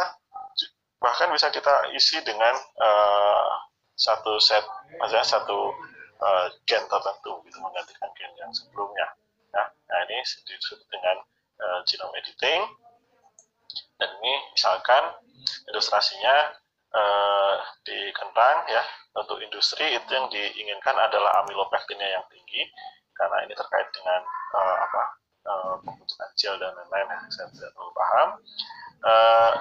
bahkan 1.02 1.34
bisa 1.34 1.50
kita 1.50 1.90
isi 1.98 2.22
dengan 2.22 2.54
uh, 2.78 3.50
satu 3.98 4.38
set 4.38 4.62
maksudnya 5.02 5.26
satu 5.26 5.74
uh, 6.22 6.48
gen 6.70 6.84
tertentu 6.86 7.42
gitu 7.46 7.58
menggantikan 7.60 8.10
gen 8.14 8.32
yang 8.38 8.52
sebelumnya. 8.54 9.08
Nah, 9.52 9.68
nah 9.68 9.98
ini 10.08 10.22
disebut 10.24 10.88
dengan 10.88 11.18
uh, 11.60 11.80
genome 11.90 12.16
editing. 12.22 12.62
Dan 13.98 14.10
ini 14.22 14.34
misalkan 14.54 15.04
ilustrasinya 15.70 16.58
uh, 16.94 17.56
di 17.86 18.14
kentang 18.14 18.66
ya. 18.70 18.84
Untuk 19.12 19.44
industri 19.44 19.92
itu 19.92 20.08
yang 20.08 20.32
diinginkan 20.32 20.96
adalah 20.96 21.44
amilopektinnya 21.44 22.16
yang 22.16 22.26
tinggi. 22.32 22.64
Karena 23.12 23.44
ini 23.44 23.54
terkait 23.54 23.92
dengan 23.92 24.22
uh, 24.56 24.78
apa 24.88 25.04
uh, 25.46 25.74
pembentukan 25.84 26.30
gel 26.40 26.56
dan 26.58 26.72
lain-lain 26.74 27.08
ya. 27.12 27.20
Saya 27.30 27.48
tidak 27.52 27.70
terlalu 27.76 27.94
paham. 27.94 28.30
Uh, 29.02 29.54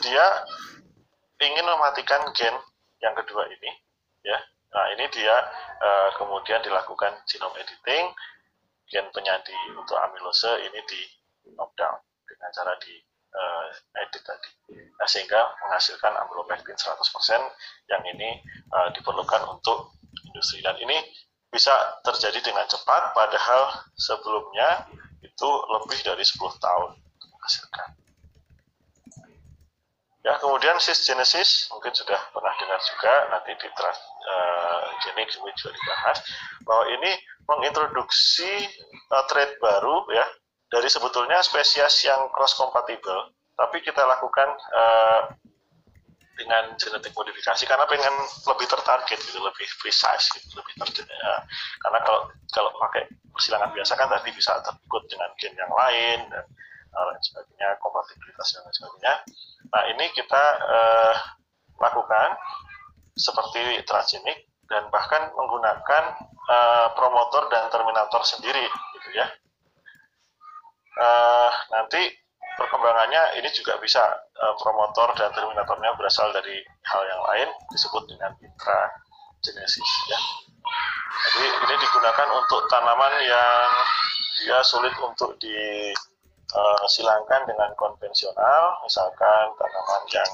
dia 0.00 0.26
ingin 1.40 1.66
mematikan 1.66 2.20
gen 2.36 2.54
yang 3.00 3.16
kedua 3.16 3.48
ini 3.48 3.70
ya 4.20 4.38
nah 4.70 4.84
ini 4.94 5.04
dia 5.10 5.36
uh, 5.82 6.10
kemudian 6.16 6.62
dilakukan 6.62 7.18
genome 7.26 7.58
editing. 7.58 8.10
Gen 8.90 9.06
penyandi 9.14 9.54
untuk 9.78 9.94
amilose 10.02 10.50
ini 10.66 10.82
di 10.90 11.00
knockdown 11.54 11.94
dengan 12.26 12.50
cara 12.50 12.74
di 12.82 12.98
uh, 13.34 13.70
edit 14.02 14.22
tadi. 14.26 14.50
Nah, 14.98 15.06
sehingga 15.06 15.38
menghasilkan 15.62 16.10
amylopektin 16.26 16.74
100% 16.74 16.98
yang 17.86 18.02
ini 18.10 18.42
uh, 18.74 18.90
diperlukan 18.90 19.46
untuk 19.46 19.94
industri. 20.26 20.58
Dan 20.58 20.74
ini 20.82 20.98
bisa 21.50 21.74
terjadi 22.06 22.38
dengan 22.42 22.66
cepat 22.66 23.14
padahal 23.14 23.90
sebelumnya 23.98 24.86
itu 25.22 25.50
lebih 25.70 25.98
dari 26.02 26.22
10 26.22 26.38
tahun 26.58 26.90
menghasilkan. 27.30 27.88
Ya, 30.20 30.36
kemudian 30.36 30.76
cisgenesis 30.76 31.72
mungkin 31.72 31.96
sudah 31.96 32.20
pernah 32.28 32.52
dengar 32.60 32.76
juga 32.84 33.14
nanti 33.32 33.56
di 33.56 33.68
transgenik 33.72 35.26
uh, 35.32 35.32
juga 35.32 35.70
dibahas 35.72 36.18
bahwa 36.68 36.84
ini 36.92 37.10
mengintroduksi 37.48 38.52
uh, 39.16 39.24
trait 39.32 39.56
baru 39.64 40.04
ya 40.12 40.28
dari 40.68 40.92
sebetulnya 40.92 41.40
spesies 41.40 42.04
yang 42.04 42.28
cross 42.36 42.52
compatible 42.52 43.32
tapi 43.56 43.80
kita 43.80 44.04
lakukan 44.04 44.48
uh, 44.76 45.32
dengan 46.36 46.72
genetik 46.76 47.12
modifikasi 47.12 47.64
karena 47.68 47.84
pengen 47.84 48.14
lebih 48.48 48.64
tertarget 48.64 49.20
gitu, 49.20 49.40
lebih 49.44 49.68
precise 49.76 50.24
gitu, 50.32 50.56
lebih 50.56 50.72
ter 50.80 51.04
ya. 51.04 51.34
karena 51.84 52.00
kalau 52.00 52.20
kalau 52.52 52.70
pakai 52.80 53.08
persilangan 53.28 53.72
biasa 53.76 53.92
kan 53.96 54.08
tadi 54.08 54.32
bisa 54.32 54.56
terikut 54.64 55.04
dengan 55.08 55.30
gen 55.36 55.52
yang 55.56 55.72
lain 55.72 56.18
dan 56.32 56.44
lain 56.90 57.22
sebagainya, 57.22 57.78
kompatibilitas 57.78 58.46
dan 58.54 58.60
lain 58.66 58.76
sebagainya. 58.76 59.14
Nah 59.70 59.82
ini 59.94 60.04
kita 60.14 60.44
uh, 60.66 61.14
lakukan 61.80 62.28
seperti 63.16 63.82
transgenik 63.86 64.48
dan 64.70 64.86
bahkan 64.94 65.34
menggunakan 65.34 66.04
uh, 66.46 66.88
promotor 66.94 67.50
dan 67.50 67.66
terminator 67.74 68.22
sendiri 68.22 68.66
gitu 68.98 69.08
ya. 69.18 69.26
Uh, 71.00 71.50
nanti 71.74 72.12
perkembangannya 72.58 73.40
ini 73.40 73.48
juga 73.56 73.80
bisa 73.80 74.02
uh, 74.36 74.54
promotor 74.60 75.16
dan 75.16 75.32
terminatornya 75.32 75.96
berasal 75.96 76.28
dari 76.30 76.60
hal 76.86 77.02
yang 77.08 77.22
lain 77.32 77.48
disebut 77.72 78.04
dengan 78.10 78.30
intragenesis 78.38 79.90
ya. 80.10 80.20
Jadi 81.20 81.46
ini 81.46 81.74
digunakan 81.80 82.28
untuk 82.36 82.62
tanaman 82.70 83.14
yang 83.26 83.68
dia 84.40 84.58
sulit 84.64 84.94
untuk 85.02 85.36
disilangkan 85.40 86.19
uh, 86.54 87.42
dengan 87.46 87.70
konvensional, 87.78 88.62
misalkan 88.82 89.44
tanaman 89.58 90.02
yang 90.10 90.30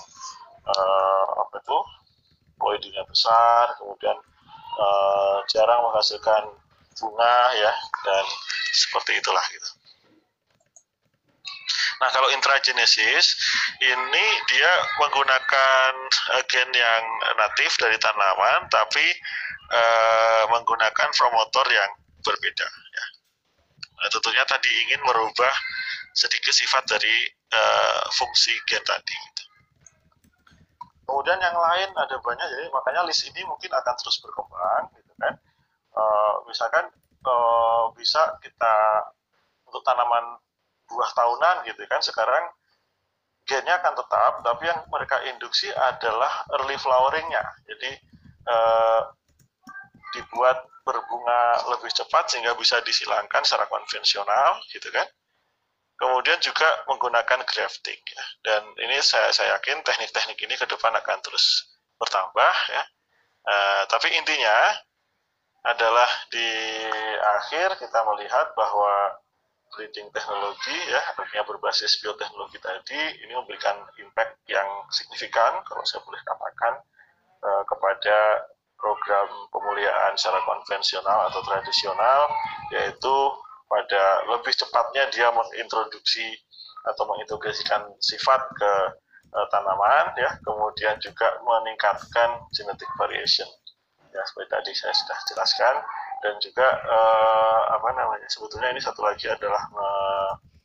uh, 0.67 1.25
apa 1.45 1.57
itu 1.61 1.79
poidinya 2.57 3.05
besar, 3.05 3.77
kemudian 3.77 4.17
uh, 4.81 5.37
jarang 5.53 5.81
menghasilkan 5.85 6.43
bunga 6.97 7.37
ya 7.61 7.73
dan 8.05 8.25
seperti 8.73 9.21
itulah 9.21 9.45
gitu. 9.53 9.69
Nah, 11.97 12.12
kalau 12.12 12.29
intragenesis 12.29 13.41
ini 13.81 14.27
dia 14.53 14.73
menggunakan 15.01 15.93
gen 16.45 16.71
yang 16.77 17.03
natif 17.41 17.73
dari 17.81 17.97
tanaman 17.97 18.69
tapi 18.69 19.07
uh, 19.73 20.45
menggunakan 20.53 21.09
promotor 21.17 21.67
yang 21.73 21.91
berbeda 22.21 22.69
ya. 22.69 23.05
Nah, 23.97 24.09
tentunya 24.12 24.45
tadi 24.45 24.69
ingin 24.85 25.01
merubah 25.09 25.55
sedikit 26.17 26.57
sifat 26.57 26.89
dari 26.89 27.29
uh, 27.53 28.09
fungsi 28.17 28.57
gen 28.64 28.81
tadi. 28.81 29.12
Gitu. 29.12 29.45
Kemudian 31.07 31.39
yang 31.39 31.55
lain 31.55 31.93
ada 31.93 32.17
banyak, 32.19 32.47
jadi 32.49 32.67
makanya 32.73 33.07
list 33.07 33.29
ini 33.29 33.45
mungkin 33.45 33.71
akan 33.71 33.95
terus 33.95 34.19
berkembang, 34.25 34.91
gitu 34.97 35.12
kan. 35.21 35.35
Uh, 35.93 36.35
misalkan 36.49 36.89
uh, 37.29 37.93
bisa 37.95 38.41
kita 38.41 38.77
untuk 39.69 39.85
tanaman 39.85 40.41
buah 40.87 41.11
tahunan 41.12 41.57
gitu 41.67 41.83
kan 41.91 41.99
sekarang 41.99 42.45
gennya 43.47 43.79
akan 43.79 43.95
tetap 43.95 44.33
tapi 44.43 44.64
yang 44.67 44.81
mereka 44.91 45.23
induksi 45.27 45.71
adalah 45.71 46.47
early 46.59 46.75
floweringnya 46.79 47.43
jadi 47.67 47.91
eh, 48.47 49.01
dibuat 50.14 50.67
berbunga 50.87 51.67
lebih 51.75 51.91
cepat 51.95 52.31
sehingga 52.31 52.55
bisa 52.59 52.79
disilangkan 52.83 53.43
secara 53.43 53.67
konvensional 53.71 54.62
gitu 54.71 54.91
kan 54.91 55.07
kemudian 55.97 56.38
juga 56.44 56.68
menggunakan 56.88 57.40
grafting 57.44 58.01
ya. 58.01 58.24
Dan 58.44 58.62
ini 58.80 59.01
saya 59.01 59.32
saya 59.32 59.57
yakin 59.57 59.80
teknik-teknik 59.84 60.38
ini 60.40 60.55
ke 60.57 60.66
depan 60.68 60.92
akan 60.92 61.18
terus 61.24 61.76
bertambah 61.97 62.55
ya. 62.72 62.82
Eh, 63.47 63.82
tapi 63.88 64.12
intinya 64.16 64.76
adalah 65.66 66.07
di 66.30 66.51
akhir 67.18 67.78
kita 67.82 67.99
melihat 68.07 68.55
bahwa 68.55 69.18
breeding 69.74 70.09
teknologi 70.14 70.76
ya 70.86 71.03
artinya 71.18 71.42
berbasis 71.42 71.99
bioteknologi 72.01 72.57
tadi 72.62 72.97
ini 73.26 73.34
memberikan 73.34 73.82
impact 73.99 74.38
yang 74.47 74.66
signifikan 74.94 75.59
kalau 75.66 75.82
saya 75.82 76.07
boleh 76.07 76.22
katakan 76.22 76.74
uh, 77.42 77.62
kepada 77.66 78.47
program 78.78 79.28
pemuliaan 79.51 80.14
secara 80.14 80.38
konvensional 80.47 81.28
atau 81.28 81.40
tradisional 81.42 82.30
yaitu 82.70 83.16
pada 83.67 84.03
lebih 84.31 84.55
cepatnya 84.55 85.11
dia 85.11 85.29
mengintroduksi 85.35 86.27
atau 86.87 87.03
mengintegrasikan 87.11 87.83
sifat 87.99 88.41
ke 88.55 88.73
uh, 89.35 89.47
tanaman 89.51 90.14
ya 90.14 90.31
kemudian 90.47 90.95
juga 91.03 91.35
meningkatkan 91.43 92.47
genetic 92.55 92.87
variation 92.95 93.51
ya 94.14 94.23
seperti 94.23 94.49
tadi 94.55 94.73
saya 94.73 94.95
sudah 94.95 95.19
jelaskan 95.29 95.75
dan 96.25 96.35
juga 96.41 96.64
uh, 96.64 97.62
apa 97.77 97.89
namanya 97.93 98.29
sebetulnya 98.33 98.73
ini 98.73 98.81
satu 98.81 99.05
lagi 99.05 99.29
adalah 99.29 99.61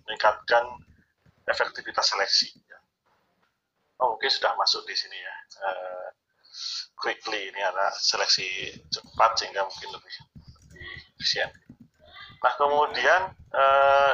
meningkatkan 0.07 0.63
efektivitas 1.47 2.07
seleksi. 2.07 2.55
Ya. 2.65 2.79
Oh 3.99 4.15
mungkin 4.15 4.31
sudah 4.31 4.55
masuk 4.55 4.87
di 4.87 4.95
sini 4.95 5.17
ya. 5.19 5.35
Uh, 5.59 6.07
quickly 6.95 7.51
ini 7.51 7.61
ada 7.61 7.91
seleksi 7.97 8.75
cepat 8.91 9.39
sehingga 9.39 9.65
mungkin 9.65 9.89
lebih, 9.91 10.15
lebih 10.39 10.89
efisien. 11.19 11.49
Nah 12.41 12.53
kemudian 12.57 13.21
uh, 13.53 14.13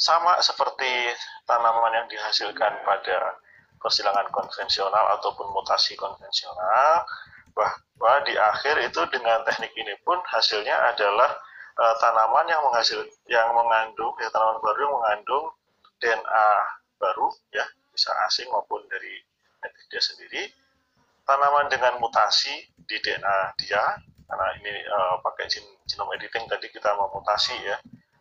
sama 0.00 0.38
seperti 0.40 1.12
tanaman 1.44 1.92
yang 1.92 2.08
dihasilkan 2.08 2.72
pada 2.86 3.36
persilangan 3.82 4.28
konvensional 4.32 5.18
ataupun 5.18 5.50
mutasi 5.52 5.98
konvensional, 5.98 7.04
bahwa 7.52 8.12
di 8.24 8.34
akhir 8.38 8.80
itu 8.86 9.00
dengan 9.12 9.42
teknik 9.44 9.72
ini 9.76 9.92
pun 10.06 10.16
hasilnya 10.30 10.72
adalah 10.94 11.30
uh, 11.76 11.94
tanaman 11.98 12.46
yang 12.48 12.62
menghasil 12.64 13.00
yang 13.28 13.50
mengandung 13.52 14.14
ya 14.22 14.28
tanaman 14.30 14.60
baru 14.62 14.78
yang 14.86 14.94
mengandung 14.96 15.44
DNA 16.00 16.48
baru 16.96 17.28
ya 17.52 17.64
bisa 17.92 18.12
asing 18.30 18.48
maupun 18.48 18.80
dari 18.88 19.20
dia 19.90 20.00
sendiri. 20.00 20.48
Tanaman 21.26 21.68
dengan 21.68 22.00
mutasi 22.00 22.52
di 22.88 22.96
DNA 22.98 23.38
dia 23.60 23.82
karena 24.30 24.46
ini 24.62 24.74
uh, 24.86 25.18
pakai 25.26 25.50
genome 25.90 26.14
editing 26.14 26.46
tadi 26.46 26.70
kita 26.70 26.94
memutasi 26.94 27.58
ya 27.66 27.76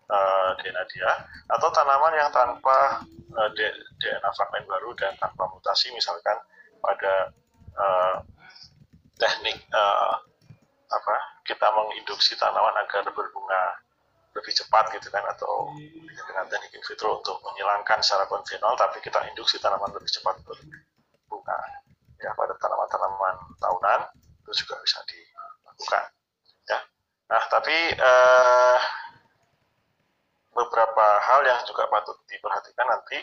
uh, 0.09 0.49
DNA 0.57 0.83
dia. 0.89 1.11
Atau 1.53 1.69
tanaman 1.69 2.17
yang 2.17 2.33
tanpa 2.33 3.05
uh, 3.37 3.49
DNA 3.53 4.29
fragmen 4.33 4.65
baru 4.65 4.89
dan 4.97 5.13
tanpa 5.21 5.45
mutasi 5.53 5.93
misalkan 5.93 6.33
pada 6.81 7.29
uh, 7.77 8.15
teknik 9.21 9.61
uh, 9.69 10.17
apa 10.89 11.15
kita 11.45 11.69
menginduksi 11.69 12.33
tanaman 12.41 12.73
agar 12.81 13.05
berbunga 13.13 13.63
lebih 14.33 14.53
cepat 14.53 14.89
gitu 14.97 15.13
kan 15.13 15.21
atau 15.29 15.69
dengan 16.09 16.45
teknik 16.49 16.73
in 16.73 16.83
vitro 16.85 17.21
untuk 17.21 17.37
menghilangkan 17.45 18.01
secara 18.01 18.25
konvensional 18.25 18.73
tapi 18.77 18.97
kita 19.05 19.21
induksi 19.29 19.61
tanaman 19.61 19.93
lebih 19.93 20.09
cepat 20.09 20.41
berbunga. 20.41 21.59
Ya 22.19 22.33
pada 22.33 22.57
tanaman-tanaman 22.57 23.35
tahunan 23.61 24.01
itu 24.43 24.65
juga 24.65 24.81
bisa 24.81 24.97
dilakukan 25.79 26.05
ya 26.67 26.79
nah 27.31 27.43
tapi 27.47 27.77
uh, 27.95 28.79
beberapa 30.51 31.07
hal 31.23 31.39
yang 31.47 31.63
juga 31.63 31.87
patut 31.87 32.19
diperhatikan 32.27 32.83
nanti 32.83 33.15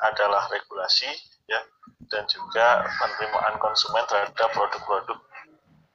adalah 0.00 0.48
regulasi 0.48 1.12
ya 1.44 1.60
dan 2.08 2.24
juga 2.24 2.88
penerimaan 2.96 3.60
konsumen 3.60 4.00
terhadap 4.08 4.48
produk-produk 4.56 5.20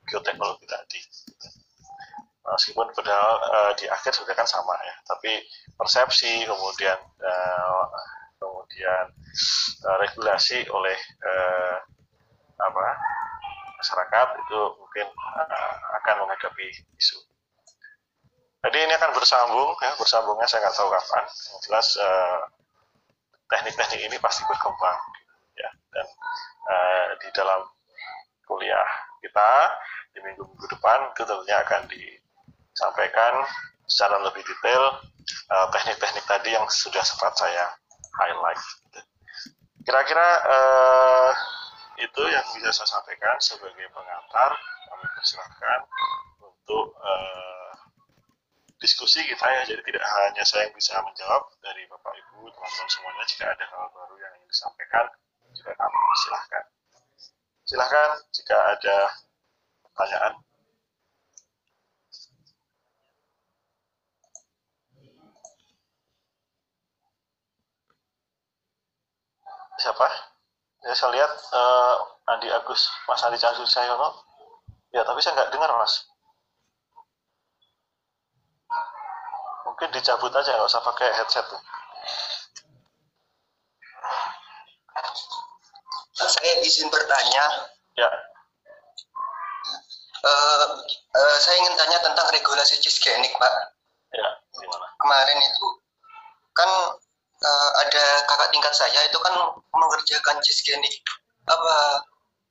bioteknologi 0.06 0.70
tadi. 0.70 1.02
Meskipun 2.46 2.94
padahal 2.94 3.42
uh, 3.42 3.72
di 3.74 3.90
akhir 3.90 4.14
sudah 4.14 4.38
kan 4.38 4.46
sama 4.46 4.78
ya, 4.86 4.96
tapi 5.10 5.42
persepsi 5.74 6.46
kemudian 6.46 7.02
uh, 7.26 7.86
kemudian 8.38 9.10
regulasi 10.06 10.62
oleh 10.70 10.98
apa 12.56 12.86
masyarakat 13.82 14.28
itu 14.46 14.62
mungkin 14.96 15.12
uh, 15.12 15.76
akan 16.00 16.24
menghadapi 16.24 16.72
isu. 16.96 17.20
Jadi 18.64 18.78
ini 18.80 18.96
akan 18.96 19.12
bersambung 19.12 19.76
ya, 19.84 19.92
bersambungnya 20.00 20.48
saya 20.48 20.64
nggak 20.64 20.76
tahu 20.80 20.88
kapan. 20.88 21.26
Yang 21.28 21.60
jelas 21.68 21.88
eh, 22.00 22.40
teknik-teknik 23.52 24.02
ini 24.08 24.18
pasti 24.24 24.42
berkembang 24.48 24.98
ya 25.54 25.70
dan 25.94 26.08
uh, 26.66 27.08
di 27.22 27.30
dalam 27.38 27.62
kuliah 28.50 28.90
kita 29.22 29.52
di 30.18 30.20
minggu-minggu 30.26 30.66
depan 30.66 31.14
itu 31.14 31.24
tentunya 31.30 31.58
akan 31.62 31.82
disampaikan 31.92 33.46
secara 33.86 34.18
lebih 34.26 34.42
detail 34.42 34.84
uh, 35.54 35.68
teknik-teknik 35.70 36.26
tadi 36.26 36.58
yang 36.58 36.66
sudah 36.72 37.04
sempat 37.06 37.38
saya 37.38 37.70
highlight. 38.18 38.64
Kira-kira 39.86 40.28
uh, 40.50 41.30
itu 41.96 42.22
yang 42.28 42.46
bisa 42.52 42.72
saya 42.76 42.90
sampaikan 43.00 43.38
sebagai 43.40 43.88
pengantar. 43.96 44.52
Kami 44.86 45.06
persilahkan 45.16 45.80
untuk 46.44 46.92
uh, 47.00 47.72
diskusi 48.84 49.24
kita 49.24 49.48
ya. 49.48 49.62
Jadi 49.64 49.82
tidak 49.88 50.04
hanya 50.04 50.44
saya 50.44 50.68
yang 50.68 50.76
bisa 50.76 51.00
menjawab 51.00 51.44
dari 51.64 51.88
Bapak 51.88 52.14
Ibu, 52.14 52.52
teman-teman 52.52 52.88
semuanya. 52.92 53.24
Jika 53.28 53.46
ada 53.48 53.66
hal 53.72 53.86
baru 53.96 54.16
yang 54.20 54.32
ingin 54.40 54.50
disampaikan, 54.52 55.06
juga 55.56 55.72
kami 55.80 55.96
persilahkan. 55.96 56.64
Silahkan 57.66 58.10
jika 58.36 58.58
ada 58.76 58.98
pertanyaan. 59.88 60.34
Siapa? 69.76 70.35
Ya, 70.86 70.94
saya 70.94 71.18
lihat 71.18 71.32
uh, 71.50 71.96
Andi 72.30 72.46
Agus, 72.54 72.86
Mas 73.10 73.26
Andi 73.26 73.42
Cangsu 73.42 73.66
Sayono. 73.66 74.22
Ya, 74.94 75.02
tapi 75.02 75.18
saya 75.18 75.34
nggak 75.34 75.50
dengar, 75.50 75.74
Mas. 75.82 76.06
Mungkin 79.66 79.90
dicabut 79.98 80.30
aja, 80.30 80.54
nggak 80.54 80.70
usah 80.70 80.86
pakai 80.86 81.10
headset 81.10 81.46
tuh. 81.50 81.62
Saya 86.16 86.54
izin 86.62 86.88
bertanya. 86.94 87.46
Ya. 87.98 88.10
Uh, 90.26 90.66
uh, 91.18 91.38
saya 91.42 91.56
ingin 91.66 91.76
tanya 91.82 91.98
tentang 92.06 92.30
regulasi 92.30 92.78
cisgenik, 92.78 93.34
Pak. 93.42 93.54
Ya, 94.14 94.28
gimana? 94.54 94.88
Kemarin 95.02 95.38
itu 95.44 95.68
kan 96.56 96.70
uh, 97.46 97.70
ada 97.86 98.06
kakak 98.26 98.50
tingkat 98.50 98.74
saya 98.74 99.00
itu 99.06 99.18
kan 99.22 99.34
mengerjakan 99.70 100.38
cisgenik 100.42 100.98
apa 101.46 102.02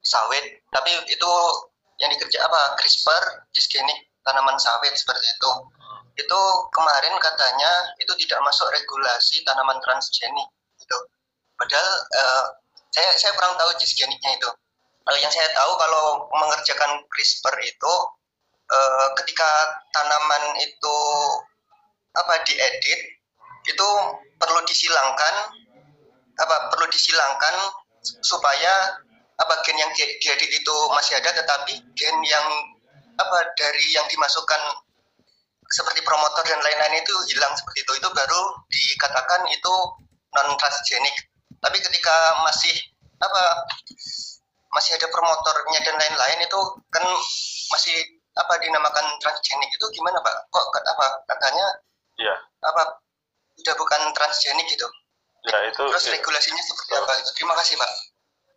sawit, 0.06 0.62
tapi 0.70 0.90
itu 1.10 1.32
yang 1.98 2.10
dikerja 2.14 2.38
apa 2.46 2.78
CRISPR 2.78 3.48
cisgenik 3.56 4.06
tanaman 4.22 4.54
sawit 4.60 4.94
seperti 4.94 5.26
itu. 5.26 5.50
Itu 6.14 6.40
kemarin 6.70 7.14
katanya 7.18 7.72
itu 7.98 8.12
tidak 8.22 8.38
masuk 8.46 8.70
regulasi 8.70 9.42
tanaman 9.42 9.82
transgenik 9.82 10.48
itu. 10.78 10.98
Padahal 11.58 11.90
uh, 12.14 12.44
saya 12.94 13.10
saya 13.18 13.34
kurang 13.34 13.58
tahu 13.58 13.70
cisgeniknya 13.82 14.38
itu. 14.38 14.50
Kalau 15.04 15.18
yang 15.20 15.32
saya 15.34 15.50
tahu 15.52 15.72
kalau 15.76 16.04
mengerjakan 16.32 17.02
CRISPR 17.10 17.54
itu 17.66 17.94
uh, 18.70 19.08
ketika 19.20 19.50
tanaman 19.90 20.56
itu 20.62 20.96
apa 22.14 22.34
diedit 22.46 23.13
itu 23.64 23.88
perlu 24.36 24.60
disilangkan 24.68 25.34
apa 26.34 26.56
perlu 26.74 26.86
disilangkan 26.90 27.54
supaya 28.20 28.98
apa 29.34 29.54
gen 29.66 29.78
yang 29.80 29.90
diedit 29.96 30.50
itu 30.50 30.76
masih 30.94 31.18
ada 31.18 31.30
tetapi 31.34 31.74
gen 31.98 32.16
yang 32.26 32.46
apa 33.18 33.38
dari 33.58 33.84
yang 33.94 34.06
dimasukkan 34.10 34.60
seperti 35.70 36.04
promotor 36.04 36.44
dan 36.44 36.60
lain-lain 36.60 37.02
itu 37.02 37.14
hilang 37.34 37.54
seperti 37.56 37.82
itu. 37.82 37.92
Itu 37.98 38.08
baru 38.12 38.42
dikatakan 38.68 39.42
itu 39.50 39.74
non 40.34 40.54
transgenik 40.58 41.14
tapi 41.62 41.80
ketika 41.80 42.16
masih 42.44 42.74
apa 43.22 43.42
masih 44.74 44.98
ada 44.98 45.06
promotornya 45.08 45.80
dan 45.86 45.96
lain-lain 45.96 46.38
itu 46.44 46.60
kan 46.90 47.04
masih 47.72 47.96
apa 48.34 48.58
dinamakan 48.58 49.06
transgenik 49.22 49.70
itu 49.70 49.86
gimana 49.94 50.18
pak? 50.20 50.34
Kok 50.50 50.66
apa 50.82 51.06
katanya 51.30 51.66
ya 52.18 52.34
apa 52.62 52.82
udah 53.64 53.74
bukan 53.80 54.00
transgenik 54.12 54.68
gitu. 54.68 54.86
Ya 55.48 55.58
itu 55.68 55.82
terus 55.88 56.04
itu, 56.08 56.12
regulasinya 56.20 56.62
seperti 56.64 56.92
apa 56.96 57.12
itu 57.20 57.30
terima 57.36 57.52
kasih 57.56 57.76
pak 57.76 57.90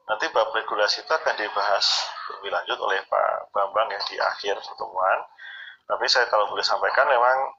nanti 0.08 0.26
bab 0.32 0.49
regulasi 0.55 1.03
itu 1.03 1.12
akan 1.12 1.36
dibahas 1.36 1.86
lebih 2.32 2.49
lanjut 2.51 2.80
oleh 2.80 2.99
Pak 3.12 3.51
Bambang 3.51 3.91
ya 3.91 3.99
di 4.08 4.16
akhir 4.16 4.55
pertemuan. 4.64 5.20
Tapi 5.88 6.05
saya 6.08 6.28
kalau 6.32 6.47
boleh 6.51 6.64
sampaikan 6.64 7.08
memang 7.12 7.51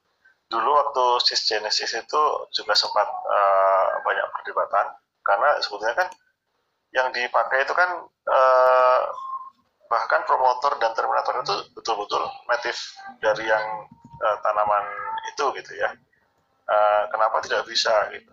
dulu 0.48 0.76
waktu 0.80 1.04
cisgenesis 1.28 1.92
itu 1.92 2.22
juga 2.56 2.72
sempat 2.72 3.04
uh, 3.04 4.00
banyak 4.00 4.26
perdebatan. 4.32 4.96
Karena 5.24 5.60
sebetulnya 5.60 5.96
kan 5.96 6.08
yang 6.96 7.12
dipakai 7.12 7.68
itu 7.68 7.74
kan 7.76 8.00
uh, 8.32 9.00
bahkan 9.92 10.24
promotor 10.24 10.76
dan 10.80 10.96
terminator 10.96 11.44
itu 11.44 11.54
betul-betul 11.76 12.24
native 12.48 12.80
dari 13.20 13.44
yang 13.44 13.64
uh, 14.24 14.36
tanaman 14.40 14.84
itu 15.36 15.44
gitu 15.60 15.72
ya. 15.76 15.92
Uh, 16.68 17.08
kenapa 17.08 17.40
tidak 17.40 17.64
bisa 17.64 18.12
gitu? 18.12 18.32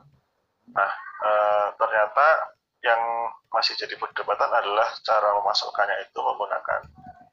Nah 0.76 0.92
uh, 1.24 1.68
ternyata 1.80 2.52
yang 2.84 3.02
masih 3.50 3.74
jadi 3.80 3.96
perdebatan 3.96 4.52
adalah 4.52 4.92
cara 5.02 5.32
memasukkannya 5.42 6.06
itu 6.06 6.20
menggunakan 6.20 6.82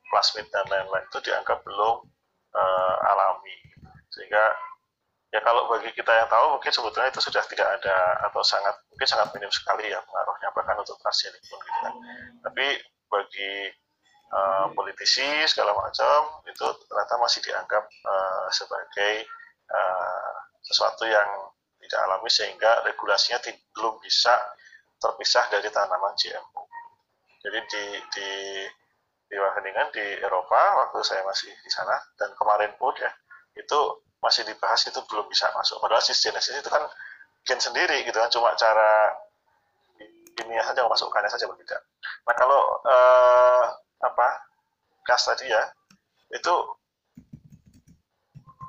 plasmid 0.08 0.46
dan 0.48 0.64
lain-lain 0.70 1.04
itu 1.10 1.18
dianggap 1.24 1.60
belum 1.66 2.06
uh, 2.54 2.96
alami 3.10 3.56
sehingga 4.12 4.44
ya 5.32 5.40
kalau 5.40 5.64
bagi 5.72 5.88
kita 5.96 6.12
yang 6.12 6.28
tahu 6.28 6.60
mungkin 6.60 6.72
sebetulnya 6.72 7.08
itu 7.08 7.20
sudah 7.24 7.40
tidak 7.48 7.68
ada 7.80 7.96
atau 8.28 8.44
sangat 8.44 8.76
mungkin 8.92 9.08
sangat 9.08 9.32
minim 9.32 9.48
sekali 9.48 9.88
ya 9.88 9.98
pengaruhnya 10.04 10.48
bahkan 10.52 10.76
untuk 10.76 11.00
transgenik 11.00 11.40
pun 11.48 11.56
gitu 11.56 11.78
kan 11.80 11.94
tapi 12.44 12.66
bagi 13.08 13.52
uh, 14.36 14.66
politisi 14.76 15.24
segala 15.48 15.72
macam 15.72 16.44
itu 16.44 16.66
ternyata 16.84 17.14
masih 17.16 17.40
dianggap 17.48 17.84
uh, 18.04 18.46
sebagai 18.52 19.24
sesuatu 20.62 21.04
yang 21.04 21.28
tidak 21.82 22.00
alami 22.06 22.30
sehingga 22.30 22.86
regulasinya 22.86 23.42
belum 23.74 23.98
bisa 24.00 24.32
terpisah 25.02 25.50
dari 25.50 25.68
tanaman 25.68 26.14
GMO 26.14 26.62
jadi 27.42 27.58
di 27.66 27.84
di 28.14 28.28
di 29.32 29.36
Wageningen 29.40 29.88
di 29.90 30.06
Eropa 30.22 30.60
waktu 30.78 31.00
saya 31.02 31.24
masih 31.26 31.50
di 31.50 31.70
sana 31.72 31.96
dan 32.20 32.30
kemarin 32.38 32.70
pun 32.78 32.94
ya 33.00 33.10
itu 33.58 33.78
masih 34.22 34.46
dibahas 34.46 34.86
itu 34.86 35.00
belum 35.10 35.26
bisa 35.26 35.50
masuk. 35.56 35.82
Padahal 35.82 36.04
cisgenesis 36.04 36.54
itu 36.54 36.70
kan 36.70 36.86
gen 37.42 37.58
sendiri 37.58 38.06
gitu 38.06 38.14
kan, 38.14 38.30
cuma 38.30 38.54
cara 38.54 39.10
ini 40.46 40.54
saja 40.62 40.86
memasukkannya 40.86 41.32
saja 41.32 41.50
berbeda. 41.50 41.76
Nah 42.28 42.34
kalau 42.38 42.60
eh, 42.86 43.64
apa 44.04 44.28
gas 45.02 45.26
tadi 45.26 45.50
ya 45.50 45.64
itu 46.32 46.54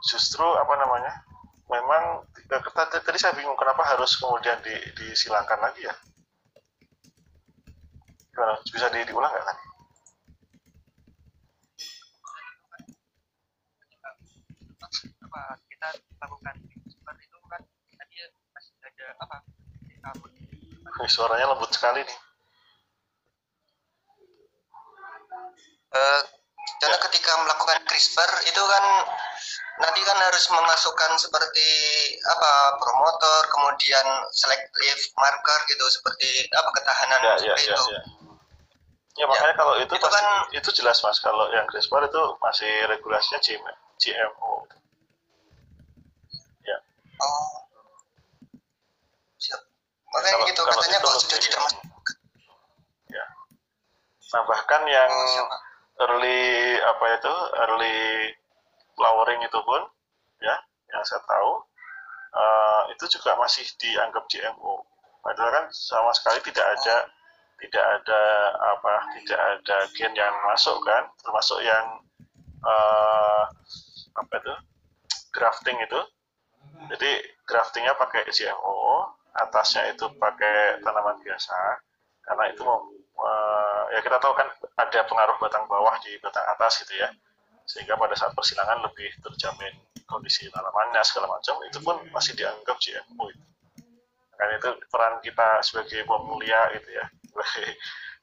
justru 0.10 0.44
apa 0.44 0.74
namanya 0.80 1.12
memang 1.74 2.04
tadi 3.02 3.18
saya 3.18 3.34
bingung 3.34 3.58
kenapa 3.58 3.82
harus 3.82 4.14
kemudian 4.22 4.62
di, 4.62 4.76
disilangkan 4.94 5.58
lagi 5.58 5.90
ya? 5.90 5.96
Gimana? 8.34 8.62
Bisa 8.70 8.88
di, 8.94 9.02
diulang 9.10 9.34
nggak 9.34 9.48
tadi 9.50 9.64
apa 15.34 15.58
kita 15.66 15.90
lakukan 16.22 16.56
seperti 16.86 17.26
itu 17.26 17.38
kan 17.50 17.62
tadi 17.98 18.16
masih 18.54 18.74
ada 18.86 19.08
apa 19.18 19.38
suaranya 21.10 21.52
lembut 21.52 21.74
sekali 21.74 22.06
nih. 22.06 22.20
Uh, 25.94 26.22
karena 26.84 26.98
ketika 27.08 27.32
melakukan 27.48 27.80
CRISPR 27.88 28.32
itu 28.44 28.60
kan 28.60 28.86
nanti 29.80 30.00
kan 30.04 30.18
harus 30.20 30.46
memasukkan 30.52 31.12
seperti 31.16 31.70
apa 32.28 32.52
promotor 32.78 33.42
kemudian 33.50 34.06
selektif 34.36 35.16
marker 35.16 35.60
gitu 35.72 35.86
seperti 35.90 36.46
apa 36.54 36.70
ketahanan 36.76 37.20
ya, 37.24 37.34
seperti 37.40 37.64
ya, 37.72 37.74
itu 37.74 37.86
ya, 37.88 37.96
ya. 37.96 38.02
Ya 39.14 39.26
makanya 39.30 39.54
ya, 39.54 39.60
kalau 39.62 39.74
itu, 39.78 39.94
itu 39.94 39.98
pasti, 40.02 40.16
kan 40.18 40.26
itu 40.58 40.70
jelas 40.84 40.98
mas 41.06 41.18
kalau 41.24 41.46
yang 41.56 41.66
CRISPR 41.72 42.04
itu 42.12 42.24
masih 42.44 42.72
regulasinya 42.92 43.40
GMO 43.98 44.68
Oh. 47.24 47.56
Siap. 49.40 49.62
Makanya 50.12 50.36
kalau, 50.36 50.50
gitu 50.52 50.62
kalau 50.66 50.74
katanya 50.82 50.98
itu 51.00 51.08
kalau 51.08 51.20
sudah 51.24 51.40
tidak 51.40 51.60
masuk. 51.64 51.82
ya. 53.14 53.26
Nah 54.34 54.42
bahkan 54.50 54.82
yang 54.90 55.12
Oh, 55.14 55.28
siapa? 55.30 55.58
Early 56.08 56.42
apa 56.80 57.06
itu 57.16 57.34
early 57.64 57.98
flowering 58.94 59.42
itu 59.44 59.60
pun 59.64 59.82
ya 60.44 60.56
yang 60.92 61.04
saya 61.08 61.22
tahu 61.26 61.52
eh, 62.34 62.82
itu 62.94 63.06
juga 63.20 63.38
masih 63.40 63.66
dianggap 63.80 64.24
GMO. 64.30 64.84
Padahal 65.24 65.50
kan 65.52 65.66
sama 65.72 66.12
sekali 66.12 66.44
tidak 66.44 66.66
ada 66.78 67.08
tidak 67.64 67.86
ada 68.02 68.22
apa 68.76 68.94
tidak 69.22 69.40
ada 69.40 69.78
gen 69.96 70.12
yang 70.18 70.36
masuk 70.52 70.76
kan 70.84 71.08
termasuk 71.24 71.64
yang 71.64 71.86
eh, 72.64 73.44
apa 74.14 74.34
itu 74.40 74.54
grafting 75.34 75.78
itu. 75.82 76.00
Jadi 76.84 77.12
graftingnya 77.48 77.96
pakai 77.96 78.28
GMO, 78.28 79.08
atasnya 79.34 79.94
itu 79.96 80.06
pakai 80.20 80.84
tanaman 80.84 81.16
biasa, 81.24 81.56
karena 82.28 82.44
itu 82.52 82.64
uh, 82.64 83.53
ya 83.94 84.02
kita 84.02 84.18
tahu 84.18 84.34
kan 84.34 84.50
ada 84.82 85.00
pengaruh 85.06 85.38
batang 85.38 85.70
bawah 85.70 85.94
di 86.02 86.18
batang 86.18 86.42
atas 86.50 86.82
gitu 86.82 86.98
ya, 86.98 87.14
sehingga 87.70 87.94
pada 87.94 88.18
saat 88.18 88.34
persilangan 88.34 88.82
lebih 88.90 89.14
terjamin 89.22 89.74
kondisi 90.10 90.50
tanamannya 90.50 91.02
segala 91.06 91.38
macam, 91.38 91.62
itu 91.70 91.80
pun 91.80 92.02
masih 92.10 92.34
dianggap 92.34 92.76
GMO 92.82 93.24
itu. 93.30 93.46
Kan 94.34 94.50
itu 94.58 94.70
peran 94.90 95.22
kita 95.22 95.62
sebagai 95.62 96.02
pemulia 96.10 96.74
gitu 96.74 96.90
ya, 96.90 97.06
sebagai 97.30 97.68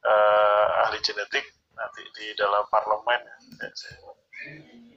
uh, 0.05 0.83
ahli 0.91 0.99
genetik 1.07 1.47
nanti 1.79 2.03
di 2.19 2.27
dalam 2.35 2.67
parlemen 2.69 3.23
ya, 3.25 3.37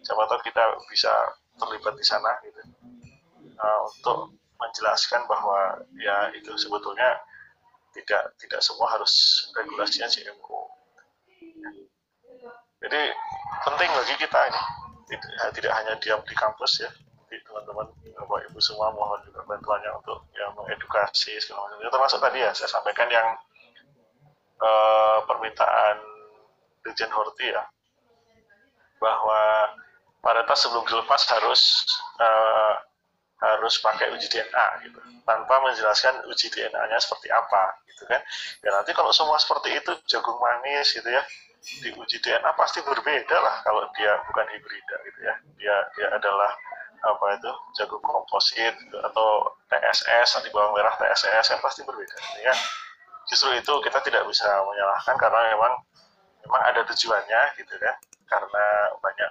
siapa 0.03 0.25
tahu 0.27 0.41
kita 0.43 0.63
bisa 0.89 1.13
terlibat 1.61 1.93
di 1.95 2.05
sana 2.05 2.33
gitu. 2.43 2.61
Uh, 3.53 3.79
untuk 3.87 4.33
menjelaskan 4.57 5.23
bahwa 5.29 5.79
ya 6.01 6.33
itu 6.33 6.51
sebetulnya 6.57 7.21
tidak 7.93 8.33
tidak 8.41 8.59
semua 8.59 8.89
harus 8.89 9.45
regulasinya 9.53 10.09
GMO. 10.09 10.62
Jadi 12.83 13.01
penting 13.63 13.89
bagi 13.95 14.15
kita 14.19 14.39
ini. 14.51 14.61
Tidak, 15.03 15.49
tidak 15.55 15.73
hanya 15.77 15.93
diam 16.01 16.19
di 16.25 16.33
kampus 16.33 16.83
ya, 16.83 16.89
teman-teman 17.29 17.85
bapak 18.17 18.49
ibu 18.49 18.59
semua 18.61 18.89
mohon 18.93 19.21
juga 19.29 19.45
bantuannya 19.45 19.91
untuk 20.01 20.25
yang 20.33 20.49
mengedukasi 20.57 21.37
segala 21.37 21.69
macam. 21.69 21.85
Termasuk 21.85 22.19
tadi 22.21 22.37
ya 22.41 22.51
saya 22.55 22.69
sampaikan 22.69 23.09
yang 23.13 23.27
uh, 24.57 25.17
permintaan 25.29 25.97
Dirjen 26.81 27.13
Horti 27.13 27.53
ya. 27.53 27.63
Bahwa 28.97 29.69
varietas 30.23 30.63
sebelum 30.63 30.87
dilepas 30.87 31.21
harus 31.29 31.61
uh, 32.17 32.73
harus 33.43 33.75
pakai 33.83 34.09
uji 34.15 34.27
DNA 34.31 34.65
gitu. 34.87 34.99
Tanpa 35.27 35.59
menjelaskan 35.61 36.25
uji 36.31 36.47
DNA-nya 36.47 36.97
seperti 36.97 37.27
apa 37.29 37.75
gitu 37.91 38.07
kan. 38.07 38.21
Ya 38.63 38.69
nanti 38.71 38.95
kalau 38.95 39.11
semua 39.11 39.35
seperti 39.37 39.77
itu 39.77 39.91
jagung 40.07 40.39
manis 40.39 40.89
gitu 40.95 41.05
ya 41.11 41.21
di 41.63 41.89
uji 41.95 42.17
DNA 42.19 42.51
pasti 42.59 42.83
berbeda 42.83 43.37
lah 43.39 43.55
kalau 43.63 43.87
dia 43.95 44.19
bukan 44.27 44.45
hibrida 44.51 44.95
gitu 45.07 45.19
ya? 45.23 45.35
Dia 45.59 45.75
dia 45.95 46.07
adalah 46.11 46.51
apa 47.03 47.25
itu 47.35 47.51
jagung 47.75 48.03
komposit 48.03 48.75
gitu, 48.79 48.97
atau 48.99 49.51
TSS 49.67 50.39
nanti 50.39 50.49
bawang 50.55 50.75
merah 50.75 50.95
TSS 50.95 51.55
yang 51.55 51.61
pasti 51.63 51.83
berbeda 51.83 52.15
gitu 52.15 52.39
ya. 52.43 52.55
Justru 53.27 53.49
itu 53.55 53.73
kita 53.83 53.99
tidak 54.03 54.23
bisa 54.27 54.47
menyalahkan 54.63 55.15
karena 55.15 55.39
memang 55.55 55.73
memang 56.43 56.61
ada 56.67 56.81
tujuannya 56.87 57.41
gitu 57.59 57.73
kan. 57.79 57.95
Karena 58.27 58.65
banyak 58.99 59.29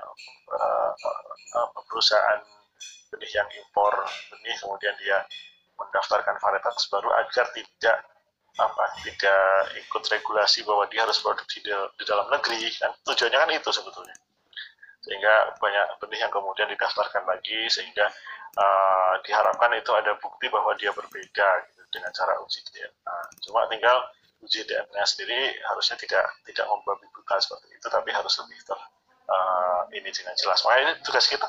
uh, 0.53 0.91
uh, 1.57 1.68
perusahaan 1.89 2.41
benih 3.12 3.33
yang 3.37 3.49
impor 3.61 3.93
benih 4.33 4.57
kemudian 4.57 4.97
dia 5.01 5.20
mendaftarkan 5.76 6.37
varietas 6.41 6.89
baru 6.89 7.12
agar 7.12 7.47
tidak 7.53 7.97
apa 8.61 8.84
tidak 9.00 9.72
ikut 9.80 10.03
regulasi 10.12 10.61
bahwa 10.68 10.84
dia 10.92 11.09
harus 11.09 11.20
produksi 11.24 11.64
di, 11.64 11.72
di 11.72 12.05
dalam 12.05 12.28
negeri 12.28 12.68
kan 12.76 12.92
tujuannya 13.00 13.38
kan 13.38 13.48
itu 13.48 13.70
sebetulnya 13.72 14.16
sehingga 15.03 15.57
banyak 15.59 15.86
benih 15.98 16.20
yang 16.20 16.32
kemudian 16.32 16.68
didaftarkan 16.68 17.24
lagi 17.26 17.66
sehingga 17.72 18.07
uh, 18.55 19.14
diharapkan 19.24 19.72
itu 19.74 19.90
ada 19.96 20.14
bukti 20.20 20.46
bahwa 20.53 20.76
dia 20.78 20.92
berbeda 20.94 21.48
gitu, 21.72 21.80
dengan 21.90 22.12
cara 22.12 22.38
uji 22.44 22.61
DNA 22.70 23.16
cuma 23.48 23.66
tinggal 23.72 23.98
uji 24.42 24.66
DNA 24.66 25.03
sendiri 25.07 25.55
harusnya 25.70 25.96
tidak 25.96 26.26
tidak 26.42 26.66
membabi 26.66 27.07
buta 27.14 27.38
seperti 27.38 27.78
itu, 27.78 27.86
tapi 27.86 28.11
harus 28.11 28.34
lebih 28.42 28.59
ter 28.66 28.78
uh, 29.30 29.82
ini 29.94 30.11
dengan 30.11 30.34
jelas. 30.34 30.59
Makanya 30.66 30.82
ini 30.90 30.94
tugas 31.07 31.26
kita. 31.30 31.46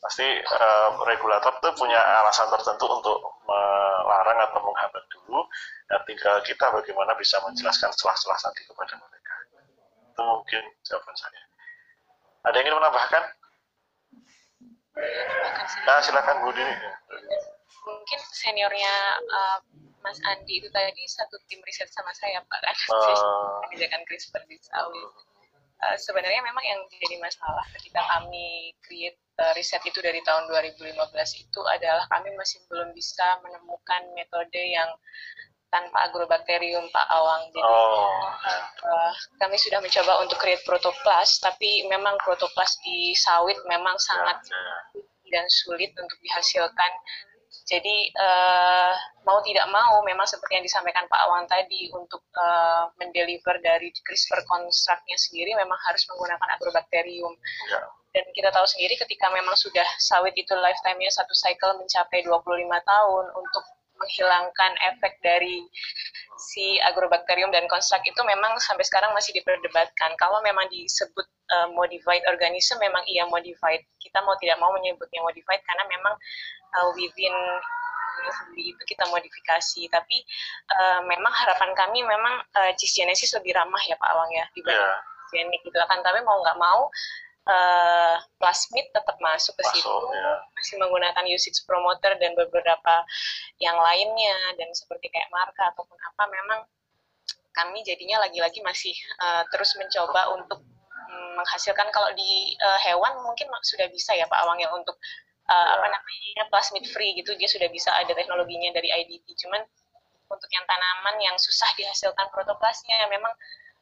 Pasti 0.00 0.24
uh, 0.24 0.90
regulator 1.04 1.52
itu 1.60 1.70
punya 1.76 2.00
alasan 2.24 2.48
tertentu 2.48 2.88
untuk 2.88 3.20
melarang 3.46 4.38
atau 4.50 4.60
menghambat 4.60 5.04
dulu, 5.14 5.40
dan 5.86 6.00
tinggal 6.04 6.36
kita 6.42 6.66
bagaimana 6.74 7.14
bisa 7.16 7.38
menjelaskan 7.46 7.94
celah-celah 7.94 8.38
tadi 8.42 8.62
kepada 8.66 8.94
mereka. 8.98 9.34
Itu 10.12 10.22
mungkin 10.22 10.62
jawaban 10.82 11.16
saya. 11.16 11.42
Ada 12.46 12.54
yang 12.58 12.66
ingin 12.70 12.78
menambahkan? 12.78 13.22
Nah, 15.86 15.98
silakan 16.02 16.36
Bu 16.42 16.50
Dini. 16.56 16.74
Mungkin 17.86 18.20
seniornya 18.34 18.94
uh, 19.30 19.58
Mas 20.02 20.18
Andi 20.22 20.62
itu 20.62 20.70
tadi 20.70 21.02
satu 21.10 21.38
tim 21.50 21.58
riset 21.66 21.90
sama 21.90 22.10
saya 22.14 22.38
Pak 22.46 22.58
kan 22.62 22.76
uh. 22.94 23.62
kebijakan 23.66 24.02
CRISPR 24.06 24.42
di 24.46 24.56
sawit. 24.62 25.10
Uh, 25.76 25.96
sebenarnya 26.00 26.40
memang 26.40 26.64
yang 26.64 26.80
jadi 26.88 27.20
masalah 27.20 27.60
ketika 27.76 28.00
kami 28.16 28.72
create 28.80 29.20
uh, 29.36 29.52
riset 29.52 29.84
itu 29.84 30.00
dari 30.00 30.24
tahun 30.24 30.48
2015 30.48 30.96
itu 31.36 31.60
adalah 31.68 32.08
kami 32.08 32.32
masih 32.32 32.64
belum 32.72 32.96
bisa 32.96 33.36
menemukan 33.44 34.02
metode 34.16 34.56
yang 34.56 34.88
tanpa 35.68 36.08
agrobakterium 36.08 36.88
Pak 36.88 37.06
Awang. 37.12 37.52
Jadi 37.52 37.60
oh. 37.60 38.24
uh, 38.88 39.12
kami 39.36 39.60
sudah 39.60 39.84
mencoba 39.84 40.24
untuk 40.24 40.40
create 40.40 40.64
protoplas, 40.64 41.36
tapi 41.44 41.84
memang 41.90 42.16
protoplas 42.24 42.80
di 42.80 43.12
sawit 43.12 43.58
memang 43.68 44.00
sangat 44.00 44.40
ya, 44.48 44.56
ya. 44.56 45.36
dan 45.36 45.44
sulit 45.52 45.92
untuk 45.98 46.16
dihasilkan 46.22 46.92
jadi 47.66 47.96
uh, 48.14 48.94
mau 49.26 49.42
tidak 49.42 49.66
mau 49.74 49.98
memang 50.06 50.22
seperti 50.22 50.62
yang 50.62 50.66
disampaikan 50.66 51.02
Pak 51.10 51.20
Awan 51.26 51.50
tadi 51.50 51.90
untuk 51.90 52.22
uh, 52.38 52.86
mendeliver 53.02 53.58
dari 53.58 53.90
CRISPR 53.90 54.46
constructnya 54.46 55.18
sendiri 55.18 55.50
memang 55.58 55.74
harus 55.90 56.06
menggunakan 56.06 56.48
agrobakterium. 56.54 57.34
Ya. 57.74 57.82
Dan 58.14 58.24
kita 58.32 58.54
tahu 58.54 58.64
sendiri 58.70 58.94
ketika 58.94 59.28
memang 59.34 59.58
sudah 59.58 59.84
sawit 59.98 60.32
itu 60.38 60.54
lifetime-nya 60.54 61.10
satu 61.10 61.34
cycle 61.34 61.74
mencapai 61.82 62.22
25 62.22 62.46
tahun 62.64 63.24
untuk 63.34 63.64
menghilangkan 63.98 64.72
efek 64.94 65.18
dari 65.20 65.66
si 66.36 66.76
agrobakterium 66.84 67.48
dan 67.48 67.64
konstrak 67.66 68.04
itu 68.04 68.20
memang 68.24 68.56
sampai 68.60 68.84
sekarang 68.84 69.12
masih 69.16 69.32
diperdebatkan. 69.36 70.12
Kalau 70.20 70.40
memang 70.44 70.68
disebut 70.68 71.26
uh, 71.52 71.68
modified 71.72 72.22
organism, 72.28 72.76
memang 72.80 73.02
iya 73.08 73.24
modified. 73.28 73.82
Kita 74.00 74.20
mau 74.22 74.36
tidak 74.40 74.60
mau 74.60 74.72
menyebutnya 74.76 75.20
modified 75.24 75.64
karena 75.64 75.84
memang 75.88 76.14
uh, 76.76 76.88
within 76.94 77.34
sendiri 78.26 78.72
itu 78.76 78.82
kita 78.84 79.04
modifikasi. 79.08 79.82
Tapi 79.88 80.16
uh, 80.76 81.00
memang 81.08 81.32
harapan 81.32 81.72
kami 81.72 82.04
memang 82.04 82.44
uh, 82.52 82.72
cisgenesis 82.76 83.32
lebih 83.36 83.56
ramah 83.56 83.80
ya 83.88 83.96
Pak 83.96 84.08
Awang 84.12 84.30
ya 84.32 84.44
dibanding 84.52 84.80
yeah. 84.80 85.32
genik 85.32 85.60
gitu. 85.64 85.78
Akan 85.80 86.00
tapi 86.04 86.20
mau 86.22 86.40
nggak 86.44 86.58
mau 86.60 86.88
uh, 87.46 88.16
plasmid 88.38 88.86
tetap 88.90 89.16
masuk 89.22 89.54
ke 89.56 89.64
masuk, 89.64 89.74
situ, 89.80 89.94
ya. 90.12 90.32
masih 90.58 90.74
menggunakan 90.82 91.24
usage 91.30 91.62
promoter 91.64 92.18
dan 92.18 92.34
beberapa 92.34 92.94
yang 93.62 93.78
lainnya. 93.78 94.36
Dan 94.58 94.70
seperti 94.74 95.08
kayak 95.08 95.30
marka 95.30 95.72
ataupun 95.72 95.96
apa 95.96 96.24
memang 96.28 96.60
kami 97.56 97.80
jadinya 97.86 98.20
lagi-lagi 98.20 98.60
masih 98.60 98.92
uh, 99.22 99.42
terus 99.48 99.72
mencoba 99.80 100.36
untuk 100.36 100.60
um, 101.08 101.30
menghasilkan. 101.40 101.88
Kalau 101.94 102.12
di 102.12 102.52
uh, 102.60 102.80
hewan 102.84 103.22
mungkin 103.24 103.48
sudah 103.64 103.88
bisa 103.88 104.12
ya 104.12 104.28
Pak 104.28 104.38
Awang 104.44 104.60
ya 104.60 104.68
untuk 104.74 104.98
uh, 105.48 105.54
ya. 105.54 105.80
apa 105.80 105.86
namanya 105.88 106.42
plasmid 106.52 106.84
free 106.90 107.16
gitu. 107.16 107.32
Dia 107.38 107.48
sudah 107.48 107.70
bisa 107.72 107.94
ada 107.94 108.12
teknologinya 108.12 108.74
dari 108.76 108.92
IDT 108.92 109.46
cuman 109.46 109.62
untuk 110.26 110.50
yang 110.50 110.66
tanaman 110.66 111.16
yang 111.22 111.36
susah 111.38 111.70
dihasilkan 111.78 112.26
protoplasnya 112.34 113.06
memang 113.06 113.30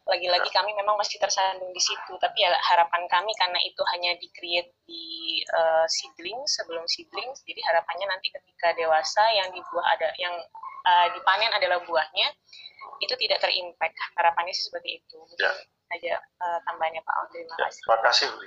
lagi-lagi 0.05 0.49
kami 0.53 0.77
memang 0.77 1.01
masih 1.01 1.17
tersandung 1.17 1.73
di 1.73 1.81
situ. 1.81 2.13
Tapi 2.21 2.45
ya 2.45 2.53
harapan 2.53 3.09
kami 3.09 3.33
karena 3.41 3.61
itu 3.65 3.83
hanya 3.97 4.13
di 4.21 4.29
create 4.37 4.71
di 4.85 5.41
uh, 5.57 5.89
seedling 5.89 6.41
sebelum 6.45 6.85
seedling. 6.85 7.33
Jadi 7.45 7.61
harapannya 7.65 8.07
nanti 8.09 8.29
ketika 8.29 8.77
dewasa 8.77 9.25
yang 9.33 9.49
dibuah 9.53 9.87
ada 9.97 10.09
yang 10.21 10.35
uh, 10.85 11.09
dipanen 11.17 11.53
adalah 11.57 11.81
buahnya 11.85 12.29
itu 13.01 13.15
tidak 13.17 13.41
terimpact. 13.41 13.97
Harapannya 14.21 14.53
sih 14.53 14.69
seperti 14.69 15.01
itu. 15.01 15.19
Ya. 15.41 15.53
aja 15.95 16.17
uh, 16.17 16.59
tambahnya 16.65 16.99
Pak 17.05 17.15
Om 17.23 17.27
terima 17.31 17.55
ya, 17.55 17.69
kasih. 17.69 17.83
terima 17.85 17.99
kasih 18.09 18.27
Bu 18.33 18.41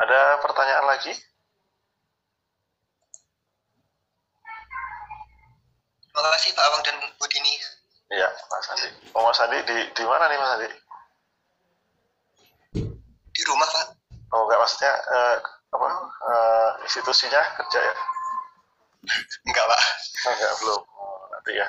ada 0.00 0.40
pertanyaan 0.40 0.86
lagi? 0.88 1.12
Terima 6.08 6.30
kasih 6.34 6.50
Pak 6.56 6.64
Awang 6.64 6.82
dan 6.88 6.96
Bu 7.20 7.24
Dini. 7.28 7.79
Iya, 8.10 8.26
Mas 8.26 8.66
Andi. 8.74 8.88
Oh, 9.14 9.22
Mas 9.22 9.38
Andi 9.38 9.58
di 9.70 9.76
di 9.94 10.02
mana 10.02 10.26
nih 10.26 10.38
Mas 10.42 10.52
Andi? 10.58 10.68
Di 13.30 13.42
rumah, 13.46 13.70
Pak. 13.70 13.86
Oh, 14.34 14.46
enggak 14.46 14.58
maksudnya 14.58 14.92
uh, 15.14 15.36
apa? 15.70 15.88
Uh, 16.26 16.70
institusinya 16.82 17.38
kerja 17.54 17.78
ya? 17.78 17.94
enggak, 19.46 19.64
Pak. 19.70 19.82
Oh, 20.26 20.32
enggak, 20.34 20.52
belum. 20.58 20.82
Oh, 20.98 21.22
nanti 21.30 21.52
ya. 21.54 21.68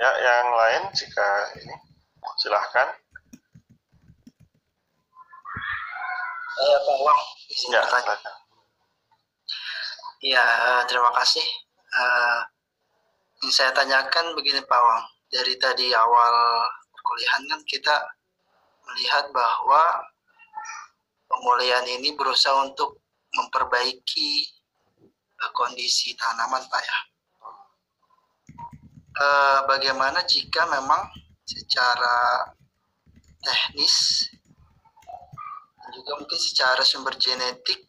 Ya, 0.00 0.10
yang 0.24 0.48
lain 0.56 0.82
jika 0.96 1.28
ini 1.60 1.74
silahkan. 2.40 2.88
Saya 6.54 6.76
Pak 6.80 6.96
Wang. 7.04 7.20
Ya. 7.68 7.82
Iya, 10.24 10.44
terima 10.88 11.12
kasih. 11.12 11.44
Uh, 11.94 12.40
saya 13.50 13.74
tanyakan 13.74 14.36
begini 14.38 14.62
Pak 14.64 14.80
Wang, 14.80 15.04
dari 15.32 15.58
tadi 15.58 15.90
awal 15.90 16.34
perkuliahan 16.94 17.42
kan 17.50 17.60
kita 17.66 17.96
melihat 18.88 19.28
bahwa 19.32 19.82
pemulihan 21.28 21.84
ini 21.88 22.14
berusaha 22.14 22.64
untuk 22.64 23.02
memperbaiki 23.34 24.46
uh, 25.42 25.50
kondisi 25.52 26.14
tanaman 26.14 26.62
Pak 26.70 26.82
ya. 26.84 26.98
Uh, 29.14 29.58
bagaimana 29.70 30.26
jika 30.26 30.66
memang 30.66 31.06
secara 31.46 32.50
teknis 33.44 34.26
dan 35.78 35.90
juga 35.94 36.12
mungkin 36.18 36.40
secara 36.40 36.82
sumber 36.82 37.14
genetik 37.20 37.84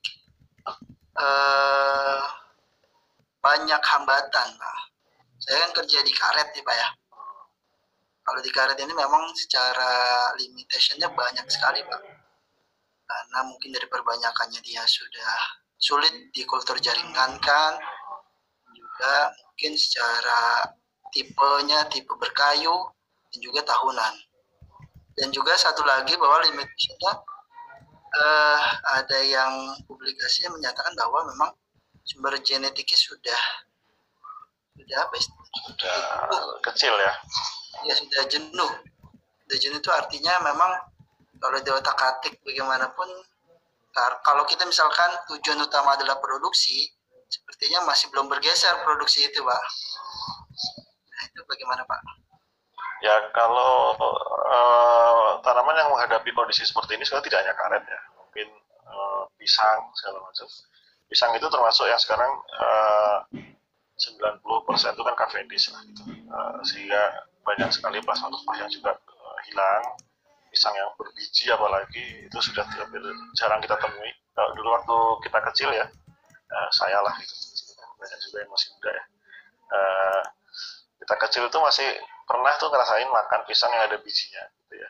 uh, 1.17 2.21
banyak 3.41 3.81
hambatan 3.81 4.49
Pak. 4.57 4.94
Saya 5.39 5.67
kan 5.67 5.71
kerja 5.83 5.99
di 6.03 6.13
karet 6.15 6.47
nih 6.55 6.63
Pak 6.63 6.75
ya. 6.75 6.89
Kalau 8.25 8.41
di 8.41 8.49
karet 8.49 8.77
ini 8.81 8.93
memang 8.95 9.23
secara 9.37 9.91
limitationnya 10.39 11.11
banyak 11.13 11.45
sekali 11.51 11.83
Pak. 11.85 12.01
Karena 13.05 13.39
mungkin 13.45 13.69
dari 13.69 13.85
perbanyakannya 13.85 14.59
dia 14.65 14.81
sudah 14.87 15.33
sulit 15.77 16.33
di 16.33 16.41
kultur 16.49 16.79
jaringan 16.81 17.37
kan. 17.43 17.73
Juga 18.73 19.29
mungkin 19.45 19.77
secara 19.77 20.73
tipenya, 21.13 21.85
tipe 21.93 22.11
berkayu, 22.17 22.75
dan 23.29 23.39
juga 23.39 23.61
tahunan. 23.61 24.13
Dan 25.15 25.31
juga 25.31 25.55
satu 25.55 25.85
lagi 25.85 26.17
bahwa 26.19 26.43
limitationnya 26.43 27.13
uh, 28.19 28.61
ada 28.99 29.19
yang 29.23 29.53
publikasi 29.87 30.43
yang 30.43 30.55
menyatakan 30.55 30.91
bahwa 30.97 31.23
memang 31.31 31.51
sumber 32.03 32.35
genetiknya 32.43 32.99
sudah 32.99 33.41
sudah 34.85 34.97
apa 35.01 35.15
sudah 35.17 35.97
kecil 36.61 36.93
ya? 36.93 37.13
Ya 37.89 37.93
sudah 37.97 38.21
jenuh. 38.29 38.71
Sudah 39.45 39.57
jenuh 39.57 39.79
itu 39.81 39.91
artinya 39.91 40.33
memang 40.45 40.71
kalau 41.41 41.57
di 41.61 41.69
otak 41.73 41.97
atik 41.97 42.37
bagaimanapun 42.45 43.09
kalau 43.95 44.43
kita 44.43 44.67
misalkan 44.67 45.07
tujuan 45.31 45.61
utama 45.63 45.95
adalah 45.95 46.19
produksi 46.19 46.91
sepertinya 47.31 47.87
masih 47.87 48.11
belum 48.11 48.27
bergeser 48.27 48.75
produksi 48.83 49.25
itu 49.25 49.39
pak. 49.41 49.63
Nah 51.09 51.21
itu 51.31 51.41
bagaimana 51.47 51.81
pak? 51.87 51.99
Ya 53.03 53.15
kalau 53.31 53.95
uh, 54.49 55.29
tanaman 55.43 55.75
yang 55.79 55.89
menghadapi 55.91 56.31
kondisi 56.31 56.63
seperti 56.67 56.95
ini 56.99 57.03
sebenarnya 57.07 57.27
tidak 57.31 57.39
hanya 57.45 57.55
karet 57.55 57.83
ya. 57.87 57.99
Mungkin 58.19 58.47
uh, 58.87 59.23
pisang 59.39 59.79
segala 59.99 60.19
macam. 60.23 60.47
Pisang 61.05 61.31
itu 61.37 61.47
termasuk 61.47 61.85
yang 61.85 62.01
sekarang 62.01 62.31
uh, 62.59 63.17
90% 63.95 64.95
itu 64.95 65.03
kan 65.07 65.15
Cavendish 65.15 65.67
lah 65.71 65.81
gitu. 65.87 66.01
Uh, 66.27 66.59
sehingga 66.67 67.01
banyak 67.47 67.69
sekali 67.71 68.03
plasma 68.03 68.27
tumpah 68.27 68.55
yang 68.59 68.69
juga 68.71 68.91
uh, 68.95 69.39
hilang. 69.47 69.83
Pisang 70.51 70.71
yang 70.71 70.87
berbiji 70.95 71.51
apalagi 71.51 72.31
itu 72.31 72.37
sudah 72.39 72.63
hampir 72.63 73.03
jarang 73.35 73.59
kita 73.59 73.75
temui. 73.75 74.11
Kalau 74.31 74.51
dulu 74.55 74.71
waktu 74.71 74.97
kita 75.27 75.39
kecil 75.51 75.69
ya 75.75 75.83
uh, 76.51 76.69
saya 76.71 76.99
lah 77.03 77.11
gitu. 77.19 77.35
Banyak 77.99 78.19
juga 78.23 78.37
yang 78.43 78.51
masih 78.51 78.67
muda 78.75 78.91
ya. 78.91 79.03
Uh, 79.65 80.21
kita 81.03 81.15
kecil 81.27 81.43
itu 81.51 81.57
masih 81.59 81.89
pernah 82.23 82.55
tuh 82.55 82.71
ngerasain 82.71 83.09
makan 83.11 83.41
pisang 83.43 83.71
yang 83.75 83.83
ada 83.83 83.99
bijinya 83.99 84.43
gitu 84.63 84.79
ya. 84.79 84.89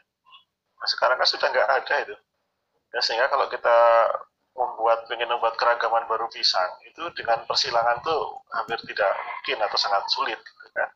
Nah, 0.77 0.87
sekarang 0.87 1.17
kan 1.17 1.27
sudah 1.27 1.47
nggak 1.49 1.69
ada 1.81 1.95
itu. 2.05 2.15
Ya 2.93 2.99
sehingga 3.01 3.27
kalau 3.27 3.49
kita 3.49 3.77
membuat 4.55 5.03
ingin 5.11 5.27
membuat 5.27 5.59
keragaman 5.59 6.07
baru 6.07 6.31
pisang 6.31 6.79
itu 6.87 7.03
dengan 7.11 7.43
persilangan 7.43 7.99
tuh 7.99 8.39
hampir 8.55 8.79
tidak 8.87 9.11
mungkin 9.19 9.57
atau 9.67 9.77
sangat 9.77 10.03
sulit 10.07 10.39
gitu 10.39 10.65
kan. 10.71 10.89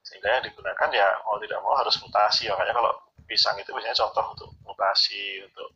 Sehingga 0.00 0.28
yang 0.40 0.44
digunakan 0.48 0.88
ya 0.90 1.08
mau 1.28 1.36
tidak 1.38 1.60
mau 1.60 1.76
harus 1.76 1.94
mutasi 2.00 2.48
makanya 2.48 2.72
kalau 2.72 2.92
pisang 3.28 3.54
itu 3.60 3.70
biasanya 3.70 3.96
contoh 4.00 4.24
untuk 4.32 4.50
mutasi 4.64 5.44
untuk 5.44 5.68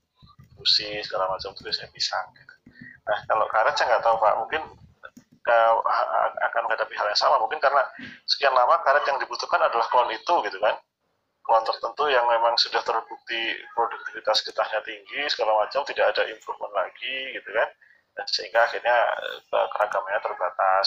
fusi 0.56 1.04
segala 1.04 1.28
macam 1.28 1.52
itu 1.52 1.60
biasanya 1.60 1.92
pisang 1.92 2.26
gitu. 2.32 2.54
nah 3.06 3.18
kalau 3.28 3.46
karet 3.52 3.74
saya 3.76 3.86
nggak 3.94 4.02
tahu 4.02 4.16
pak. 4.16 4.34
Mungkin 4.40 4.62
akan 6.42 6.60
menghadapi 6.66 6.94
hal 6.98 7.06
yang 7.06 7.20
sama. 7.20 7.38
Mungkin 7.38 7.60
karena 7.62 7.84
sekian 8.26 8.50
lama 8.56 8.80
karet 8.82 9.04
yang 9.06 9.20
dibutuhkan 9.20 9.60
adalah 9.60 9.86
klon 9.92 10.10
itu 10.10 10.34
gitu 10.48 10.58
kan 10.58 10.74
klon 11.46 11.62
tertentu 11.62 12.10
yang 12.10 12.26
memang 12.26 12.58
sudah 12.58 12.82
terbukti 12.82 13.54
produktivitas 13.72 14.42
getahnya 14.42 14.82
tinggi 14.82 15.22
segala 15.30 15.62
macam 15.62 15.86
tidak 15.86 16.10
ada 16.12 16.26
improvement 16.26 16.74
lagi 16.74 17.16
gitu 17.38 17.50
kan. 17.54 17.68
Sehingga 18.26 18.66
akhirnya 18.66 18.96
uh, 19.54 19.68
keragamannya 19.70 20.20
terbatas. 20.20 20.86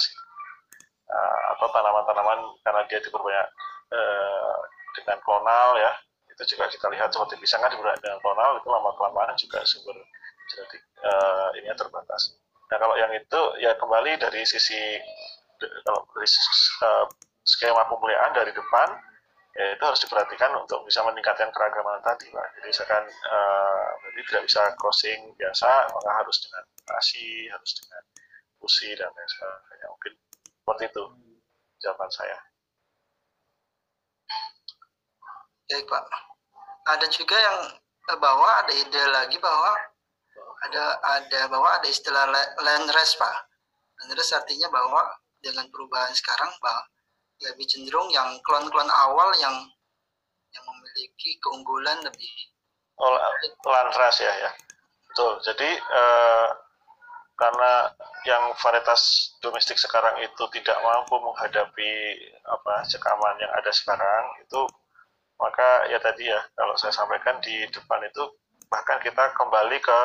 Uh, 1.10 1.42
atau 1.58 1.66
tanaman-tanaman 1.74 2.54
karena 2.62 2.82
dia 2.86 3.02
diperbanyak 3.02 3.48
uh, 3.96 4.60
dengan 5.00 5.18
klonal 5.26 5.80
ya. 5.80 5.92
Itu 6.30 6.44
juga 6.56 6.70
kita 6.70 6.86
lihat 6.94 7.10
seperti 7.10 7.42
pisang 7.42 7.66
kan 7.66 7.74
diperbanyak 7.74 8.04
dengan 8.04 8.20
klonal 8.22 8.62
itu 8.62 8.68
lama 8.70 8.92
kelamaan 8.94 9.34
juga 9.40 9.64
sumber 9.66 9.98
genetik 10.50 10.82
uh, 11.02 11.50
ini 11.58 11.70
terbatas. 11.74 12.38
Nah 12.70 12.78
kalau 12.78 12.96
yang 12.98 13.10
itu 13.14 13.42
ya 13.58 13.74
kembali 13.78 14.22
dari 14.22 14.42
sisi 14.46 14.78
kalau 15.86 16.06
dari 16.14 16.28
uh, 16.86 17.06
skema 17.42 17.84
pemeliharaan 17.90 18.34
dari 18.38 18.52
depan 18.54 18.88
ya 19.58 19.66
itu 19.74 19.84
harus 19.84 20.02
diperhatikan 20.06 20.52
untuk 20.62 20.86
bisa 20.86 21.02
meningkatkan 21.02 21.50
keragaman 21.50 22.00
tadi 22.06 22.30
pak. 22.30 22.48
Jadi 22.60 22.68
misalkan 22.70 23.04
uh, 23.10 23.90
tidak 24.30 24.44
bisa 24.46 24.62
crossing 24.78 25.34
biasa 25.36 25.90
maka 25.90 26.10
harus 26.22 26.38
dengan 26.46 26.64
nasi 26.86 27.50
harus 27.50 27.72
dengan 27.82 28.04
fusi 28.62 28.94
dan 28.94 29.10
lain 29.10 29.30
sebagainya. 29.30 29.88
Mungkin 29.90 30.14
seperti 30.46 30.84
itu 30.92 31.04
jawaban 31.82 32.12
saya. 32.14 32.38
Baik 35.70 35.86
pak. 35.86 36.06
Ada 36.90 37.06
juga 37.14 37.38
yang 37.38 37.60
bahwa 38.18 38.50
ada 38.66 38.74
ide 38.74 39.04
lagi 39.14 39.38
bahwa 39.38 39.72
ada 40.66 40.84
ada 41.20 41.40
bahwa 41.48 41.70
ada 41.78 41.88
istilah 41.88 42.26
land 42.62 42.90
rest 42.94 43.18
pak. 43.18 43.36
Land 44.02 44.14
rest 44.18 44.34
artinya 44.34 44.70
bahwa 44.70 45.10
dengan 45.40 45.66
perubahan 45.72 46.12
sekarang 46.14 46.52
bahwa 46.60 46.84
lebih 47.40 47.66
cenderung 47.68 48.08
yang 48.12 48.36
klon-klon 48.44 48.90
awal 48.92 49.32
yang 49.40 49.56
yang 50.50 50.66
memiliki 50.66 51.38
keunggulan 51.40 52.02
lebih 52.04 52.32
oh, 53.00 53.16
lantras 53.70 54.20
ya 54.20 54.34
ya. 54.34 54.52
Betul. 55.10 55.40
Jadi 55.46 55.70
eh, 55.78 56.48
karena 57.40 57.88
yang 58.28 58.52
varietas 58.60 59.34
domestik 59.40 59.80
sekarang 59.80 60.20
itu 60.20 60.44
tidak 60.52 60.76
mampu 60.84 61.16
menghadapi 61.24 61.92
apa 62.44 62.84
sekaman 62.84 63.40
yang 63.40 63.52
ada 63.56 63.72
sekarang 63.72 64.26
itu 64.44 64.68
maka 65.40 65.88
ya 65.88 66.04
tadi 66.04 66.28
ya 66.28 66.44
kalau 66.52 66.76
saya 66.76 66.92
sampaikan 66.92 67.40
di 67.40 67.64
depan 67.72 68.04
itu 68.04 68.28
bahkan 68.68 69.00
kita 69.00 69.32
kembali 69.40 69.80
ke 69.80 70.00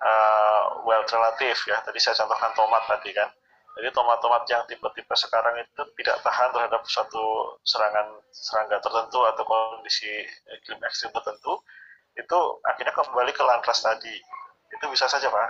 uh, 0.00 0.62
well 0.88 1.04
relatif 1.04 1.68
ya. 1.68 1.76
Tadi 1.84 2.00
saya 2.00 2.16
contohkan 2.24 2.56
tomat 2.56 2.82
tadi 2.88 3.12
kan 3.12 3.28
jadi 3.72 3.88
tomat-tomat 3.96 4.44
yang 4.52 4.62
tipe-tipe 4.68 5.14
sekarang 5.16 5.56
itu 5.56 5.82
tidak 5.96 6.20
tahan 6.20 6.52
terhadap 6.52 6.82
suatu 6.84 7.56
serangan 7.64 8.20
serangga 8.28 8.76
tertentu 8.84 9.24
atau 9.24 9.44
kondisi 9.48 10.12
iklim 10.60 10.76
ekstrim 10.84 11.08
tertentu, 11.16 11.56
itu 12.12 12.38
akhirnya 12.68 12.92
kembali 12.92 13.32
ke 13.32 13.40
lantras 13.40 13.80
tadi. 13.80 14.12
Itu 14.76 14.84
bisa 14.92 15.08
saja 15.08 15.32
Pak. 15.32 15.48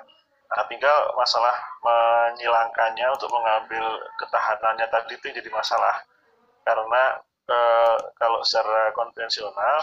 Nah, 0.52 0.68
tinggal 0.68 0.98
masalah 1.18 1.56
menyilangkannya 1.82 3.06
untuk 3.10 3.32
mengambil 3.32 3.84
ketahanannya 4.20 4.86
tadi 4.86 5.18
itu 5.18 5.26
jadi 5.32 5.50
masalah. 5.50 6.04
Karena 6.62 7.18
e, 7.48 7.58
kalau 8.20 8.38
secara 8.46 8.94
konvensional 8.94 9.82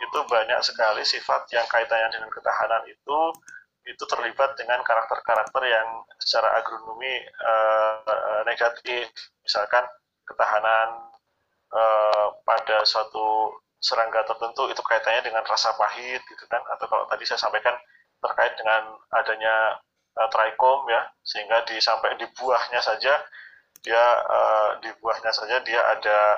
itu 0.00 0.18
banyak 0.30 0.60
sekali 0.62 1.02
sifat 1.02 1.48
yang 1.50 1.66
kaitannya 1.66 2.12
dengan 2.12 2.30
ketahanan 2.30 2.84
itu 2.86 3.18
itu 3.88 4.04
terlibat 4.04 4.52
dengan 4.60 4.84
karakter-karakter 4.84 5.62
yang 5.64 6.04
secara 6.20 6.60
agronomi 6.60 7.24
uh, 7.44 8.44
negatif, 8.44 9.08
misalkan 9.40 9.82
ketahanan 10.28 11.10
uh, 11.72 12.28
pada 12.44 12.84
suatu 12.84 13.56
serangga 13.80 14.20
tertentu 14.28 14.68
itu 14.68 14.82
kaitannya 14.84 15.24
dengan 15.24 15.44
rasa 15.48 15.72
pahit 15.80 16.20
gitu 16.28 16.44
kan, 16.52 16.60
atau 16.76 16.86
kalau 16.92 17.08
tadi 17.08 17.24
saya 17.24 17.40
sampaikan 17.40 17.72
terkait 18.20 18.52
dengan 18.60 19.00
adanya 19.16 19.80
uh, 20.20 20.28
trichom 20.28 20.84
ya, 20.92 21.08
sehingga 21.24 21.64
di 21.64 21.80
sampai 21.80 22.20
di 22.20 22.28
buahnya 22.36 22.84
saja 22.84 23.16
dia 23.80 24.04
uh, 24.28 24.76
di 24.84 24.92
buahnya 25.00 25.32
saja 25.32 25.56
dia 25.64 25.80
ada 25.80 26.36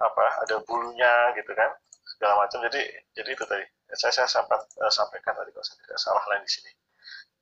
apa 0.00 0.24
ada 0.40 0.56
bulunya 0.64 1.36
gitu 1.36 1.52
kan 1.52 1.68
segala 2.16 2.48
macam. 2.48 2.64
Jadi 2.64 2.80
jadi 3.12 3.30
itu 3.36 3.44
tadi. 3.44 3.64
Saya 3.88 4.12
saya 4.12 4.28
sempat 4.28 4.60
uh, 4.84 4.92
sampaikan 4.92 5.32
tadi 5.32 5.48
kalau 5.48 5.64
saya 5.64 5.80
tidak 5.80 6.00
salah 6.00 6.24
lain 6.28 6.44
di 6.44 6.52
sini 6.52 6.68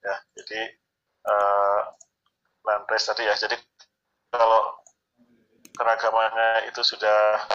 ya 0.06 0.16
jadi 0.38 0.60
uh, 1.26 1.80
tadi 3.06 3.22
ya. 3.26 3.34
Jadi 3.34 3.56
kalau 4.30 4.78
keragamannya 5.76 6.70
itu 6.70 6.82
sudah 6.82 7.46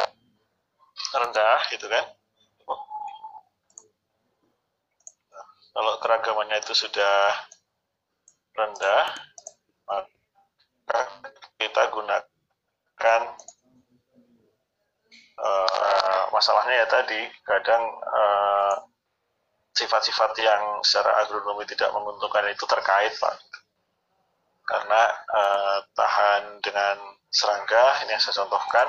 rendah 1.16 1.60
gitu 1.72 1.88
kan? 1.88 2.06
Kalau 5.72 5.94
keragamannya 6.04 6.60
itu 6.60 6.76
sudah 6.76 7.32
rendah 8.52 9.08
maka 9.88 11.00
kita 11.56 11.84
gunakan 11.88 13.22
uh, 15.40 16.24
masalahnya 16.36 16.84
ya 16.84 16.88
tadi 16.92 17.22
kadang 17.48 17.84
uh, 18.04 18.91
sifat-sifat 19.72 20.32
yang 20.44 20.84
secara 20.84 21.24
agronomi 21.24 21.64
tidak 21.68 21.92
menguntungkan 21.96 22.48
itu 22.52 22.64
terkait 22.68 23.14
pak. 23.20 23.36
Karena 24.68 25.02
eh, 25.12 25.78
tahan 25.96 26.44
dengan 26.64 26.96
serangga 27.32 28.04
ini 28.04 28.12
yang 28.16 28.22
saya 28.24 28.44
contohkan 28.44 28.88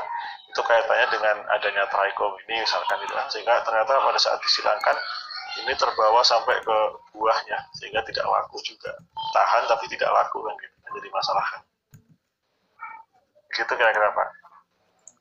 itu 0.51 0.61
kaitannya 0.61 1.07
dengan 1.09 1.37
adanya 1.55 1.87
traikom 1.89 2.35
ini 2.47 2.63
misalkan 2.63 2.99
itu. 3.03 3.15
Sehingga 3.31 3.63
ternyata 3.63 3.99
pada 3.99 4.21
saat 4.21 4.39
disilangkan 4.43 4.97
ini 5.63 5.73
terbawa 5.77 6.25
sampai 6.25 6.57
ke 6.65 6.79
buahnya 7.13 7.59
sehingga 7.79 8.01
tidak 8.09 8.25
laku 8.25 8.59
juga. 8.65 8.93
Tahan 9.37 9.63
tapi 9.71 9.85
tidak 9.91 10.11
laku 10.11 10.43
kan 10.45 10.55
gitu. 10.59 10.77
Kan 10.83 10.91
jadi 10.99 11.09
masalah 11.13 11.47
kan. 11.47 11.63
Gitu 13.53 13.73
kira-kira 13.77 14.09
pak. 14.13 14.29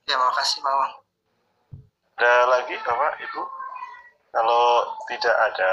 Ya 0.09 0.17
makasih 0.17 0.59
pak 0.63 1.01
ada 2.21 2.45
lagi 2.53 2.77
bapak 2.85 3.17
ibu? 3.17 3.41
Kalau 4.31 4.87
tidak 5.11 5.35
ada 5.35 5.71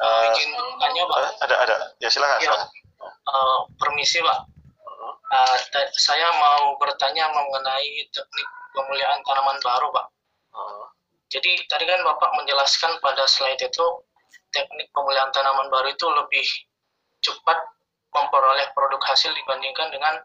uh, 0.00 0.32
izin 0.32 0.52
tanya 0.80 1.02
pak 1.08 1.20
ada 1.48 1.54
ada 1.64 1.76
ya 1.98 2.08
silakan, 2.12 2.38
ya, 2.40 2.52
silakan. 2.52 2.68
Uh, 3.02 3.58
permisi 3.80 4.20
pak 4.22 4.52
uh, 5.32 5.56
saya 5.96 6.28
mau 6.36 6.76
bertanya 6.78 7.26
mengenai 7.32 8.06
teknik 8.12 8.48
pemulihan 8.76 9.18
tanaman 9.24 9.56
baru, 9.60 9.88
Pak. 9.92 10.06
Uh. 10.52 10.84
Jadi 11.32 11.64
tadi 11.68 11.84
kan 11.88 12.00
Bapak 12.04 12.30
menjelaskan 12.36 13.00
pada 13.00 13.24
slide 13.24 13.60
itu 13.64 13.86
teknik 14.52 14.92
pemulihan 14.92 15.32
tanaman 15.32 15.72
baru 15.72 15.88
itu 15.88 16.04
lebih 16.12 16.44
cepat 17.24 17.56
memperoleh 18.12 18.68
produk 18.76 19.00
hasil 19.08 19.32
dibandingkan 19.32 19.88
dengan 19.88 20.20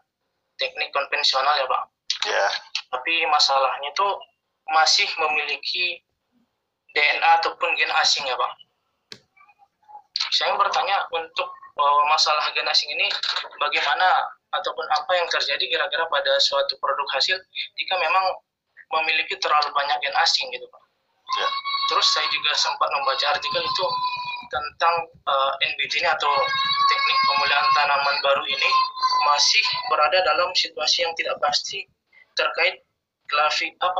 teknik 0.60 0.92
konvensional 0.92 1.54
ya, 1.56 1.66
Pak. 1.66 1.82
Ya. 2.28 2.34
Yeah. 2.36 2.50
Tapi 2.92 3.24
masalahnya 3.32 3.88
itu 3.88 4.08
masih 4.68 5.08
memiliki 5.16 6.04
DNA 6.96 7.28
ataupun 7.42 7.68
gen 7.76 7.92
asing 8.00 8.24
ya, 8.24 8.36
Pak. 8.36 8.52
Saya 10.34 10.54
bertanya 10.56 11.08
untuk 11.14 11.48
uh, 11.78 12.02
masalah 12.10 12.50
gen 12.52 12.68
asing 12.68 12.90
ini 12.92 13.06
bagaimana 13.62 14.28
ataupun 14.52 14.84
apa 14.88 15.12
yang 15.12 15.28
terjadi 15.28 15.60
kira-kira 15.60 16.04
pada 16.08 16.32
suatu 16.40 16.74
produk 16.80 17.04
hasil 17.12 17.36
jika 17.76 17.94
memang 18.00 18.24
memiliki 19.00 19.36
terlalu 19.38 19.68
banyak 19.76 19.96
gen 20.00 20.16
asing 20.24 20.48
gitu 20.50 20.64
pak. 20.68 20.82
Ya. 21.36 21.48
Terus 21.92 22.06
saya 22.08 22.26
juga 22.32 22.52
sempat 22.56 22.88
membaca 22.88 23.24
artikel 23.36 23.60
itu 23.60 23.86
tentang 24.48 24.94
uh, 25.28 25.52
NBT 25.60 26.00
ini 26.00 26.08
atau 26.08 26.32
teknik 26.88 27.18
pemulihan 27.28 27.66
tanaman 27.76 28.16
baru 28.24 28.44
ini 28.48 28.70
masih 29.28 29.60
berada 29.92 30.24
dalam 30.24 30.48
situasi 30.56 31.04
yang 31.04 31.12
tidak 31.20 31.36
pasti 31.44 31.84
terkait 32.32 32.80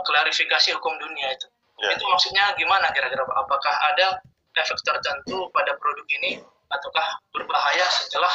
klarifikasi 0.08 0.68
hukum 0.80 0.94
dunia 0.96 1.28
itu. 1.36 1.48
Ya. 1.78 1.94
Itu 1.94 2.04
maksudnya 2.10 2.44
gimana 2.58 2.90
kira-kira 2.90 3.22
Apakah 3.22 3.74
ada 3.94 4.18
efek 4.58 4.78
tertentu 4.82 5.46
pada 5.54 5.72
produk 5.78 6.06
ini 6.18 6.42
ataukah 6.68 7.08
berbahaya 7.30 7.86
setelah 7.88 8.32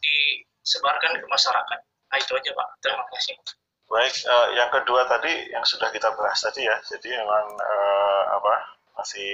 di 0.00 0.46
sebarkan 0.62 1.18
ke 1.18 1.26
masyarakat. 1.26 1.78
Nah, 1.82 2.16
itu 2.18 2.32
aja 2.34 2.50
Pak. 2.54 2.68
Terima 2.82 3.04
kasih. 3.10 3.34
Baik, 3.86 4.14
uh, 4.26 4.48
yang 4.58 4.70
kedua 4.74 5.06
tadi 5.06 5.30
yang 5.54 5.62
sudah 5.62 5.86
kita 5.94 6.10
bahas 6.18 6.42
tadi 6.42 6.66
ya, 6.66 6.74
jadi 6.90 7.22
memang 7.22 7.46
uh, 7.54 8.22
apa 8.34 8.54
masih 8.98 9.30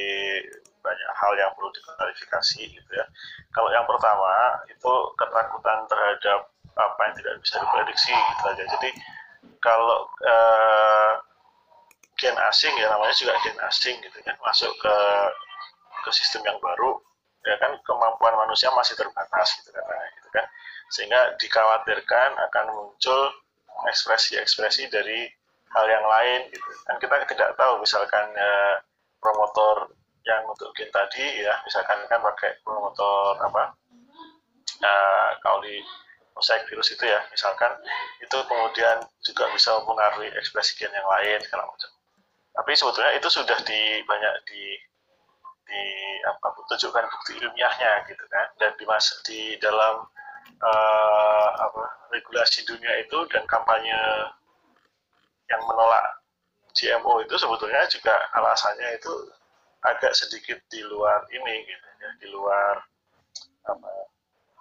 banyak 0.85 1.11
hal 1.17 1.33
yang 1.41 1.49
perlu 1.57 1.73
diklarifikasi 1.73 2.61
gitu 2.69 2.91
ya. 2.93 3.07
Kalau 3.55 3.73
yang 3.73 3.89
pertama 3.89 4.61
itu 4.69 4.93
ketakutan 5.17 5.89
terhadap 5.89 6.41
apa 6.77 7.01
yang 7.09 7.15
tidak 7.17 7.35
bisa 7.41 7.57
diprediksi 7.65 8.13
gitu 8.13 8.45
aja. 8.45 8.65
Jadi 8.77 8.91
kalau 9.65 10.05
uh, 10.21 11.13
gen 12.23 12.39
asing 12.47 12.71
ya 12.79 12.87
namanya 12.87 13.11
juga 13.19 13.35
gen 13.43 13.59
asing 13.67 13.99
gitu 13.99 14.19
kan 14.23 14.39
masuk 14.39 14.71
ke 14.79 14.97
ke 16.07 16.11
sistem 16.15 16.47
yang 16.47 16.59
baru 16.63 17.03
ya 17.43 17.59
kan 17.59 17.75
kemampuan 17.83 18.39
manusia 18.39 18.71
masih 18.79 18.95
terbatas 18.95 19.59
gitu 19.59 19.75
kan 19.75 20.07
gitu 20.15 20.29
kan 20.31 20.47
sehingga 20.95 21.35
dikhawatirkan 21.43 22.31
akan 22.39 22.67
muncul 22.79 23.21
ekspresi-ekspresi 23.91 24.87
dari 24.93 25.27
hal 25.73 25.87
yang 25.89 26.05
lain 26.05 26.41
gitu. 26.53 26.69
Dan 26.87 27.01
kita 27.01 27.25
tidak 27.27 27.51
tahu 27.57 27.81
misalkan 27.81 28.31
eh, 28.37 28.77
promotor 29.19 29.91
yang 30.23 30.47
untuk 30.47 30.71
gen 30.79 30.87
tadi 30.95 31.43
ya 31.43 31.55
misalkan 31.67 31.99
kan 32.07 32.23
pakai 32.23 32.63
promotor 32.63 33.43
apa 33.43 33.75
eh, 34.79 35.31
kauli 35.43 35.83
mosaik 36.33 36.65
virus 36.71 36.95
itu 36.95 37.05
ya 37.05 37.19
misalkan 37.29 37.73
itu 38.23 38.39
kemudian 38.47 39.03
juga 39.25 39.51
bisa 39.51 39.75
mempengaruhi 39.83 40.31
ekspresi 40.39 40.79
gen 40.79 40.95
yang 40.95 41.09
lain 41.09 41.41
macam. 41.43 41.92
Tapi 42.53 42.71
sebetulnya 42.77 43.13
itu 43.17 43.29
sudah 43.33 43.59
di 43.65 43.81
banyak 44.05 44.35
di 44.45 44.63
di 45.63 45.83
apa 46.29 46.53
tunjukkan 46.69 47.05
bukti 47.09 47.33
ilmiahnya 47.41 48.05
gitu 48.09 48.25
kan. 48.29 48.47
Dan 48.61 48.71
di 48.77 48.85
mas 48.85 49.09
di 49.25 49.57
dalam 49.59 50.05
uh, 50.61 51.49
apa, 51.57 51.83
regulasi 52.13 52.65
dunia 52.69 52.93
itu 53.01 53.19
dan 53.33 53.45
kampanye 53.49 53.97
yang 55.49 55.63
menolak 55.65 56.23
GMO 56.73 57.21
itu 57.25 57.35
sebetulnya 57.37 57.85
juga 57.89 58.17
alasannya 58.33 58.97
itu 58.97 59.13
agak 59.85 60.15
sedikit 60.17 60.57
di 60.73 60.81
luar 60.87 61.27
ini 61.29 61.69
gitu 61.69 61.89
ya 62.01 62.11
di 62.23 62.27
luar 62.33 62.75
apa 63.69 63.91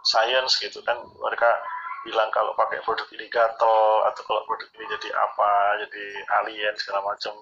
science 0.08 0.60
gitu 0.60 0.80
kan. 0.84 0.98
Mereka 1.00 1.50
bilang 2.02 2.34
kalau 2.34 2.58
pakai 2.58 2.82
produk 2.82 3.06
ini 3.14 3.30
gatel 3.30 3.78
atau 4.10 4.22
kalau 4.26 4.42
produk 4.50 4.68
ini 4.74 4.86
jadi 4.98 5.10
apa 5.14 5.52
jadi 5.86 6.06
alien 6.42 6.74
segala 6.82 7.14
macam 7.14 7.34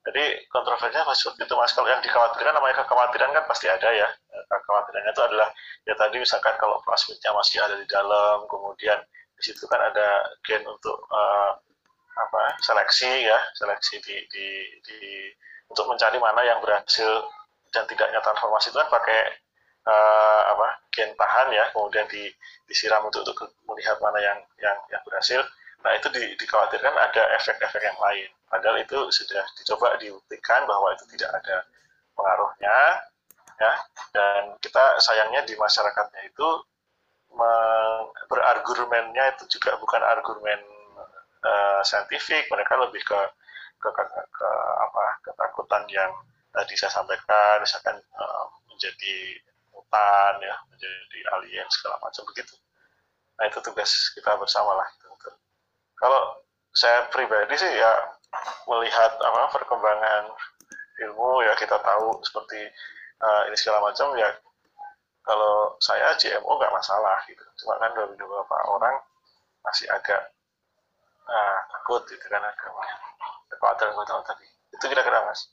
jadi 0.00 0.48
kontroversinya 0.48 1.04
mas 1.04 1.20
seperti 1.20 1.44
itu 1.44 1.54
mas. 1.60 1.76
Kalau 1.76 1.88
yang 1.92 2.00
dikhawatirkan 2.00 2.56
namanya 2.56 2.80
kekhawatiran 2.80 3.36
kan 3.36 3.44
pasti 3.44 3.68
ada 3.68 3.88
ya. 3.92 4.08
Kekhawatirannya 4.48 5.12
itu 5.12 5.22
adalah 5.22 5.48
ya 5.84 5.94
tadi 6.00 6.16
misalkan 6.16 6.56
kalau 6.56 6.80
plasmidnya 6.88 7.30
masih 7.36 7.60
ada 7.60 7.76
di 7.76 7.84
dalam, 7.84 8.48
kemudian 8.48 8.96
di 9.36 9.42
situ 9.44 9.68
kan 9.68 9.80
ada 9.80 10.24
gen 10.40 10.64
untuk 10.64 11.04
uh, 11.12 11.52
apa 12.16 12.42
seleksi 12.64 13.28
ya, 13.28 13.38
seleksi 13.56 14.00
di, 14.00 14.16
di, 14.32 14.46
di 14.88 15.00
untuk 15.68 15.84
mencari 15.84 16.16
mana 16.16 16.48
yang 16.48 16.64
berhasil 16.64 17.28
dan 17.70 17.84
tidaknya 17.84 18.24
transformasi 18.24 18.72
itu 18.72 18.80
kan 18.80 18.88
pakai 18.88 19.20
uh, 19.84 20.42
apa 20.56 20.80
gen 20.96 21.12
tahan 21.12 21.52
ya, 21.52 21.68
kemudian 21.76 22.08
di, 22.08 22.24
disiram 22.64 23.04
untuk, 23.04 23.20
untuk 23.28 23.52
melihat 23.68 24.00
mana 24.00 24.16
yang 24.16 24.38
yang 24.64 24.76
yang 24.88 25.02
berhasil. 25.04 25.44
Nah 25.80 25.92
itu 25.96 26.08
di, 26.12 26.22
dikhawatirkan 26.36 26.92
ada 26.92 27.22
efek-efek 27.40 27.82
yang 27.82 27.98
lain. 27.98 28.28
Padahal 28.50 28.82
itu 28.82 28.98
sudah 29.14 29.44
dicoba 29.56 29.96
dibuktikan 29.96 30.66
bahwa 30.68 30.92
itu 30.92 31.04
tidak 31.16 31.30
ada 31.40 31.64
pengaruhnya, 32.18 32.76
ya. 33.56 33.72
Dan 34.12 34.58
kita 34.60 35.00
sayangnya 35.00 35.46
di 35.46 35.54
masyarakatnya 35.56 36.20
itu 36.28 36.48
berargumennya 38.26 39.38
itu 39.38 39.58
juga 39.58 39.78
bukan 39.78 40.02
argumen 40.02 40.60
uh, 41.46 41.80
saintifik, 41.86 42.50
mereka 42.50 42.74
lebih 42.76 43.00
ke 43.06 43.20
ke, 43.80 43.88
ke, 43.88 44.04
ke 44.12 44.50
apa 44.76 45.04
ketakutan 45.24 45.86
yang 45.88 46.10
tadi 46.52 46.74
saya 46.76 46.92
sampaikan, 46.92 47.62
misalkan 47.62 47.96
uh, 48.18 48.44
menjadi 48.68 49.40
mutan, 49.72 50.34
ya, 50.42 50.56
menjadi 50.68 51.20
alien 51.38 51.66
segala 51.70 51.96
macam 52.02 52.26
begitu. 52.34 52.52
Nah 53.40 53.48
itu 53.48 53.58
tugas 53.64 54.12
kita 54.12 54.36
bersama 54.36 54.76
lah. 54.76 54.88
Kalau 56.00 56.20
saya 56.72 57.06
pribadi 57.12 57.54
sih 57.60 57.68
ya 57.68 57.92
melihat 58.66 59.12
apa 59.20 59.52
perkembangan 59.52 60.32
ilmu 61.00 61.44
ya 61.44 61.52
kita 61.58 61.76
tahu 61.82 62.16
seperti 62.24 62.60
uh, 63.20 63.42
ini 63.50 63.56
segala 63.58 63.84
macam 63.84 64.14
ya 64.16 64.30
kalau 65.20 65.76
saya 65.78 66.16
GMO 66.16 66.48
nggak 66.56 66.72
masalah 66.72 67.20
gitu. 67.28 67.44
Cuma 67.60 67.76
kan 67.76 67.92
dari 67.92 68.16
beberapa 68.16 68.56
orang 68.72 68.96
masih 69.60 69.86
agak 69.92 70.32
uh, 71.28 71.58
takut 71.76 72.02
gitu 72.08 72.24
kan 72.32 72.40
agak 72.40 72.70
khawatir 73.60 73.92
tahu 73.92 74.22
tadi. 74.24 74.46
Itu 74.72 74.84
kira-kira 74.88 75.28
mas. 75.28 75.52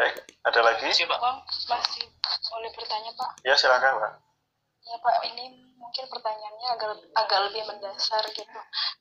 Eh 0.00 0.12
ada 0.44 0.60
lagi? 0.60 0.88
Masih 0.88 1.08
pak 1.08 1.20
masih 1.68 2.04
boleh 2.52 2.70
bertanya 2.76 3.10
pak? 3.16 3.30
Ya 3.44 3.56
silakan 3.56 3.96
pak. 4.00 4.12
Ya 4.84 4.96
pak 5.00 5.16
ini 5.32 5.71
mungkin 5.82 6.06
pertanyaannya 6.06 6.68
agak 6.78 6.90
agak 7.18 7.40
lebih 7.50 7.62
mendasar 7.66 8.22
gitu. 8.30 8.60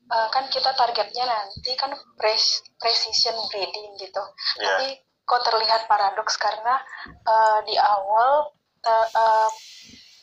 Uh, 0.09 0.27
kan 0.33 0.49
kita 0.49 0.73
targetnya 0.73 1.23
nanti 1.29 1.71
kan 1.77 1.93
pres, 2.17 2.65
precision 2.81 3.37
breeding 3.53 3.93
gitu. 4.01 4.23
Yeah. 4.57 4.65
tapi 4.65 4.87
kok 5.21 5.45
terlihat 5.45 5.85
paradoks 5.85 6.35
karena 6.41 6.81
uh, 7.23 7.59
di 7.63 7.77
awal 7.77 8.51
uh, 8.83 9.07
uh, 9.13 9.49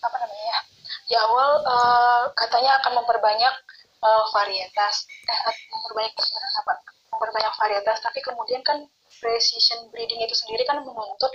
apa 0.02 0.16
namanya 0.18 0.47
ya 0.51 0.59
di 1.09 1.14
awal 1.16 1.64
uh, 1.64 2.24
katanya 2.36 2.76
akan 2.82 3.01
memperbanyak 3.01 3.55
uh, 4.05 4.24
varietas. 4.35 5.09
Eh, 5.24 5.56
memperbanyak 5.72 6.14
apa? 6.64 6.72
Memperbanyak 7.16 7.55
varietas. 7.56 7.98
Tapi 8.05 8.20
kemudian 8.20 8.60
kan 8.60 8.85
precision 9.18 9.89
breeding 9.90 10.20
itu 10.22 10.36
sendiri 10.36 10.62
kan 10.68 10.85
menuntut 10.85 11.32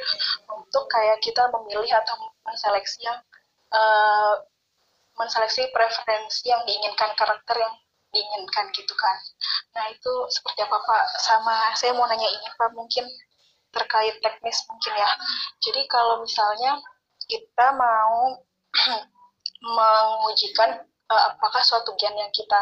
untuk 0.48 0.84
kayak 0.88 1.20
kita 1.20 1.50
memilih 1.52 1.90
atau 1.90 2.16
menseleksi 2.45 3.04
yang 3.04 3.20
uh, 3.74 4.40
menseleksi 5.18 5.69
preferensi 5.69 6.49
yang 6.49 6.61
diinginkan 6.65 7.14
karakter 7.14 7.56
yang 7.57 7.73
diinginkan 8.14 8.69
gitu 8.73 8.94
kan. 8.94 9.18
Nah 9.73 9.90
itu 9.90 10.14
seperti 10.30 10.61
apa 10.65 10.77
pak? 10.77 11.03
Sama 11.22 11.73
saya 11.73 11.98
mau 11.98 12.06
nanya 12.06 12.30
ini 12.30 12.48
pak 12.53 12.69
mungkin 12.77 13.06
terkait 13.73 14.22
teknis 14.22 14.61
mungkin 14.69 14.94
ya. 14.94 15.10
Jadi 15.65 15.81
kalau 15.90 16.22
misalnya 16.22 16.77
kita 17.26 17.68
mau 17.73 18.38
mengujikan 19.77 20.85
uh, 21.10 21.22
apakah 21.34 21.60
suatu 21.64 21.92
gen 22.00 22.16
yang 22.16 22.32
kita 22.32 22.62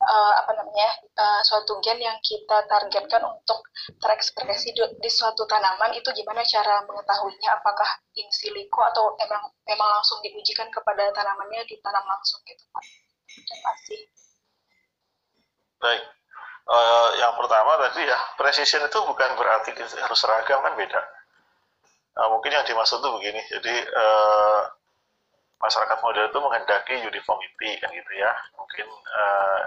uh, 0.00 0.34
apa 0.40 0.52
namanya 0.56 0.90
uh, 1.18 1.40
suatu 1.44 1.76
gen 1.84 2.00
yang 2.00 2.16
kita 2.24 2.64
targetkan 2.70 3.22
untuk 3.24 3.60
terekspresi 4.00 4.72
di, 4.72 4.82
di 5.00 5.10
suatu 5.10 5.44
tanaman 5.44 5.92
itu 5.92 6.08
gimana 6.16 6.40
cara 6.46 6.80
mengetahuinya? 6.86 7.60
Apakah 7.60 7.88
in 8.16 8.28
silico 8.32 8.80
atau 8.80 9.12
emang 9.20 9.50
memang 9.68 9.88
langsung 10.00 10.22
diujikan 10.24 10.70
kepada 10.72 11.12
tanamannya 11.12 11.66
ditanam 11.68 12.04
langsung 12.06 12.40
gitu 12.48 12.64
pak? 12.72 12.84
Pasti 13.64 13.96
baik. 15.82 16.04
Uh, 16.64 17.12
yang 17.20 17.36
pertama 17.36 17.76
tadi 17.76 18.08
ya 18.08 18.16
precision 18.40 18.88
itu 18.88 18.96
bukan 19.04 19.36
berarti 19.36 19.76
harus 19.76 20.16
seragam 20.16 20.64
kan 20.64 20.72
beda. 20.72 21.00
Uh, 22.14 22.30
mungkin 22.32 22.56
yang 22.56 22.64
dimaksud 22.64 23.04
itu 23.04 23.10
begini. 23.20 23.42
Jadi 23.52 23.74
uh, 23.92 24.60
masyarakat 25.64 25.98
model 26.04 26.28
itu 26.28 26.38
menghendaki 26.38 26.94
uniformity 27.00 27.70
kan 27.80 27.88
gitu 27.88 28.12
ya. 28.20 28.30
Mungkin 28.60 28.88
uh, 28.92 29.62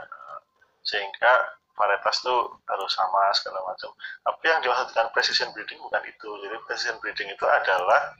sehingga 0.85 1.57
varietas 1.77 2.21
itu 2.25 2.35
harus 2.69 2.91
sama 2.93 3.33
segala 3.33 3.59
macam. 3.65 3.89
Tapi 3.97 4.45
yang 4.49 4.61
dimaksud 4.61 4.93
dengan 4.93 5.09
precision 5.13 5.49
breeding 5.53 5.81
bukan 5.81 6.01
itu. 6.05 6.29
Jadi 6.45 6.55
precision 6.65 6.97
breeding 7.01 7.29
itu 7.33 7.45
adalah 7.45 8.13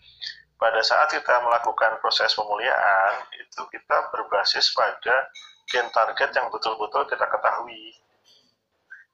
pada 0.58 0.82
saat 0.82 1.10
kita 1.14 1.42
melakukan 1.46 2.02
proses 2.02 2.34
pemuliaan 2.34 3.14
itu 3.38 3.62
kita 3.70 3.98
berbasis 4.10 4.74
pada 4.74 5.30
gen 5.70 5.86
target 5.94 6.30
yang 6.34 6.50
betul-betul 6.50 7.06
kita 7.06 7.26
ketahui. 7.26 7.94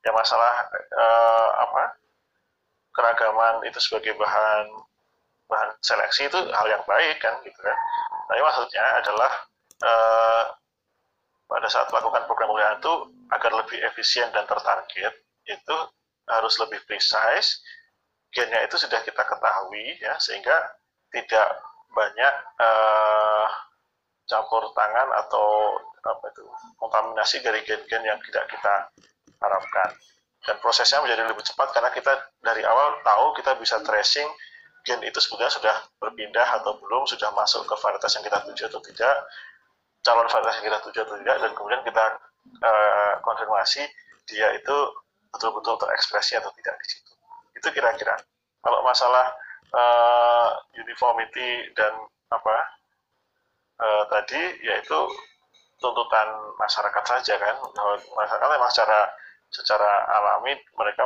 Ya 0.03 0.11
masalah 0.11 0.67
uh, 0.91 1.49
apa 1.63 1.83
keragaman 2.91 3.63
itu 3.67 3.79
sebagai 3.79 4.15
bahan 4.19 4.67
bahan 5.47 5.69
seleksi 5.83 6.27
itu 6.27 6.39
hal 6.51 6.67
yang 6.67 6.83
baik 6.83 7.19
kan 7.19 7.35
gitu 7.43 7.59
kan 7.59 7.77
tapi 8.33 8.41
maksudnya 8.41 8.81
adalah 8.97 9.31
eh, 9.85 10.45
pada 11.45 11.69
saat 11.69 11.85
melakukan 11.93 12.25
program 12.25 12.49
pemulihan 12.49 12.81
itu 12.81 12.93
agar 13.29 13.51
lebih 13.61 13.77
efisien 13.93 14.25
dan 14.33 14.49
tertarget 14.49 15.13
itu 15.45 15.77
harus 16.25 16.57
lebih 16.57 16.81
precise. 16.89 17.61
Gennya 18.33 18.65
itu 18.65 18.81
sudah 18.81 19.05
kita 19.05 19.21
ketahui 19.21 20.01
ya 20.01 20.17
sehingga 20.17 20.49
tidak 21.13 21.61
banyak 21.93 22.33
eh, 22.57 23.47
campur 24.25 24.65
tangan 24.73 25.13
atau 25.13 25.77
apa 26.01 26.25
itu 26.33 26.41
kontaminasi 26.81 27.37
dari 27.45 27.61
gen-gen 27.69 28.01
yang 28.01 28.17
tidak 28.25 28.49
kita 28.49 28.73
harapkan. 29.45 29.93
Dan 30.41 30.57
prosesnya 30.57 31.05
menjadi 31.05 31.29
lebih 31.29 31.45
cepat 31.45 31.69
karena 31.69 31.93
kita 31.93 32.17
dari 32.41 32.65
awal 32.65 32.97
tahu 33.05 33.37
kita 33.37 33.61
bisa 33.61 33.77
tracing 33.85 34.25
gen 34.83 34.99
itu 35.03 35.15
sebetulnya 35.19 35.51
sudah 35.51 35.75
berpindah 35.99 36.59
atau 36.59 36.75
belum, 36.79 37.07
sudah 37.07 37.31
masuk 37.31 37.63
ke 37.63 37.75
varietas 37.79 38.19
yang 38.19 38.23
kita 38.27 38.39
tuju 38.43 38.63
atau 38.67 38.81
tidak, 38.83 39.15
calon 40.03 40.27
varietas 40.27 40.55
yang 40.59 40.67
kita 40.67 40.79
tuju 40.83 40.99
atau 41.07 41.15
tidak, 41.23 41.35
dan 41.39 41.51
kemudian 41.55 41.81
kita 41.87 42.05
uh, 42.59 43.13
konfirmasi 43.23 43.83
dia 44.27 44.47
itu 44.55 44.77
betul-betul 45.31 45.79
terekspresi 45.79 46.35
atau 46.35 46.51
tidak 46.59 46.75
di 46.83 46.87
situ. 46.91 47.11
Itu 47.55 47.67
kira-kira. 47.71 48.19
Kalau 48.63 48.79
masalah 48.83 49.31
uh, 49.71 50.49
uniformity 50.75 51.71
dan 51.75 51.91
apa 52.31 52.55
uh, 53.79 54.03
tadi, 54.11 54.41
yaitu 54.67 54.99
tuntutan 55.79 56.27
masyarakat 56.59 57.03
saja 57.03 57.35
kan, 57.39 57.55
masyarakat 58.15 58.47
memang 58.51 58.71
secara 58.71 59.11
secara 59.53 60.09
alami 60.09 60.57
mereka 60.73 61.03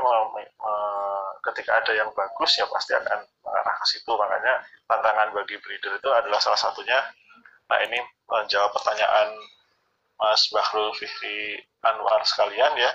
ketika 1.52 1.84
ada 1.84 1.92
yang 1.96 2.10
bagus 2.16 2.60
ya 2.60 2.66
pasti 2.68 2.94
akan 2.94 3.20
mengarah 3.44 3.76
ke 3.80 3.86
situ. 3.88 4.12
Makanya 4.12 4.54
tantangan 4.88 5.30
bagi 5.36 5.56
breeder 5.60 6.00
itu 6.00 6.10
adalah 6.12 6.40
salah 6.40 6.60
satunya 6.60 7.00
nah 7.68 7.84
ini 7.84 8.00
menjawab 8.32 8.72
pertanyaan 8.72 9.28
Mas 10.16 10.48
Bahrul 10.56 10.96
Fihri 10.96 11.60
Anwar 11.84 12.24
sekalian 12.24 12.74
ya. 12.80 12.92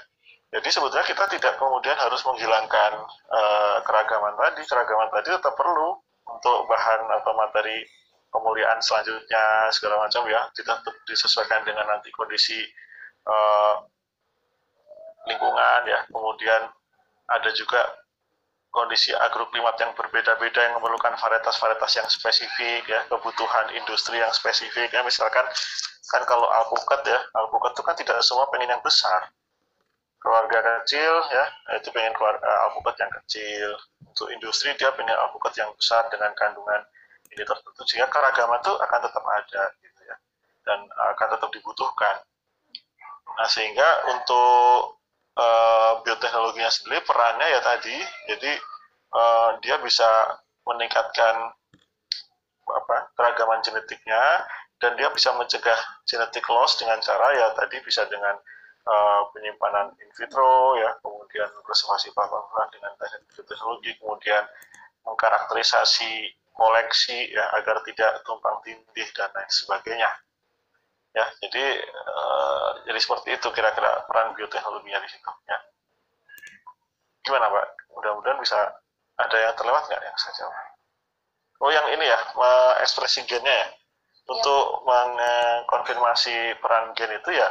Jadi 0.53 0.69
sebetulnya 0.69 1.05
kita 1.05 1.25
tidak 1.33 1.61
kemudian 1.61 1.97
harus 1.97 2.21
menghilangkan 2.25 2.93
uh, 3.33 3.79
keragaman 3.85 4.33
tadi. 4.37 4.65
Keragaman 4.65 5.09
tadi 5.13 5.29
tetap 5.33 5.53
perlu 5.57 5.97
untuk 6.29 6.69
bahan 6.69 7.09
atau 7.21 7.33
materi 7.37 7.85
pemuliaan 8.33 8.81
selanjutnya 8.81 9.69
segala 9.73 10.09
macam 10.09 10.25
ya. 10.29 10.45
Kita 10.57 10.81
tetap 10.81 10.97
disesuaikan 11.09 11.65
dengan 11.69 11.89
nanti 11.89 12.09
kondisi 12.13 12.65
uh, 13.29 13.81
lingkungan 15.27 15.81
ya. 15.87 16.01
Kemudian 16.11 16.63
ada 17.31 17.51
juga 17.55 17.83
kondisi 18.73 19.13
agroklimat 19.13 19.77
yang 19.77 19.93
berbeda-beda 19.93 20.61
yang 20.65 20.75
memerlukan 20.81 21.13
varietas-varietas 21.21 21.93
yang 22.01 22.09
spesifik 22.09 22.83
ya. 22.89 23.01
Kebutuhan 23.07 23.71
industri 23.77 24.19
yang 24.19 24.33
spesifik 24.33 24.89
ya. 24.91 25.05
Misalkan 25.05 25.45
kan 26.09 26.23
kalau 26.25 26.49
alpukat 26.49 27.05
ya. 27.07 27.21
Alpukat 27.37 27.77
itu 27.77 27.83
kan 27.85 27.95
tidak 27.95 28.17
semua 28.25 28.49
pengen 28.51 28.73
yang 28.73 28.83
besar. 28.83 29.29
Keluarga 30.23 30.59
kecil 30.63 31.19
ya 31.35 31.45
itu 31.83 31.91
pengen 31.91 32.15
keluar 32.15 32.39
uh, 32.41 32.59
alpukat 32.71 32.95
yang 32.99 33.13
kecil. 33.23 33.69
Untuk 34.09 34.29
industri 34.33 34.73
dia 34.81 34.91
pengen 34.97 35.15
alpukat 35.19 35.53
yang 35.59 35.71
besar 35.77 36.07
dengan 36.09 36.33
kandungan 36.39 36.83
ini 37.33 37.43
tertentu 37.49 37.81
sehingga 37.89 38.13
keragaman 38.13 38.61
itu 38.61 38.73
akan 38.77 38.99
tetap 39.03 39.25
ada 39.25 39.63
gitu 39.83 40.01
ya. 40.07 40.17
Dan 40.63 40.79
akan 40.89 41.29
tetap 41.37 41.51
dibutuhkan. 41.53 42.23
Nah 43.33 43.49
sehingga 43.49 43.89
untuk 44.13 45.02
uh, 45.37 45.93
bioteknologinya 46.05 46.71
sendiri 46.73 47.01
perannya 47.05 47.47
ya 47.49 47.61
tadi. 47.61 47.97
Jadi 48.33 48.53
uh, 49.13 49.51
dia 49.61 49.77
bisa 49.81 50.09
meningkatkan 50.69 51.53
apa 52.73 52.97
keragaman 53.19 53.61
genetiknya 53.61 54.23
dan 54.79 54.99
dia 54.99 55.11
bisa 55.15 55.35
mencegah 55.35 55.79
genetik 56.07 56.47
loss 56.51 56.79
dengan 56.79 56.99
cara 57.03 57.27
ya 57.35 57.47
tadi 57.59 57.79
bisa 57.83 58.07
dengan 58.07 58.35
uh, 58.87 59.23
penyimpanan 59.35 59.95
in 59.99 60.11
vitro 60.15 60.79
ya 60.79 60.95
kemudian 61.03 61.51
konservasi 61.63 62.11
bahan 62.15 62.69
dengan 62.71 62.93
teknik 62.99 63.23
bioteknologi 63.35 63.93
kemudian 63.99 64.45
mengkarakterisasi 65.03 66.35
koleksi 66.55 67.35
ya 67.35 67.45
agar 67.59 67.83
tidak 67.87 68.23
tumpang 68.23 68.63
tindih 68.63 69.09
dan 69.19 69.31
lain 69.35 69.51
sebagainya 69.51 70.11
ya 71.13 71.27
jadi 71.45 71.65
uh, 72.09 72.71
jadi 72.89 72.99
seperti 72.99 73.29
itu 73.37 73.49
kira-kira 73.53 74.05
peran 74.09 74.33
bioteknologinya 74.33 75.01
di 75.05 75.09
situ 75.13 75.31
ya. 75.49 75.59
Gimana 77.23 77.47
pak? 77.53 77.67
Mudah-mudahan 77.93 78.39
bisa 78.41 78.59
ada 79.21 79.37
yang 79.37 79.55
terlewat 79.55 79.87
nggak 79.87 80.03
yang 80.03 80.17
saya 80.19 80.35
jawab? 80.43 80.57
Oh 81.63 81.71
yang 81.71 81.87
ini 81.95 82.05
ya 82.09 82.19
ekspresi 82.83 83.23
gennya 83.29 83.53
ya? 83.53 83.69
Untuk 84.27 84.65
ya. 84.83 84.83
mengkonfirmasi 84.87 86.59
peran 86.59 86.95
gen 86.97 87.13
itu 87.15 87.31
ya 87.35 87.49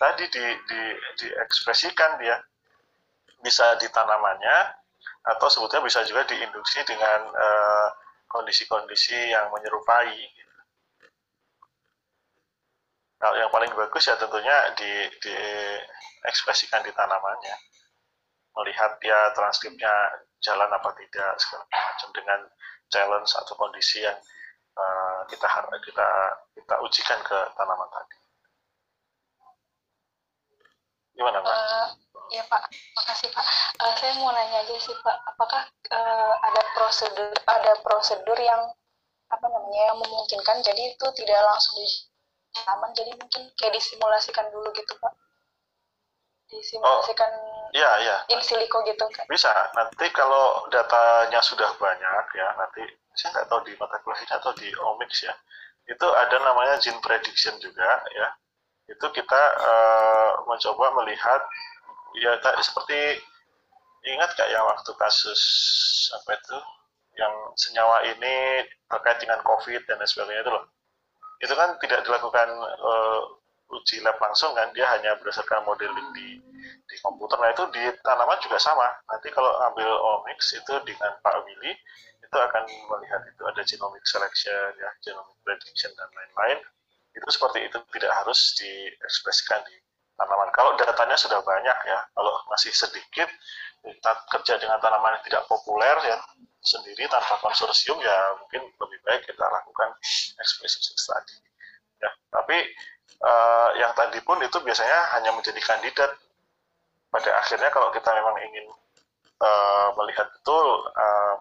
tadi 0.00 0.24
di, 0.30 0.44
di 0.66 0.80
diekspresikan 1.22 2.18
dia. 2.18 2.36
Bisa 3.44 3.76
di 3.76 3.84
tanamannya 3.92 4.58
atau 5.24 5.48
sebetulnya 5.52 5.84
bisa 5.84 6.00
juga 6.08 6.24
diinduksi 6.28 6.80
dengan 6.88 7.28
eh, 7.28 7.88
kondisi-kondisi 8.28 9.16
uh, 9.16 9.30
yang 9.36 9.46
menyerupai 9.52 10.16
kalau 13.24 13.40
yang 13.40 13.48
paling 13.48 13.72
bagus 13.72 14.04
ya 14.04 14.20
tentunya 14.20 14.52
di, 14.76 15.08
di 15.24 15.36
ekspresikan 16.28 16.84
di 16.84 16.92
tanamannya 16.92 17.56
melihat 18.52 19.00
dia 19.00 19.32
transkripnya 19.32 19.88
jalan 20.44 20.68
apa 20.68 20.92
tidak 20.92 21.32
segala 21.40 21.64
macam 21.72 22.08
dengan 22.12 22.40
challenge 22.92 23.32
atau 23.32 23.56
kondisi 23.56 24.04
yang 24.04 24.20
uh, 24.76 25.24
kita 25.24 25.48
kita 25.88 26.08
kita 26.52 26.74
ujikan 26.84 27.18
ke 27.24 27.38
tanaman 27.56 27.88
tadi. 27.88 28.16
Gimana 31.16 31.40
Pak? 31.40 31.54
Uh, 31.56 31.88
ya 32.28 32.44
Pak, 32.44 32.62
makasih 32.68 33.32
Pak. 33.32 33.46
Uh, 33.80 33.94
saya 34.04 34.12
mau 34.20 34.36
nanya 34.36 34.68
aja 34.68 34.76
sih 34.76 34.94
Pak, 35.00 35.16
apakah 35.32 35.64
uh, 35.96 36.34
ada 36.44 36.62
prosedur 36.76 37.32
ada 37.48 37.72
prosedur 37.80 38.36
yang 38.36 38.68
apa 39.32 39.46
namanya 39.48 39.82
yang 39.90 39.98
memungkinkan 39.98 40.60
jadi 40.60 40.92
itu 40.92 41.06
tidak 41.16 41.40
langsung 41.40 41.80
aman. 42.70 42.90
Jadi 42.94 43.12
mungkin 43.18 43.42
kayak 43.58 43.74
disimulasikan 43.74 44.46
dulu 44.54 44.70
gitu 44.74 44.94
pak. 44.98 45.12
Disimulasikan 46.48 47.30
oh, 47.34 47.72
iya 47.74 47.90
iya. 48.04 48.16
in 48.30 48.40
silico 48.44 48.84
gitu 48.86 49.04
kan 49.10 49.24
bisa. 49.26 49.50
Nanti 49.74 50.06
kalau 50.14 50.68
datanya 50.70 51.40
sudah 51.40 51.72
banyak 51.80 52.26
ya 52.36 52.48
nanti 52.54 52.84
saya 53.16 53.40
nggak 53.40 53.48
tahu 53.50 53.60
di 53.66 53.72
mata 53.80 53.98
kuliah 54.04 54.36
atau 54.38 54.52
di 54.54 54.68
omics 54.76 55.26
ya. 55.26 55.34
Itu 55.88 56.06
ada 56.14 56.36
namanya 56.40 56.78
gene 56.78 57.00
prediction 57.02 57.56
juga 57.58 58.00
ya. 58.14 58.28
Itu 58.86 59.06
kita 59.10 59.42
uh, 59.58 60.30
mencoba 60.46 60.92
melihat 61.02 61.40
ya 62.20 62.38
seperti 62.62 63.18
ingat 64.04 64.36
ya 64.36 64.60
waktu 64.62 64.92
kasus 65.00 65.40
apa 66.12 66.36
itu 66.36 66.58
yang 67.16 67.34
senyawa 67.56 68.04
ini 68.04 68.66
terkait 68.90 69.18
dengan 69.22 69.40
covid 69.46 69.80
dan 69.86 69.96
lain 69.96 70.10
sebagainya 70.10 70.42
itu 70.44 70.52
loh 70.52 70.64
itu 71.44 71.52
kan 71.52 71.76
tidak 71.76 72.00
dilakukan 72.08 72.48
uh, 72.80 73.20
uji 73.76 74.00
lab 74.00 74.16
langsung 74.16 74.56
kan 74.56 74.72
dia 74.72 74.88
hanya 74.96 75.12
berdasarkan 75.20 75.60
modeling 75.68 76.08
di 76.16 76.40
di 76.64 76.96
komputer. 77.04 77.36
Nah 77.36 77.52
itu 77.52 77.64
di 77.72 77.84
tanaman 78.00 78.40
juga 78.40 78.56
sama. 78.56 78.88
Nanti 79.12 79.28
kalau 79.28 79.52
ambil 79.72 79.88
omics 80.20 80.56
itu 80.56 80.74
dengan 80.88 81.12
Pak 81.20 81.44
Willy 81.44 81.72
itu 82.24 82.36
akan 82.40 82.64
melihat 82.64 83.20
itu 83.28 83.42
ada 83.44 83.62
genomic 83.62 84.04
selection 84.08 84.70
ya 84.80 84.90
genomic 85.04 85.36
prediction 85.44 85.92
dan 85.96 86.08
lain-lain. 86.16 86.58
Itu 87.14 87.28
seperti 87.30 87.68
itu 87.68 87.78
tidak 87.94 88.12
harus 88.24 88.56
diekspresikan 88.58 89.60
di 89.68 89.76
tanaman. 90.16 90.50
Kalau 90.56 90.74
datanya 90.80 91.14
sudah 91.14 91.44
banyak 91.44 91.78
ya, 91.86 91.98
kalau 92.16 92.32
masih 92.50 92.72
sedikit 92.74 93.28
kita 93.84 94.12
kerja 94.32 94.54
dengan 94.56 94.80
tanaman 94.80 95.20
yang 95.20 95.24
tidak 95.28 95.44
populer 95.44 95.94
ya 96.08 96.16
sendiri 96.64 97.04
tanpa 97.12 97.36
konsorsium 97.44 98.00
ya 98.00 98.16
mungkin 98.40 98.64
lebih 98.64 98.98
baik 99.04 99.22
kita 99.28 99.44
lakukan 99.44 99.92
ekspresi 100.40 100.80
tadi. 100.96 101.36
Ya, 102.00 102.10
tapi 102.32 102.56
uh, 103.20 103.70
yang 103.76 103.92
tadi 103.92 104.18
pun 104.24 104.40
itu 104.40 104.56
biasanya 104.64 105.14
hanya 105.20 105.30
menjadi 105.36 105.60
kandidat 105.60 106.10
pada 107.12 107.30
akhirnya 107.38 107.70
kalau 107.70 107.92
kita 107.94 108.10
memang 108.10 108.34
ingin 108.50 108.66
uh, 109.38 109.88
melihat 110.00 110.26
betul 110.34 110.88
uh, 110.96 111.36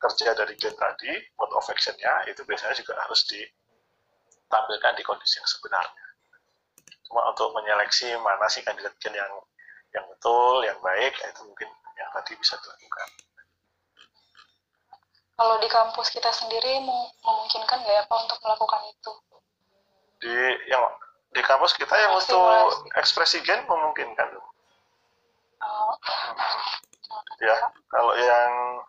kerja 0.00 0.32
dari 0.32 0.54
gen 0.56 0.72
tadi, 0.76 1.12
mode 1.36 1.52
of 1.56 1.66
action-nya 1.68 2.24
itu 2.30 2.40
biasanya 2.48 2.72
juga 2.72 2.96
harus 2.96 3.20
ditampilkan 3.28 4.96
di 4.96 5.02
kondisi 5.04 5.36
yang 5.40 5.48
sebenarnya. 5.48 6.06
Cuma 7.04 7.26
untuk 7.28 7.52
menyeleksi 7.52 8.16
mana 8.22 8.48
sih 8.48 8.64
kandidat 8.64 8.96
gen 9.02 9.12
yang 9.12 9.32
yang 9.90 10.06
betul, 10.06 10.62
yang 10.62 10.78
baik, 10.78 11.10
itu 11.18 11.42
mungkin 11.42 11.68
yang 11.98 12.08
tadi 12.14 12.32
bisa 12.38 12.54
dilakukan. 12.62 13.08
Kalau 15.40 15.56
di 15.56 15.72
kampus 15.72 16.12
kita 16.12 16.28
sendiri 16.36 16.84
memungkinkan 16.84 17.80
nggak 17.80 17.96
ya 17.96 18.04
Pak 18.04 18.18
untuk 18.28 18.36
melakukan 18.44 18.84
itu? 18.92 19.12
Di 20.20 20.36
yang 20.68 20.84
di 21.32 21.40
kampus 21.40 21.72
kita 21.80 21.96
yang 21.96 22.12
untuk 22.12 22.84
ekspresi 22.92 23.40
gen 23.40 23.64
memungkinkan. 23.64 24.36
Oh. 25.64 25.96
Ya, 27.40 27.56
kalau 27.88 28.12
yang 28.20 28.84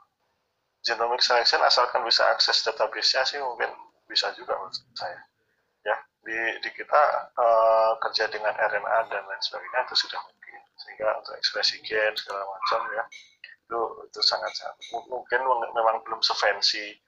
genomic 0.84 1.24
selection 1.24 1.64
asalkan 1.64 2.04
bisa 2.04 2.28
akses 2.36 2.60
database-nya 2.68 3.24
sih 3.24 3.40
mungkin 3.40 3.72
bisa 4.12 4.28
juga 4.36 4.60
menurut 4.60 4.76
saya. 4.92 5.24
Ya, 5.88 5.96
di, 6.28 6.36
di 6.68 6.70
kita 6.76 7.32
uh, 7.32 7.96
kerja 8.04 8.28
dengan 8.28 8.52
RNA 8.60 9.00
dan 9.08 9.24
lain 9.24 9.40
sebagainya 9.40 9.88
itu 9.88 9.96
sudah 10.04 10.20
mungkin. 10.20 10.60
Sehingga 10.84 11.16
untuk 11.16 11.32
ekspresi 11.40 11.80
gen 11.80 12.12
segala 12.20 12.44
macam 12.44 12.92
ya 12.92 13.08
itu 13.72 13.80
itu 14.04 14.20
sangat 14.20 14.52
sangat 14.52 14.76
mungkin 15.08 15.40
memang 15.72 16.04
belum 16.04 16.20
sefancy 16.20 17.00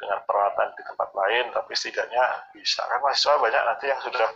dengan 0.00 0.24
peralatan 0.24 0.72
di 0.78 0.82
tempat 0.88 1.10
lain, 1.12 1.44
tapi 1.52 1.74
setidaknya 1.74 2.24
bisa 2.56 2.80
kan 2.86 3.02
mahasiswa 3.04 3.36
banyak 3.36 3.62
nanti 3.66 3.84
yang 3.92 4.00
sudah 4.00 4.30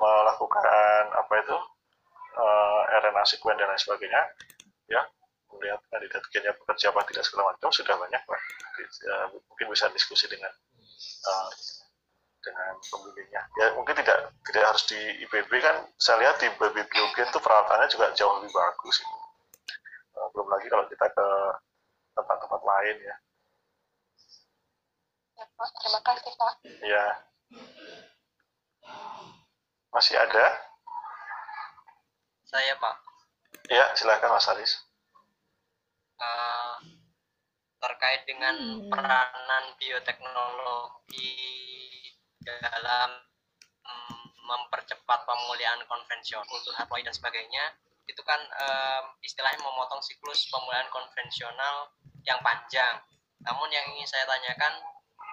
melakukan 0.00 1.04
apa 1.12 1.32
itu 1.36 1.56
uh, 2.40 2.80
RNA 3.04 3.22
sequence 3.28 3.60
dan 3.60 3.68
lain 3.68 3.78
sebagainya 3.78 4.22
ya 4.88 5.04
melihat 5.52 5.78
kandidat 5.92 6.24
gennya 6.32 6.56
bekerja 6.56 6.88
apa 6.90 7.04
tidak 7.12 7.24
segala 7.28 7.52
macam 7.52 7.68
sudah 7.68 7.94
banyak 8.00 8.22
lah 8.24 8.40
ya, 8.80 9.14
mungkin 9.36 9.66
bisa 9.68 9.92
diskusi 9.92 10.24
dengan 10.32 10.48
uh, 11.28 11.50
dengan 12.40 12.72
pembimbingnya 12.80 13.42
ya 13.60 13.66
mungkin 13.76 13.94
tidak 14.00 14.32
tidak 14.48 14.64
harus 14.64 14.84
di 14.88 15.00
IPB 15.28 15.52
kan 15.60 15.84
saya 16.00 16.24
lihat 16.24 16.40
di 16.40 16.48
BB 16.56 16.76
Biogen 16.88 17.28
itu 17.28 17.38
peralatannya 17.44 17.92
juga 17.92 18.08
jauh 18.16 18.40
lebih 18.40 18.56
bagus 18.56 18.96
uh, 19.04 19.29
belum 20.32 20.48
lagi 20.48 20.66
kalau 20.70 20.84
kita 20.90 21.06
ke 21.10 21.28
tempat-tempat 22.16 22.60
lain 22.62 22.96
ya. 23.02 23.16
Ya 25.40 25.44
Pak. 25.56 25.68
Terima 25.80 26.00
kasih 26.04 26.32
Pak. 26.36 26.54
Ya 26.84 27.06
masih 29.90 30.14
ada? 30.16 30.46
Saya 32.46 32.74
Pak. 32.78 32.96
Ya 33.70 33.84
silakan 33.94 34.38
Mas 34.38 34.50
Aris 34.50 34.72
uh, 36.20 36.74
terkait 37.80 38.22
dengan 38.28 38.54
hmm. 38.56 38.88
peranan 38.92 39.64
bioteknologi 39.80 41.34
dalam 42.40 43.10
um, 43.84 44.20
mempercepat 44.46 45.20
pemulihan 45.24 45.80
konvensional 45.88 46.46
kultur 46.48 46.72
haploid 46.76 47.04
dan 47.04 47.14
sebagainya 47.14 47.76
itu 48.08 48.22
kan 48.26 48.40
um, 48.40 49.04
istilahnya 49.20 49.60
memotong 49.60 50.02
siklus 50.02 50.48
pemulihan 50.48 50.88
konvensional 50.88 51.92
yang 52.24 52.40
panjang. 52.40 53.00
Namun 53.44 53.68
yang 53.72 53.84
ingin 53.96 54.08
saya 54.08 54.28
tanyakan 54.28 54.80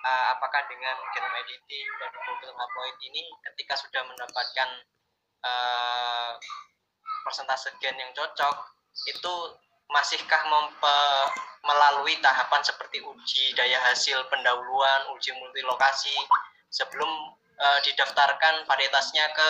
uh, 0.07 0.25
apakah 0.37 0.63
dengan 0.71 0.95
genome 1.11 1.37
editing 1.43 1.87
dan 1.99 2.11
kultur 2.15 2.53
haploid 2.55 2.97
ini 3.03 3.27
ketika 3.51 3.75
sudah 3.75 4.01
mendapatkan 4.07 4.69
uh, 5.43 6.31
persentase 7.27 7.75
gen 7.83 7.99
yang 7.99 8.11
cocok 8.15 8.55
itu 9.11 9.33
masihkah 9.87 10.43
melalui 11.63 12.19
tahapan 12.19 12.59
seperti 12.63 12.99
uji 12.99 13.55
daya 13.55 13.79
hasil 13.91 14.19
pendahuluan, 14.27 15.15
uji 15.15 15.31
multilokasi 15.35 16.15
sebelum 16.71 17.07
uh, 17.59 17.79
didaftarkan 17.83 18.67
varietasnya 18.67 19.25
ke 19.31 19.47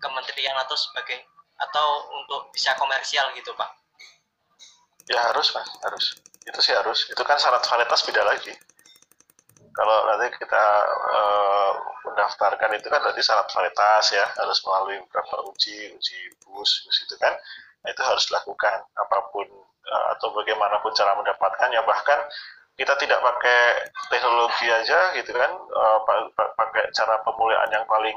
kementerian 0.00 0.56
atau 0.60 0.76
sebagai 0.76 1.24
atau 1.58 1.86
untuk 2.14 2.54
bisa 2.54 2.74
komersial 2.78 3.30
gitu 3.34 3.50
pak? 3.58 3.70
Ya 5.10 5.20
harus 5.32 5.50
pak, 5.50 5.64
harus. 5.82 6.18
Itu 6.46 6.60
sih 6.62 6.74
harus. 6.76 7.08
Itu 7.10 7.22
kan 7.24 7.36
syarat 7.40 7.64
varietas 7.64 8.04
beda 8.06 8.22
lagi. 8.22 8.52
Kalau 9.74 9.96
nanti 10.10 10.34
kita 10.42 10.64
uh, 11.14 11.72
mendaftarkan 12.02 12.74
itu 12.74 12.90
kan 12.90 12.98
berarti 12.98 13.22
syarat 13.22 13.46
varietas 13.50 14.10
ya 14.10 14.26
harus 14.38 14.58
melalui 14.66 14.98
beberapa 15.06 15.44
uji, 15.54 15.94
uji 15.94 16.18
bus, 16.42 16.70
bus 16.86 16.98
itu 17.06 17.14
kan. 17.18 17.34
Nah, 17.78 17.88
itu 17.94 18.02
harus 18.02 18.26
dilakukan 18.26 18.84
apa 18.98 19.18
pun 19.30 19.46
Eh, 19.88 20.06
atau 20.12 20.28
bagaimanapun 20.36 20.92
cara 20.92 21.16
mendapatkannya 21.16 21.80
bahkan 21.88 22.20
kita 22.76 22.92
tidak 23.00 23.24
pakai 23.24 23.88
teknologi 24.12 24.68
aja 24.68 25.16
gitu 25.16 25.32
kan 25.32 25.48
uh, 25.48 25.98
pakai 26.54 26.92
cara 26.92 27.16
pemulihan 27.24 27.66
yang 27.72 27.82
paling 27.88 28.14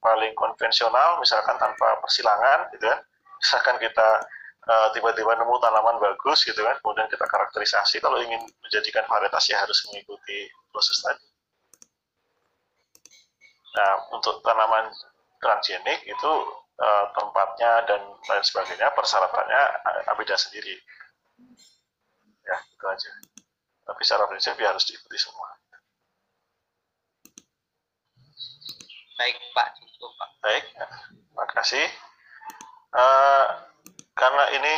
paling 0.00 0.32
konvensional 0.34 1.20
misalkan 1.20 1.56
tanpa 1.60 2.00
persilangan 2.00 2.72
gitu 2.74 2.84
kan. 2.88 3.00
Misalkan 3.40 3.76
kita 3.80 4.08
uh, 4.68 4.88
tiba-tiba 4.92 5.32
nemu 5.36 5.54
tanaman 5.60 5.96
bagus 6.00 6.44
gitu 6.44 6.60
kan 6.60 6.76
kemudian 6.80 7.08
kita 7.08 7.24
karakterisasi 7.24 8.00
kalau 8.00 8.20
ingin 8.20 8.40
menjadikan 8.64 9.04
varietas 9.08 9.44
ya 9.48 9.60
harus 9.60 9.78
mengikuti 9.88 10.48
proses 10.72 10.96
tadi. 11.00 11.24
Nah 13.76 13.92
untuk 14.12 14.40
tanaman 14.44 14.92
transgenik 15.40 16.04
itu 16.04 16.32
uh, 16.80 17.06
tempatnya 17.16 17.84
dan 17.88 18.00
lain 18.28 18.44
sebagainya 18.44 18.92
persyaratannya 18.92 19.62
uh, 20.08 20.16
beda 20.16 20.36
sendiri. 20.36 20.76
Ya 22.44 22.56
itu 22.56 22.84
aja. 22.88 23.10
Tapi 23.88 24.00
secara 24.04 24.28
prinsip 24.28 24.56
ya 24.60 24.72
harus 24.72 24.84
diikuti 24.84 25.16
semua 25.16 25.59
baik 29.20 29.36
pak. 29.52 29.68
Cukup 29.76 30.10
pak. 30.16 30.30
Baik. 30.40 30.64
Makasih 31.36 31.86
uh, 32.96 33.44
karena 34.16 34.44
ini 34.56 34.74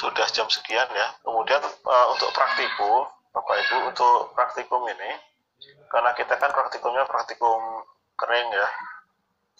sudah 0.00 0.24
jam 0.32 0.48
sekian 0.48 0.88
ya. 0.88 1.08
Kemudian 1.20 1.60
uh, 1.60 2.06
untuk 2.16 2.32
praktikum 2.32 3.04
bapak 3.32 3.56
ibu 3.68 3.76
untuk 3.92 4.32
praktikum 4.32 4.84
ini 4.88 5.12
karena 5.92 6.16
kita 6.16 6.36
kan 6.40 6.48
praktikumnya 6.56 7.04
praktikum 7.04 7.84
kering 8.16 8.48
ya. 8.48 8.68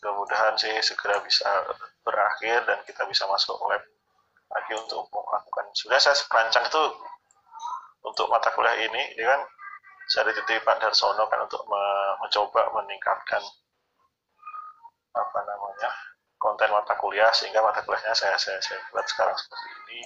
Mudah-mudahan 0.00 0.58
sih 0.58 0.72
segera 0.82 1.20
bisa 1.22 1.46
berakhir 2.02 2.66
dan 2.66 2.80
kita 2.88 3.06
bisa 3.06 3.28
masuk 3.30 3.54
lab 3.70 3.84
lagi 4.50 4.72
untuk 4.74 5.06
melakukan. 5.12 5.70
Sudah 5.76 6.00
saya 6.00 6.16
perancang 6.26 6.66
itu 6.66 6.82
untuk 8.02 8.26
mata 8.26 8.50
kuliah 8.50 8.74
ini 8.82 9.14
ya 9.14 9.30
kan 9.30 9.40
saya 10.10 10.28
dititip 10.30 10.62
Pak 10.66 10.82
Darsono 10.82 11.26
kan 11.30 11.46
untuk 11.46 11.62
me 11.70 11.82
mencoba 12.22 12.70
meningkatkan 12.74 13.42
apa 15.12 15.38
namanya 15.44 15.90
konten 16.42 16.68
mata 16.74 16.98
kuliah 16.98 17.30
sehingga 17.30 17.62
mata 17.62 17.84
kuliahnya 17.86 18.14
saya 18.16 18.34
saya, 18.34 18.58
saya 18.58 18.82
buat 18.90 19.06
sekarang 19.06 19.36
seperti 19.38 19.68
ini. 19.86 20.00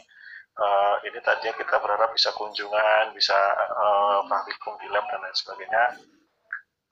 Uh, 0.56 0.96
ini 1.04 1.20
tadinya 1.20 1.52
kita 1.52 1.76
berharap 1.76 2.16
bisa 2.16 2.32
kunjungan 2.32 3.12
bisa 3.12 3.36
uh, 3.76 4.24
praktikum 4.24 4.72
di 4.80 4.88
lab 4.88 5.04
dan 5.08 5.20
lain 5.20 5.36
sebagainya. 5.36 5.84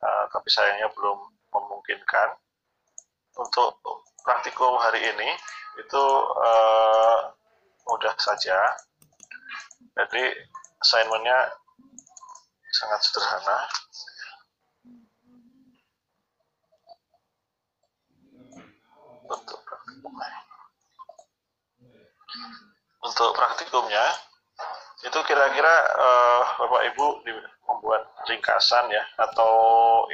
Uh, 0.04 0.24
tapi 0.32 0.48
sayangnya 0.52 0.88
belum 0.92 1.16
memungkinkan. 1.52 2.36
Untuk 3.34 3.80
praktikum 4.22 4.78
hari 4.78 5.00
ini 5.00 5.30
itu 5.80 6.04
uh, 6.40 7.32
mudah 7.88 8.14
saja. 8.20 8.56
Jadi 9.96 10.22
assignmentnya 10.80 11.52
sangat 12.74 13.00
sederhana. 13.06 13.58
Untuk 19.24 19.58
praktikumnya. 19.62 20.30
Untuk 23.04 23.30
praktikumnya 23.38 24.04
itu 25.04 25.18
kira-kira 25.28 25.74
uh, 26.00 26.42
Bapak 26.64 26.82
Ibu 26.92 27.06
membuat 27.68 28.08
ringkasan 28.24 28.88
ya 28.88 29.04
atau 29.20 29.52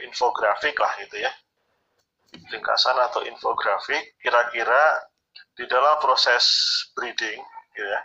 infografik 0.03 0.75
lah 0.75 0.91
gitu 0.99 1.23
ya 1.23 1.31
ringkasan 2.51 2.99
atau 2.99 3.23
infografik 3.23 4.19
kira-kira 4.19 4.83
di 5.55 5.63
dalam 5.71 5.99
proses 6.03 6.43
breeding 6.99 7.39
gitu 7.75 7.87
ya 7.87 8.01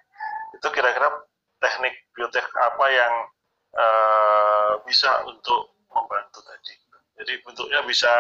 itu 0.54 0.68
kira-kira 0.70 1.10
teknik 1.58 1.94
biotek 2.14 2.46
apa 2.54 2.86
yang 2.94 3.14
uh, 3.76 4.72
bisa 4.88 5.24
untuk 5.28 5.76
membantu 5.92 6.40
tadi 6.44 6.76
Jadi 7.16 7.34
bentuknya 7.48 7.80
bisa 7.88 8.12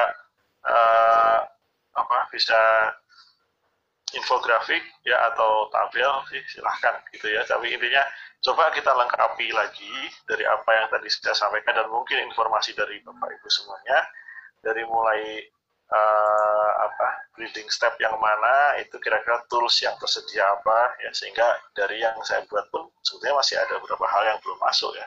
uh, 0.63 1.39
apa? 1.95 2.17
Bisa 2.31 2.59
infografik 4.15 4.79
ya 5.03 5.19
atau 5.33 5.67
tabel 5.67 6.11
sih 6.31 6.39
silahkan 6.47 6.95
gitu 7.11 7.27
ya. 7.27 7.43
Tapi 7.43 7.75
intinya 7.75 8.03
coba 8.39 8.71
kita 8.71 8.93
lengkapi 8.93 9.51
lagi 9.51 9.95
dari 10.29 10.47
apa 10.47 10.69
yang 10.71 10.87
tadi 10.87 11.11
saya 11.11 11.35
sampaikan 11.35 11.75
dan 11.75 11.89
mungkin 11.91 12.23
informasi 12.29 12.71
dari 12.77 13.01
bapak 13.03 13.35
ibu 13.35 13.47
semuanya 13.49 13.99
dari 14.61 14.85
mulai 14.85 15.41
uh, 15.89 16.71
apa 16.81 17.07
breeding 17.37 17.69
step 17.69 17.93
yang 18.01 18.13
mana 18.17 18.77
itu 18.81 18.97
kira-kira 19.01 19.41
tools 19.49 19.77
yang 19.81 19.93
tersedia 20.01 20.45
apa 20.45 20.93
ya 21.01 21.11
sehingga 21.13 21.45
dari 21.77 22.01
yang 22.01 22.17
saya 22.25 22.41
buat 22.49 22.65
pun 22.73 22.89
sebetulnya 23.05 23.37
masih 23.41 23.55
ada 23.61 23.77
beberapa 23.81 24.05
hal 24.09 24.23
yang 24.25 24.37
belum 24.41 24.59
masuk 24.61 24.93
ya 24.97 25.05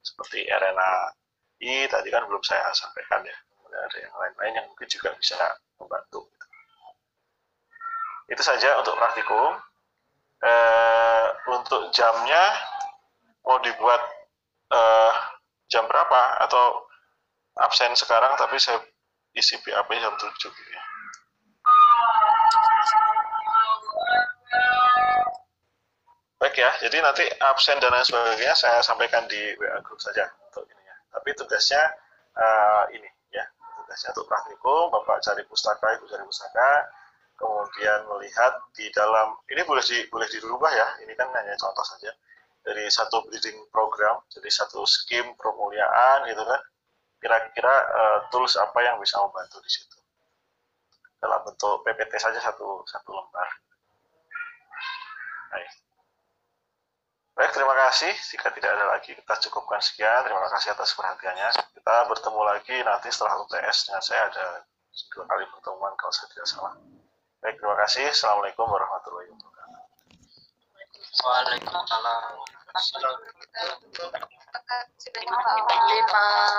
seperti 0.00 0.48
RNA 0.48 0.92
I 1.60 1.84
tadi 1.92 2.08
kan 2.08 2.24
belum 2.24 2.40
saya 2.40 2.72
sampaikan 2.72 3.20
ya. 3.24 3.36
Kemudian 3.52 3.82
ada 3.84 3.98
yang 4.00 4.14
lain-lain 4.16 4.52
yang 4.56 4.66
mungkin 4.72 4.88
juga 4.88 5.12
bisa 5.20 5.36
membantu. 5.76 6.24
Itu 8.30 8.40
saja 8.40 8.80
untuk 8.80 8.96
praktikum. 8.96 9.60
Eh, 10.40 11.26
untuk 11.52 11.92
jamnya 11.92 12.44
mau 13.44 13.60
dibuat 13.60 14.00
eh, 14.72 15.12
jam 15.68 15.84
berapa? 15.84 16.40
Atau 16.48 16.88
absen 17.60 17.92
sekarang 17.92 18.40
tapi 18.40 18.56
saya 18.56 18.80
isi 19.36 19.60
BAP 19.60 19.90
jam 20.00 20.14
7 20.16 20.32
gitu 20.32 20.70
ya. 20.72 20.84
Baik 26.50 26.66
ya, 26.66 26.90
jadi 26.90 26.98
nanti 26.98 27.22
absen 27.46 27.78
dan 27.78 27.94
lain 27.94 28.02
sebagainya 28.02 28.58
saya 28.58 28.82
sampaikan 28.82 29.22
di 29.30 29.38
WA 29.54 29.78
group 29.86 30.02
saja 30.02 30.26
untuk 30.50 30.66
ini 30.66 30.82
ya. 30.82 30.98
Tapi 31.14 31.30
tugasnya 31.38 31.78
uh, 32.34 32.90
ini 32.90 33.06
ya, 33.30 33.46
tugasnya 33.78 34.10
untuk 34.18 34.26
praktikum, 34.26 34.90
Bapak 34.90 35.22
cari 35.22 35.46
pustaka, 35.46 35.94
Ibu 35.94 36.10
cari 36.10 36.26
pustaka, 36.26 36.90
kemudian 37.38 38.02
melihat 38.10 38.66
di 38.74 38.90
dalam 38.90 39.38
ini 39.46 39.62
boleh 39.62 39.78
di, 39.78 40.02
boleh 40.10 40.26
dirubah 40.26 40.74
ya, 40.74 40.88
ini 41.06 41.14
kan 41.14 41.30
hanya 41.30 41.54
contoh 41.54 41.86
saja. 41.86 42.10
Dari 42.66 42.82
satu 42.90 43.30
breeding 43.30 43.70
program, 43.70 44.18
jadi 44.26 44.50
satu 44.50 44.82
skim 44.90 45.30
permuliaan 45.38 46.26
gitu 46.34 46.42
kan, 46.42 46.60
kira-kira 47.22 47.74
uh, 47.94 48.18
tools 48.34 48.58
apa 48.58 48.82
yang 48.82 48.98
bisa 48.98 49.22
membantu 49.22 49.62
di 49.62 49.70
situ? 49.70 50.02
Dalam 51.22 51.46
bentuk 51.46 51.86
PPT 51.86 52.18
saja 52.18 52.42
satu 52.42 52.82
satu 52.90 53.14
lembar. 53.14 53.46
Baik. 55.54 55.89
Baik, 57.34 57.50
terima 57.54 57.74
kasih. 57.86 58.12
Jika 58.12 58.50
tidak 58.52 58.70
ada 58.74 58.84
lagi, 58.96 59.14
kita 59.14 59.34
cukupkan 59.48 59.80
sekian. 59.80 60.26
Terima 60.26 60.44
kasih 60.50 60.74
atas 60.74 60.92
perhatiannya. 60.92 61.48
Kita 61.72 61.94
bertemu 62.10 62.40
lagi 62.44 62.76
nanti 62.84 63.08
setelah 63.08 63.40
UTS 63.40 63.88
dengan 63.88 64.02
saya 64.02 64.22
ada 64.28 64.46
dua 65.14 65.24
kali 65.24 65.44
pertemuan 65.48 65.94
kalau 65.96 66.12
saya 66.12 66.28
tidak 66.34 66.46
salah. 66.50 66.74
Baik, 67.40 67.56
terima 67.56 67.76
kasih. 67.86 68.04
Assalamualaikum 68.12 68.66
warahmatullahi 68.68 69.30
wabarakatuh. 69.32 69.80
Waalaikumsalam. 71.24 72.22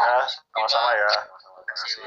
Ya, 0.01 0.17
sama-sama 0.27 0.91
ya. 0.97 1.11
Terima 1.39 1.63
kasih. 1.69 2.03